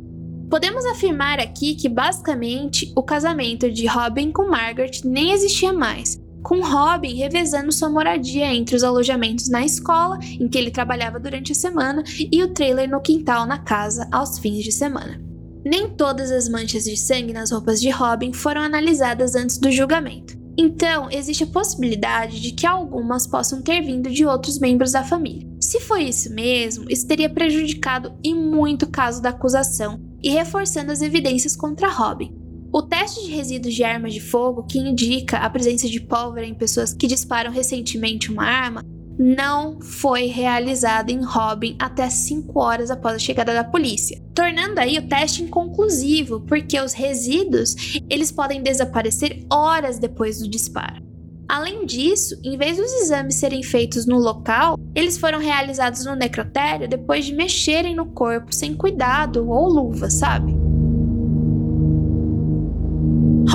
Podemos 0.50 0.86
afirmar 0.86 1.40
aqui 1.40 1.76
que 1.76 1.90
basicamente 1.90 2.92
o 2.96 3.04
casamento 3.04 3.70
de 3.72 3.86
Robin 3.86 4.32
com 4.32 4.50
Margaret 4.50 5.02
nem 5.04 5.32
existia 5.32 5.74
mais, 5.74 6.20
com 6.42 6.62
Robin 6.62 7.16
revezando 7.16 7.72
sua 7.72 7.90
moradia 7.90 8.54
entre 8.54 8.76
os 8.76 8.84
alojamentos 8.84 9.50
na 9.50 9.66
escola, 9.66 10.18
em 10.22 10.48
que 10.48 10.58
ele 10.58 10.72
trabalhava 10.72 11.20
durante 11.20 11.52
a 11.52 11.56
semana, 11.56 12.04
e 12.32 12.42
o 12.42 12.54
trailer 12.54 12.90
no 12.90 13.02
quintal 13.02 13.46
na 13.46 13.58
casa 13.58 14.08
aos 14.12 14.40
fins 14.40 14.64
de 14.64 14.72
semana. 14.72 15.22
Nem 15.68 15.90
todas 15.90 16.32
as 16.32 16.48
manchas 16.48 16.86
de 16.86 16.96
sangue 16.96 17.34
nas 17.34 17.52
roupas 17.52 17.82
de 17.82 17.90
Robin 17.90 18.32
foram 18.32 18.62
analisadas 18.62 19.36
antes 19.36 19.58
do 19.58 19.70
julgamento. 19.70 20.38
Então, 20.58 21.12
existe 21.12 21.44
a 21.44 21.48
possibilidade 21.48 22.40
de 22.40 22.54
que 22.54 22.66
algumas 22.66 23.28
possam 23.28 23.62
ter 23.62 23.82
vindo 23.82 24.10
de 24.10 24.26
outros 24.26 24.60
membros 24.60 24.94
da 24.94 25.04
família. 25.04 25.46
Se 25.60 25.82
foi 25.82 26.06
isso 26.06 26.34
mesmo, 26.34 26.86
isso 26.90 27.06
teria 27.06 27.30
prejudicado 27.30 28.14
e 28.24 28.34
muito 28.34 28.84
o 28.84 28.90
caso 28.90 29.22
da 29.22 29.30
acusação 29.30 30.00
e 30.24 30.30
reforçando 30.30 30.90
as 30.90 31.02
evidências 31.02 31.54
contra 31.54 31.92
Robin. 31.92 32.34
O 32.72 32.82
teste 32.82 33.26
de 33.26 33.32
resíduos 33.32 33.74
de 33.74 33.84
armas 33.84 34.14
de 34.14 34.22
fogo, 34.22 34.64
que 34.64 34.80
indica 34.80 35.38
a 35.38 35.50
presença 35.50 35.90
de 35.90 36.00
pólvora 36.00 36.46
em 36.46 36.54
pessoas 36.54 36.94
que 36.94 37.08
disparam 37.08 37.52
recentemente 37.52 38.32
uma 38.32 38.46
arma, 38.46 38.86
não 39.18 39.82
foi 39.82 40.28
realizado 40.28 41.10
em 41.10 41.24
Robin 41.24 41.76
até 41.80 42.10
5 42.10 42.60
horas 42.60 42.92
após 42.92 43.16
a 43.16 43.20
chegada 43.20 43.54
da 43.54 43.64
polícia, 43.64 44.22
tornando 44.36 44.80
aí 44.80 44.98
o 44.98 45.08
teste 45.08 45.44
inconclusivo, 45.44 46.42
porque 46.42 46.80
os 46.80 46.94
resíduos 46.94 47.76
eles 48.10 48.32
podem 48.32 48.62
desaparecer 48.62 49.46
horas 49.52 49.98
depois 49.98 50.40
do 50.40 50.48
disparo. 50.48 51.08
Além 51.50 51.86
disso, 51.86 52.38
em 52.44 52.58
vez 52.58 52.78
dos 52.78 52.92
exames 52.92 53.36
serem 53.36 53.64
feitos 53.64 54.06
no 54.06 54.18
local, 54.18 54.78
eles 54.94 55.18
foram 55.18 55.40
realizados 55.40 56.04
no 56.04 56.14
necrotério 56.14 56.90
depois 56.90 57.26
de 57.26 57.34
mexerem 57.34 57.96
no 57.96 58.08
corpo 58.08 58.54
sem 58.54 58.76
cuidado 58.76 59.50
ou 59.50 59.70
luva, 59.70 60.10
sabe? 60.10 60.67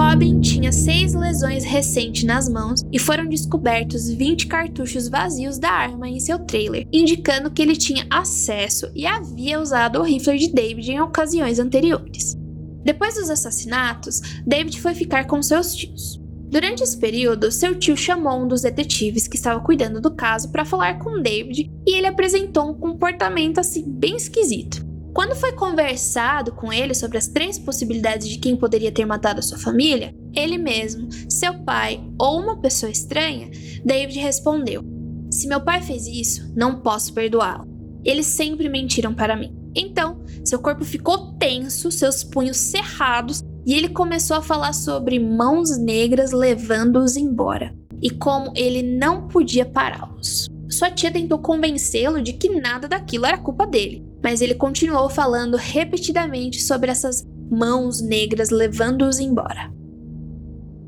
Robin 0.03 0.41
tinha 0.41 0.73
seis 0.73 1.15
lesões 1.15 1.63
recentes 1.63 2.25
nas 2.25 2.49
mãos 2.49 2.83
e 2.93 2.99
foram 2.99 3.29
descobertos 3.29 4.11
20 4.11 4.49
cartuchos 4.49 5.09
vazios 5.09 5.59
da 5.59 5.71
arma 5.71 6.09
em 6.09 6.19
seu 6.19 6.41
trailer, 6.41 6.89
indicando 6.93 7.53
que 7.53 7.63
ele 7.63 7.77
tinha 7.77 8.05
acesso 8.11 8.91
e 8.97 9.07
havia 9.07 9.61
usado 9.61 10.01
o 10.01 10.03
rifle 10.03 10.37
de 10.37 10.53
David 10.53 10.91
em 10.91 11.01
ocasiões 11.01 11.61
anteriores. 11.61 12.37
Depois 12.85 13.15
dos 13.15 13.31
assassinatos, 13.31 14.21
David 14.45 14.81
foi 14.81 14.93
ficar 14.93 15.25
com 15.29 15.41
seus 15.41 15.73
tios. 15.73 16.21
Durante 16.51 16.83
esse 16.83 16.99
período, 16.99 17.53
seu 17.53 17.79
tio 17.79 17.97
chamou 17.97 18.43
um 18.43 18.49
dos 18.49 18.63
detetives 18.63 19.29
que 19.29 19.37
estava 19.37 19.61
cuidando 19.61 20.01
do 20.01 20.11
caso 20.11 20.51
para 20.51 20.65
falar 20.65 20.99
com 20.99 21.23
David 21.23 21.71
e 21.87 21.97
ele 21.97 22.09
apresentou 22.09 22.69
um 22.69 22.75
comportamento 22.75 23.59
assim 23.59 23.85
bem 23.87 24.17
esquisito. 24.17 24.92
Quando 25.15 25.37
foi 25.37 25.53
conversado 25.53 26.53
com 26.53 26.73
ele 26.73 26.95
sobre 26.95 27.19
as 27.19 27.29
três 27.29 27.59
possibilidades 27.59 28.29
de 28.29 28.39
quem 28.39 28.57
poderia 28.57 28.91
ter 28.91 29.05
matado 29.05 29.41
a 29.41 29.43
sua 29.43 29.59
família, 29.59 30.15
ele 30.35 30.57
mesmo, 30.57 31.09
seu 31.29 31.63
pai 31.65 32.03
ou 32.19 32.41
uma 32.41 32.61
pessoa 32.61 32.91
estranha, 32.91 33.51
David 33.85 34.19
respondeu: 34.19 34.83
Se 35.31 35.47
meu 35.47 35.61
pai 35.61 35.83
fez 35.83 36.07
isso, 36.07 36.51
não 36.57 36.81
posso 36.81 37.13
perdoá-lo. 37.13 37.69
Eles 38.03 38.27
sempre 38.27 38.69
mentiram 38.69 39.15
para 39.15 39.37
mim. 39.37 39.55
Então, 39.75 40.23
seu 40.45 40.59
corpo 40.59 40.85
ficou 40.85 41.35
tenso, 41.35 41.91
seus 41.91 42.25
punhos 42.25 42.57
cerrados, 42.57 43.43
e 43.67 43.75
ele 43.75 43.91
começou 43.91 44.37
a 44.37 44.43
falar 44.43 44.73
sobre 44.73 45.19
mãos 45.19 45.79
negras 45.79 46.33
levando-os 46.33 47.17
embora 47.17 47.75
e 48.03 48.11
como 48.11 48.53
ele 48.57 48.83
não 48.83 49.29
podia 49.29 49.65
pará-los. 49.65 50.49
Sua 50.69 50.91
tia 50.91 51.11
tentou 51.13 51.39
convencê-lo 51.39 52.21
de 52.21 52.33
que 52.33 52.49
nada 52.61 52.89
daquilo 52.89 53.27
era 53.27 53.39
culpa 53.39 53.67
dele, 53.67 54.05
mas 54.23 54.41
ele 54.41 54.55
continuou 54.55 55.09
falando 55.09 55.57
repetidamente 55.57 56.63
sobre 56.63 56.91
essas 56.91 57.27
mãos 57.51 58.01
negras 58.01 58.51
levando-os 58.51 59.19
embora. 59.19 59.73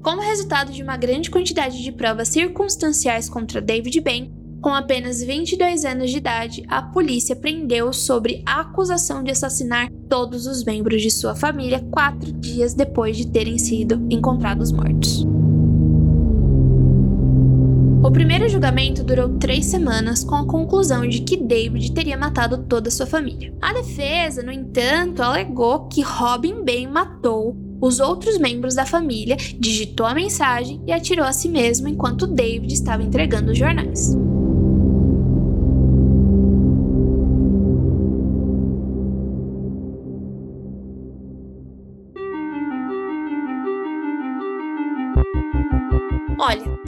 Como 0.02 0.20
resultado 0.20 0.70
de 0.70 0.82
uma 0.82 0.96
grande 0.96 1.30
quantidade 1.30 1.82
de 1.82 1.90
provas 1.90 2.28
circunstanciais 2.28 3.28
contra 3.28 3.60
David 3.60 4.00
Bain, 4.00 4.32
com 4.60 4.70
apenas 4.70 5.22
22 5.22 5.84
anos 5.84 6.10
de 6.10 6.16
idade, 6.16 6.64
a 6.68 6.80
polícia 6.80 7.36
prendeu 7.36 7.92
sobre 7.92 8.42
a 8.46 8.60
acusação 8.60 9.22
de 9.22 9.30
assassinar 9.30 9.90
todos 10.08 10.46
os 10.46 10.64
membros 10.64 11.02
de 11.02 11.10
sua 11.10 11.34
família 11.34 11.80
quatro 11.90 12.32
dias 12.32 12.72
depois 12.72 13.16
de 13.16 13.26
terem 13.26 13.58
sido 13.58 14.06
encontrados 14.10 14.72
mortos. 14.72 15.26
O 18.04 18.10
primeiro 18.12 18.46
julgamento 18.50 19.02
durou 19.02 19.38
três 19.38 19.64
semanas, 19.64 20.22
com 20.22 20.34
a 20.34 20.46
conclusão 20.46 21.08
de 21.08 21.22
que 21.22 21.38
David 21.38 21.90
teria 21.92 22.18
matado 22.18 22.58
toda 22.58 22.90
sua 22.90 23.06
família. 23.06 23.54
A 23.62 23.72
defesa, 23.72 24.42
no 24.42 24.52
entanto, 24.52 25.22
alegou 25.22 25.88
que 25.88 26.02
Robin 26.02 26.62
Bain 26.62 26.86
matou 26.86 27.56
os 27.80 28.00
outros 28.00 28.36
membros 28.36 28.74
da 28.74 28.84
família, 28.84 29.38
digitou 29.58 30.04
a 30.04 30.12
mensagem 30.12 30.82
e 30.86 30.92
atirou 30.92 31.24
a 31.24 31.32
si 31.32 31.48
mesmo 31.48 31.88
enquanto 31.88 32.26
David 32.26 32.74
estava 32.74 33.02
entregando 33.02 33.52
os 33.52 33.58
jornais. 33.58 34.14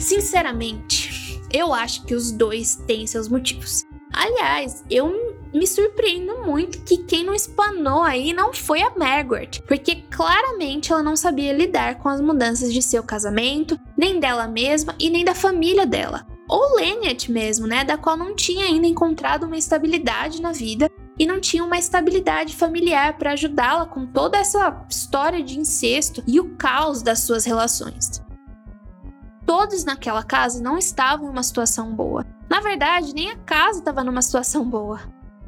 Sinceramente, 0.07 1.41
eu 1.53 1.73
acho 1.73 2.05
que 2.05 2.15
os 2.15 2.31
dois 2.31 2.77
têm 2.87 3.05
seus 3.05 3.27
motivos. 3.27 3.83
Aliás, 4.13 4.83
eu 4.89 5.35
me 5.53 5.67
surpreendo 5.67 6.45
muito 6.45 6.81
que 6.83 6.99
quem 6.99 7.25
não 7.25 7.33
espanou 7.33 8.01
aí 8.03 8.31
não 8.31 8.53
foi 8.53 8.81
a 8.81 8.93
Margaret, 8.95 9.61
porque 9.67 9.95
claramente 10.09 10.93
ela 10.93 11.03
não 11.03 11.17
sabia 11.17 11.51
lidar 11.51 11.95
com 11.95 12.07
as 12.07 12.21
mudanças 12.21 12.73
de 12.73 12.81
seu 12.81 13.03
casamento, 13.03 13.77
nem 13.97 14.17
dela 14.17 14.47
mesma 14.47 14.95
e 14.97 15.09
nem 15.09 15.25
da 15.25 15.35
família 15.35 15.85
dela. 15.85 16.25
Ou 16.47 16.79
Lynette 16.79 17.29
mesmo, 17.29 17.67
né, 17.67 17.83
da 17.83 17.97
qual 17.97 18.15
não 18.15 18.33
tinha 18.33 18.65
ainda 18.65 18.87
encontrado 18.87 19.45
uma 19.45 19.57
estabilidade 19.57 20.41
na 20.41 20.53
vida 20.53 20.89
e 21.19 21.25
não 21.25 21.41
tinha 21.41 21.65
uma 21.65 21.77
estabilidade 21.77 22.55
familiar 22.55 23.17
para 23.17 23.33
ajudá-la 23.33 23.85
com 23.85 24.05
toda 24.05 24.37
essa 24.37 24.85
história 24.89 25.43
de 25.43 25.59
incesto 25.59 26.23
e 26.25 26.39
o 26.39 26.55
caos 26.55 27.01
das 27.01 27.19
suas 27.19 27.43
relações 27.43 28.25
todos 29.47 29.85
naquela 29.85 30.21
casa 30.21 30.61
não 30.61 30.77
estavam 30.77 31.27
em 31.27 31.31
uma 31.31 31.41
situação 31.41 31.95
boa. 31.95 32.25
Na 32.49 32.59
verdade, 32.59 33.13
nem 33.13 33.31
a 33.31 33.37
casa 33.37 33.79
estava 33.79 34.03
numa 34.03 34.21
situação 34.21 34.69
boa. 34.69 34.99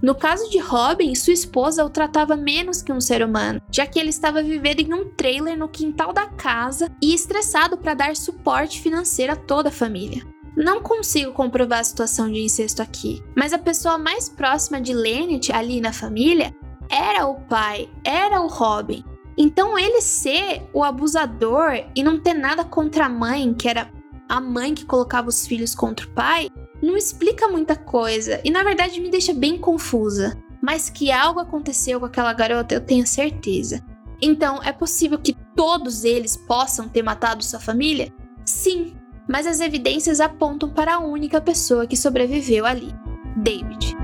No 0.02 0.16
caso 0.16 0.50
de 0.50 0.58
Robin, 0.58 1.14
sua 1.14 1.34
esposa 1.34 1.84
o 1.84 1.90
tratava 1.90 2.38
menos 2.38 2.82
que 2.82 2.94
um 2.94 3.02
ser 3.02 3.22
humano, 3.22 3.62
já 3.70 3.86
que 3.86 4.00
ele 4.00 4.10
estava 4.10 4.42
vivendo 4.42 4.80
em 4.80 4.94
um 4.94 5.10
trailer 5.10 5.58
no 5.58 5.68
quintal 5.68 6.14
da 6.14 6.28
casa 6.28 6.90
e 7.04 7.14
estressado 7.14 7.78
para 7.78 7.94
dar 7.94 8.16
suporte 8.16 8.82
financeiro 8.82 9.34
a 9.34 9.36
toda 9.36 9.68
a 9.68 9.74
família. 9.74 10.26
Não 10.56 10.82
consigo 10.82 11.34
comprovar 11.34 11.80
a 11.80 11.84
situação 11.84 12.32
de 12.32 12.40
incesto 12.40 12.82
aqui, 12.82 13.22
mas 13.36 13.52
a 13.52 13.60
pessoa 13.60 13.98
mais 13.98 14.30
próxima 14.30 14.80
de 14.80 14.94
Lenneth 14.94 15.52
ali 15.54 15.82
na 15.82 15.92
família 15.92 16.56
era 16.90 17.28
o 17.28 17.36
pai, 17.42 17.90
era 18.06 18.42
o 18.42 18.48
Robin. 18.48 19.04
Então 19.40 19.80
ele 19.80 20.02
ser 20.02 20.64
o 20.74 20.84
abusador 20.84 21.86
e 21.96 22.04
não 22.04 22.20
ter 22.20 22.34
nada 22.34 22.66
contra 22.66 23.06
a 23.06 23.10
mãe, 23.10 23.54
que 23.54 23.70
era 23.70 23.90
a 24.28 24.42
mãe 24.42 24.76
que 24.76 24.86
colocava 24.86 25.30
os 25.30 25.48
filhos 25.48 25.74
contra 25.74 26.06
o 26.06 26.10
pai, 26.10 26.50
não 26.84 26.98
explica 26.98 27.48
muita 27.48 27.74
coisa 27.74 28.42
e 28.44 28.52
na 28.52 28.64
verdade 28.64 29.00
me 29.00 29.10
deixa 29.10 29.34
bem 29.34 29.58
confusa. 29.58 30.38
Mas 30.62 30.90
que 30.90 31.10
algo 31.10 31.40
aconteceu 31.40 32.02
com 32.02 32.06
aquela 32.06 32.34
garota, 32.34 32.76
eu 32.76 32.82
tenho 32.82 33.08
certeza. 33.08 33.82
Então, 34.22 34.62
é 34.62 34.74
possível 34.74 35.18
que 35.18 35.34
todos 35.56 36.04
eles 36.04 36.36
possam 36.36 36.90
ter 36.90 37.02
matado 37.02 37.42
sua 37.42 37.62
família? 37.62 38.14
Sim, 38.44 38.94
mas 39.26 39.48
as 39.48 39.62
evidências 39.62 40.20
apontam 40.20 40.70
para 40.70 40.96
a 40.96 41.00
única 41.00 41.40
pessoa 41.40 41.88
que 41.88 41.96
sobreviveu 41.96 42.66
ali: 42.66 42.94
David. 43.38 43.96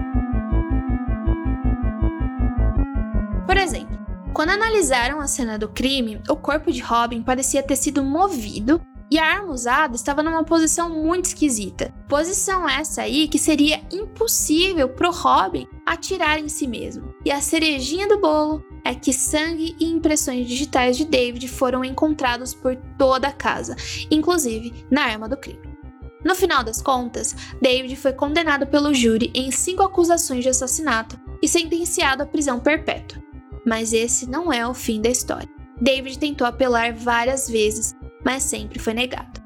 Por 3.46 3.58
exemplo, 3.58 3.85
quando 4.36 4.50
analisaram 4.50 5.22
a 5.22 5.28
cena 5.28 5.58
do 5.58 5.70
crime, 5.70 6.22
o 6.30 6.36
corpo 6.36 6.70
de 6.70 6.82
Robin 6.82 7.24
parecia 7.24 7.64
ter 7.64 7.78
sido 7.78 8.04
movido 8.04 8.82
e 9.10 9.18
a 9.18 9.26
arma 9.26 9.54
usada 9.54 9.96
estava 9.96 10.22
numa 10.22 10.44
posição 10.44 10.90
muito 10.90 11.28
esquisita. 11.28 11.94
Posição 12.10 12.68
essa 12.68 13.04
aí 13.04 13.30
que 13.30 13.40
seria 13.40 13.82
impossível 13.90 14.90
pro 14.90 15.10
Robin 15.10 15.66
atirar 15.86 16.38
em 16.38 16.50
si 16.50 16.68
mesmo. 16.68 17.16
E 17.24 17.32
a 17.32 17.40
cerejinha 17.40 18.10
do 18.10 18.20
bolo 18.20 18.62
é 18.84 18.94
que 18.94 19.14
sangue 19.14 19.74
e 19.80 19.86
impressões 19.86 20.46
digitais 20.46 20.98
de 20.98 21.06
David 21.06 21.48
foram 21.48 21.86
encontrados 21.86 22.54
por 22.54 22.76
toda 22.98 23.30
a 23.30 23.34
casa, 23.34 23.74
inclusive 24.12 24.86
na 24.92 25.06
arma 25.06 25.30
do 25.30 25.38
crime. 25.38 25.74
No 26.26 26.36
final 26.36 26.62
das 26.62 26.82
contas, 26.82 27.34
David 27.62 27.96
foi 27.96 28.12
condenado 28.12 28.68
pelo 28.68 28.94
júri 28.94 29.32
em 29.34 29.50
cinco 29.50 29.84
acusações 29.84 30.44
de 30.44 30.50
assassinato 30.50 31.18
e 31.42 31.48
sentenciado 31.48 32.24
à 32.24 32.26
prisão 32.26 32.60
perpétua. 32.60 33.24
Mas 33.66 33.94
esse 33.94 34.30
não 34.30 34.54
é 34.54 34.68
o 34.68 34.74
fim 34.74 35.02
da 35.02 35.10
história. 35.10 35.50
David 35.82 36.20
tentou 36.20 36.46
apelar 36.48 36.94
várias 36.94 37.50
vezes, 37.50 37.96
mas 38.24 38.44
sempre 38.44 38.80
foi 38.80 38.94
negado. 38.94 39.44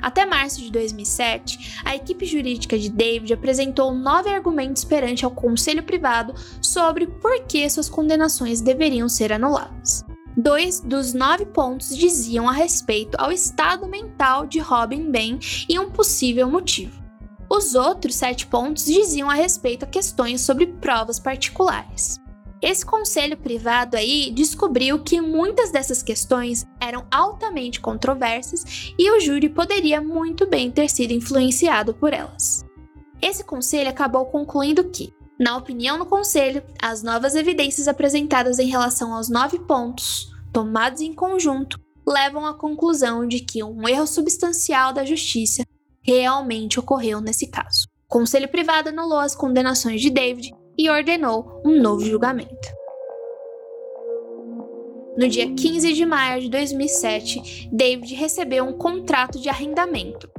Até 0.00 0.26
março 0.26 0.60
de 0.60 0.70
2007, 0.70 1.80
a 1.84 1.96
equipe 1.96 2.26
jurídica 2.26 2.78
de 2.78 2.90
David 2.90 3.32
apresentou 3.32 3.94
nove 3.94 4.30
argumentos 4.30 4.84
perante 4.84 5.24
ao 5.24 5.30
conselho 5.30 5.82
privado 5.82 6.34
sobre 6.60 7.06
por 7.06 7.44
que 7.44 7.68
suas 7.68 7.88
condenações 7.88 8.60
deveriam 8.60 9.08
ser 9.08 9.32
anuladas. 9.32 10.04
Dois 10.36 10.80
dos 10.80 11.14
nove 11.14 11.46
pontos 11.46 11.96
diziam 11.96 12.48
a 12.48 12.52
respeito 12.52 13.16
ao 13.18 13.32
estado 13.32 13.88
mental 13.88 14.46
de 14.46 14.58
Robin 14.58 15.10
Ben 15.10 15.38
e 15.66 15.78
um 15.78 15.90
possível 15.90 16.48
motivo. 16.48 17.02
Os 17.48 17.74
outros 17.74 18.16
sete 18.16 18.46
pontos 18.46 18.84
diziam 18.84 19.30
a 19.30 19.34
respeito 19.34 19.84
a 19.84 19.88
questões 19.88 20.42
sobre 20.42 20.66
provas 20.66 21.18
particulares. 21.18 22.20
Esse 22.62 22.86
conselho 22.86 23.36
privado 23.36 23.96
aí 23.96 24.30
descobriu 24.30 24.98
que 25.02 25.20
muitas 25.20 25.70
dessas 25.70 26.02
questões 26.02 26.66
eram 26.80 27.06
altamente 27.10 27.80
controversas 27.80 28.92
e 28.98 29.10
o 29.10 29.20
júri 29.20 29.48
poderia 29.48 30.00
muito 30.00 30.46
bem 30.46 30.70
ter 30.70 30.88
sido 30.88 31.12
influenciado 31.12 31.92
por 31.92 32.14
elas. 32.14 32.64
Esse 33.20 33.44
conselho 33.44 33.90
acabou 33.90 34.26
concluindo 34.26 34.84
que, 34.84 35.12
na 35.38 35.56
opinião 35.56 35.98
do 35.98 36.06
conselho, 36.06 36.62
as 36.80 37.02
novas 37.02 37.34
evidências 37.34 37.88
apresentadas 37.88 38.58
em 38.58 38.68
relação 38.68 39.12
aos 39.12 39.28
nove 39.28 39.58
pontos, 39.58 40.32
tomados 40.50 41.02
em 41.02 41.12
conjunto, 41.12 41.78
levam 42.06 42.46
à 42.46 42.54
conclusão 42.54 43.26
de 43.26 43.40
que 43.40 43.62
um 43.62 43.86
erro 43.86 44.06
substancial 44.06 44.94
da 44.94 45.04
justiça 45.04 45.62
realmente 46.02 46.80
ocorreu 46.80 47.20
nesse 47.20 47.48
caso. 47.48 47.86
O 48.08 48.08
conselho 48.08 48.48
privado 48.48 48.88
anulou 48.88 49.18
as 49.18 49.34
condenações 49.34 50.00
de 50.00 50.08
David 50.08 50.55
e 50.78 50.90
ordenou 50.90 51.62
um 51.64 51.80
novo 51.80 52.04
julgamento. 52.04 52.76
No 55.16 55.28
dia 55.28 55.50
15 55.50 55.94
de 55.94 56.04
maio 56.04 56.42
de 56.42 56.50
2007, 56.50 57.70
David 57.72 58.14
recebeu 58.14 58.64
um 58.64 58.74
contrato 58.74 59.40
de 59.40 59.48
arrendamento. 59.48 60.30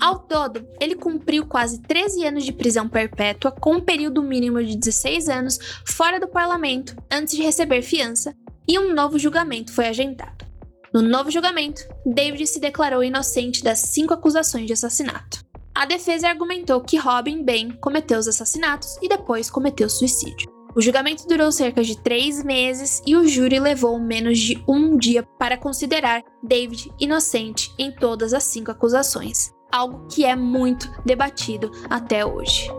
Ao 0.00 0.18
todo, 0.18 0.66
ele 0.80 0.94
cumpriu 0.94 1.46
quase 1.46 1.80
13 1.82 2.26
anos 2.26 2.44
de 2.44 2.52
prisão 2.52 2.88
perpétua, 2.88 3.52
com 3.52 3.74
um 3.74 3.80
período 3.80 4.22
mínimo 4.22 4.62
de 4.62 4.76
16 4.76 5.28
anos 5.28 5.58
fora 5.86 6.18
do 6.18 6.28
parlamento 6.28 6.96
antes 7.12 7.36
de 7.36 7.42
receber 7.42 7.82
fiança, 7.82 8.34
e 8.66 8.78
um 8.78 8.94
novo 8.94 9.18
julgamento 9.18 9.72
foi 9.72 9.86
agendado. 9.86 10.44
No 10.94 11.02
novo 11.02 11.30
julgamento, 11.30 11.82
David 12.06 12.46
se 12.46 12.60
declarou 12.60 13.02
inocente 13.02 13.62
das 13.62 13.80
cinco 13.80 14.14
acusações 14.14 14.66
de 14.66 14.72
assassinato. 14.72 15.43
A 15.74 15.86
defesa 15.86 16.28
argumentou 16.28 16.80
que 16.80 16.96
Robin 16.96 17.42
Ben 17.42 17.70
cometeu 17.80 18.18
os 18.18 18.28
assassinatos 18.28 18.96
e 19.02 19.08
depois 19.08 19.50
cometeu 19.50 19.90
suicídio. 19.90 20.48
O 20.76 20.80
julgamento 20.80 21.26
durou 21.26 21.50
cerca 21.50 21.82
de 21.82 22.00
três 22.00 22.44
meses 22.44 23.02
e 23.04 23.16
o 23.16 23.26
júri 23.26 23.58
levou 23.58 23.98
menos 23.98 24.38
de 24.38 24.62
um 24.68 24.96
dia 24.96 25.24
para 25.36 25.58
considerar 25.58 26.22
David 26.42 26.92
inocente 26.98 27.72
em 27.76 27.90
todas 27.90 28.32
as 28.32 28.44
cinco 28.44 28.70
acusações, 28.70 29.52
algo 29.70 30.06
que 30.06 30.24
é 30.24 30.36
muito 30.36 30.88
debatido 31.04 31.70
até 31.90 32.24
hoje. 32.24 32.70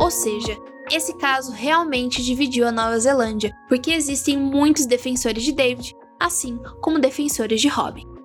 Ou 0.00 0.10
seja, 0.10 0.56
esse 0.90 1.16
caso 1.16 1.52
realmente 1.52 2.24
dividiu 2.24 2.66
a 2.66 2.72
Nova 2.72 2.98
Zelândia, 2.98 3.54
porque 3.68 3.92
existem 3.92 4.36
muitos 4.36 4.84
defensores 4.84 5.44
de 5.44 5.52
David, 5.52 5.94
assim 6.18 6.58
como 6.80 6.98
defensores 6.98 7.60
de 7.60 7.68
Robin. 7.68 8.17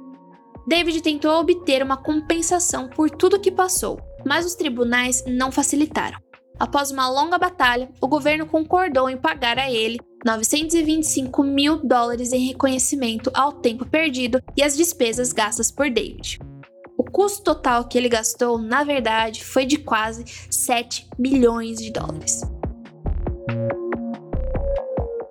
David 0.68 1.02
tentou 1.02 1.32
obter 1.40 1.84
uma 1.84 1.98
compensação 1.98 2.88
por 2.88 3.10
tudo 3.10 3.40
que 3.40 3.52
passou, 3.52 4.00
mas 4.26 4.46
os 4.46 4.56
tribunais 4.56 5.24
não 5.28 5.52
facilitaram. 5.52 6.20
Após 6.60 6.92
uma 6.92 7.10
longa 7.10 7.38
batalha, 7.38 7.90
o 8.00 8.08
governo 8.08 8.46
concordou 8.46 9.10
em 9.10 9.18
pagar 9.18 9.58
a 9.58 9.70
ele 9.70 10.00
925 10.26 11.44
mil 11.44 11.78
dólares 11.78 12.32
em 12.32 12.48
reconhecimento 12.48 13.30
ao 13.34 13.52
tempo 13.52 13.86
perdido 13.86 14.42
e 14.56 14.64
às 14.64 14.78
despesas 14.78 15.34
gastas 15.34 15.70
por 15.70 15.90
David. 15.90 16.40
O 16.98 17.04
custo 17.04 17.44
total 17.44 17.86
que 17.86 17.98
ele 17.98 18.08
gastou, 18.08 18.58
na 18.58 18.84
verdade, 18.84 19.44
foi 19.44 19.66
de 19.66 19.78
quase 19.78 20.24
7 20.50 21.10
milhões 21.18 21.80
de 21.80 21.92
dólares. 21.92 22.42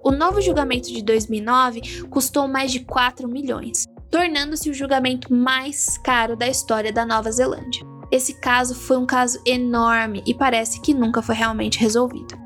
O 0.05 0.11
novo 0.11 0.41
julgamento 0.41 0.89
de 0.93 1.03
2009 1.03 2.07
custou 2.11 2.47
mais 2.49 2.73
de 2.73 2.81
4 2.81 3.29
milhões, 3.29 3.87
tornando-se 4.13 4.69
o 4.69 4.75
julgamento 4.75 5.33
mais 5.33 5.97
caro 5.97 6.37
da 6.37 6.47
história 6.47 6.93
da 6.93 7.07
Nova 7.07 7.33
Zelândia. 7.33 7.83
Esse 8.11 8.35
caso 8.35 8.75
foi 8.75 8.99
um 8.99 9.07
caso 9.07 9.41
enorme 9.47 10.23
e 10.27 10.35
parece 10.35 10.83
que 10.83 10.93
nunca 10.93 11.23
foi 11.23 11.35
realmente 11.35 11.79
resolvido. 11.79 12.39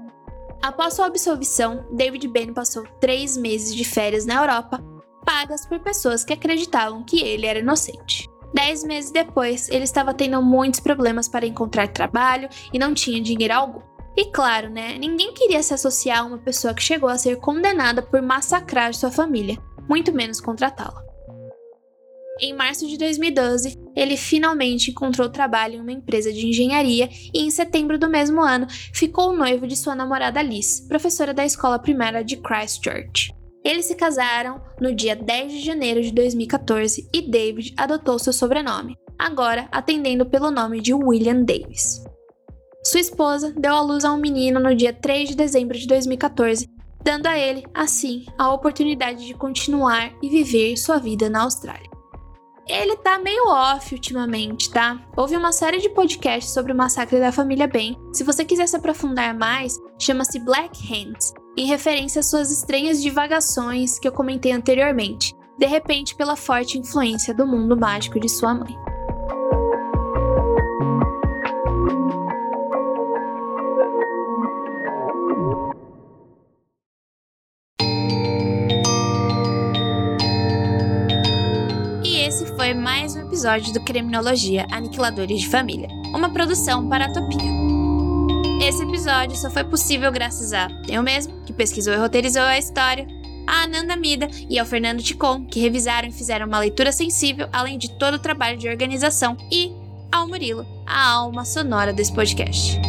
Após 0.62 0.94
sua 0.94 1.06
absolvição, 1.06 1.84
David 1.90 2.28
Bain 2.28 2.54
passou 2.54 2.84
três 3.00 3.36
meses 3.36 3.74
de 3.74 3.84
férias 3.84 4.24
na 4.24 4.36
Europa, 4.36 4.80
pagas 5.24 5.66
por 5.66 5.80
pessoas 5.80 6.24
que 6.24 6.32
acreditavam 6.32 7.02
que 7.02 7.20
ele 7.20 7.46
era 7.46 7.58
inocente. 7.58 8.28
Dez 8.54 8.84
meses 8.84 9.10
depois, 9.10 9.68
ele 9.68 9.84
estava 9.84 10.14
tendo 10.14 10.40
muitos 10.40 10.78
problemas 10.78 11.26
para 11.26 11.46
encontrar 11.46 11.88
trabalho 11.88 12.48
e 12.72 12.78
não 12.78 12.94
tinha 12.94 13.20
dinheiro 13.20 13.52
algum. 13.52 13.82
E 14.16 14.26
claro, 14.26 14.70
né? 14.70 14.96
Ninguém 14.98 15.34
queria 15.34 15.62
se 15.64 15.74
associar 15.74 16.20
a 16.20 16.24
uma 16.24 16.38
pessoa 16.38 16.72
que 16.72 16.82
chegou 16.82 17.08
a 17.08 17.18
ser 17.18 17.36
condenada 17.38 18.02
por 18.02 18.22
massacrar 18.22 18.94
sua 18.94 19.10
família, 19.10 19.58
muito 19.88 20.12
menos 20.12 20.40
contratá-la. 20.40 21.05
Em 22.38 22.52
março 22.52 22.86
de 22.86 22.98
2012, 22.98 23.78
ele 23.96 24.14
finalmente 24.14 24.90
encontrou 24.90 25.30
trabalho 25.30 25.76
em 25.76 25.80
uma 25.80 25.92
empresa 25.92 26.30
de 26.30 26.46
engenharia 26.46 27.08
e, 27.32 27.40
em 27.40 27.50
setembro 27.50 27.98
do 27.98 28.10
mesmo 28.10 28.42
ano, 28.42 28.66
ficou 28.92 29.34
noivo 29.34 29.66
de 29.66 29.74
sua 29.74 29.94
namorada 29.94 30.42
Liz, 30.42 30.80
professora 30.86 31.32
da 31.32 31.46
escola 31.46 31.78
primária 31.78 32.22
de 32.22 32.36
Christchurch. 32.36 33.32
Eles 33.64 33.86
se 33.86 33.94
casaram 33.94 34.60
no 34.78 34.94
dia 34.94 35.16
10 35.16 35.50
de 35.50 35.60
janeiro 35.64 36.02
de 36.02 36.12
2014 36.12 37.08
e 37.12 37.22
David 37.22 37.74
adotou 37.76 38.18
seu 38.18 38.34
sobrenome, 38.34 38.96
agora 39.18 39.66
atendendo 39.72 40.26
pelo 40.26 40.50
nome 40.50 40.82
de 40.82 40.92
William 40.92 41.42
Davis. 41.42 42.04
Sua 42.84 43.00
esposa 43.00 43.52
deu 43.58 43.74
à 43.74 43.80
luz 43.80 44.04
a 44.04 44.12
um 44.12 44.18
menino 44.18 44.60
no 44.60 44.76
dia 44.76 44.92
3 44.92 45.30
de 45.30 45.36
dezembro 45.36 45.76
de 45.76 45.86
2014, 45.86 46.68
dando 47.02 47.26
a 47.26 47.38
ele, 47.38 47.64
assim, 47.74 48.26
a 48.38 48.52
oportunidade 48.52 49.26
de 49.26 49.34
continuar 49.34 50.12
e 50.22 50.28
viver 50.28 50.76
sua 50.76 50.98
vida 50.98 51.30
na 51.30 51.42
Austrália. 51.42 51.95
Ele 52.68 52.96
tá 52.96 53.16
meio 53.16 53.48
off 53.48 53.94
ultimamente, 53.94 54.70
tá? 54.70 55.00
Houve 55.16 55.36
uma 55.36 55.52
série 55.52 55.78
de 55.78 55.88
podcasts 55.88 56.52
sobre 56.52 56.72
o 56.72 56.76
massacre 56.76 57.20
da 57.20 57.30
família 57.30 57.68
Ben. 57.68 57.96
Se 58.12 58.24
você 58.24 58.44
quiser 58.44 58.66
se 58.66 58.74
aprofundar 58.74 59.32
mais, 59.32 59.78
chama-se 60.00 60.40
Black 60.40 60.76
Hands, 60.92 61.32
em 61.56 61.66
referência 61.66 62.18
às 62.18 62.28
suas 62.28 62.50
estranhas 62.50 63.00
divagações 63.00 64.00
que 64.00 64.08
eu 64.08 64.12
comentei 64.12 64.50
anteriormente, 64.50 65.32
de 65.56 65.66
repente 65.66 66.16
pela 66.16 66.34
forte 66.34 66.76
influência 66.76 67.32
do 67.32 67.46
mundo 67.46 67.76
mágico 67.76 68.18
de 68.18 68.28
sua 68.28 68.52
mãe. 68.52 68.76
Episódio 83.46 83.74
do 83.74 83.80
Criminologia 83.80 84.66
Aniquiladores 84.72 85.42
de 85.42 85.48
Família, 85.48 85.88
uma 86.12 86.28
produção 86.28 86.88
para 86.88 87.04
a 87.04 87.12
Topia. 87.12 87.48
Esse 88.60 88.82
episódio 88.82 89.36
só 89.36 89.48
foi 89.48 89.62
possível 89.62 90.10
graças 90.10 90.52
a 90.52 90.66
eu 90.88 91.00
mesmo, 91.00 91.32
que 91.44 91.52
pesquisou 91.52 91.94
e 91.94 91.96
roteirizou 91.96 92.42
a 92.42 92.58
história, 92.58 93.06
a 93.46 93.62
Ananda 93.62 93.94
Mida 93.94 94.28
e 94.50 94.58
ao 94.58 94.66
Fernando 94.66 95.00
Ticon, 95.00 95.46
que 95.46 95.60
revisaram 95.60 96.08
e 96.08 96.12
fizeram 96.12 96.48
uma 96.48 96.58
leitura 96.58 96.90
sensível, 96.90 97.48
além 97.52 97.78
de 97.78 97.96
todo 97.96 98.14
o 98.14 98.18
trabalho 98.18 98.58
de 98.58 98.68
organização, 98.68 99.36
e 99.48 99.72
ao 100.10 100.26
Murilo, 100.26 100.66
a 100.84 101.12
alma 101.12 101.44
sonora 101.44 101.92
desse 101.92 102.12
podcast. 102.12 102.80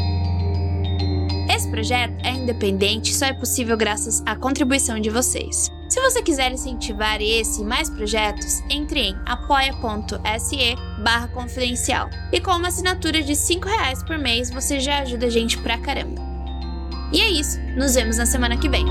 Esse 1.55 1.69
projeto 1.69 2.15
é 2.25 2.31
independente 2.31 3.11
e 3.11 3.13
só 3.13 3.27
é 3.27 3.33
possível 3.33 3.77
graças 3.77 4.23
à 4.25 4.35
contribuição 4.35 4.99
de 4.99 5.11
vocês. 5.11 5.69
Se 5.97 6.01
você 6.01 6.21
quiser 6.21 6.51
incentivar 6.51 7.19
esse 7.19 7.63
e 7.63 7.65
mais 7.65 7.89
projetos, 7.89 8.61
entre 8.69 8.99
em 8.99 9.15
apoia.se 9.25 10.75
barra 11.03 11.27
confidencial. 11.29 12.07
E 12.31 12.39
com 12.39 12.51
uma 12.51 12.67
assinatura 12.67 13.23
de 13.23 13.35
5 13.35 13.67
reais 13.67 14.03
por 14.03 14.15
mês, 14.15 14.51
você 14.51 14.79
já 14.79 14.99
ajuda 14.99 15.25
a 15.25 15.29
gente 15.31 15.57
pra 15.57 15.79
caramba. 15.79 16.21
E 17.11 17.19
é 17.19 17.31
isso, 17.31 17.59
nos 17.75 17.95
vemos 17.95 18.17
na 18.17 18.27
semana 18.27 18.57
que 18.57 18.69
vem. 18.69 18.85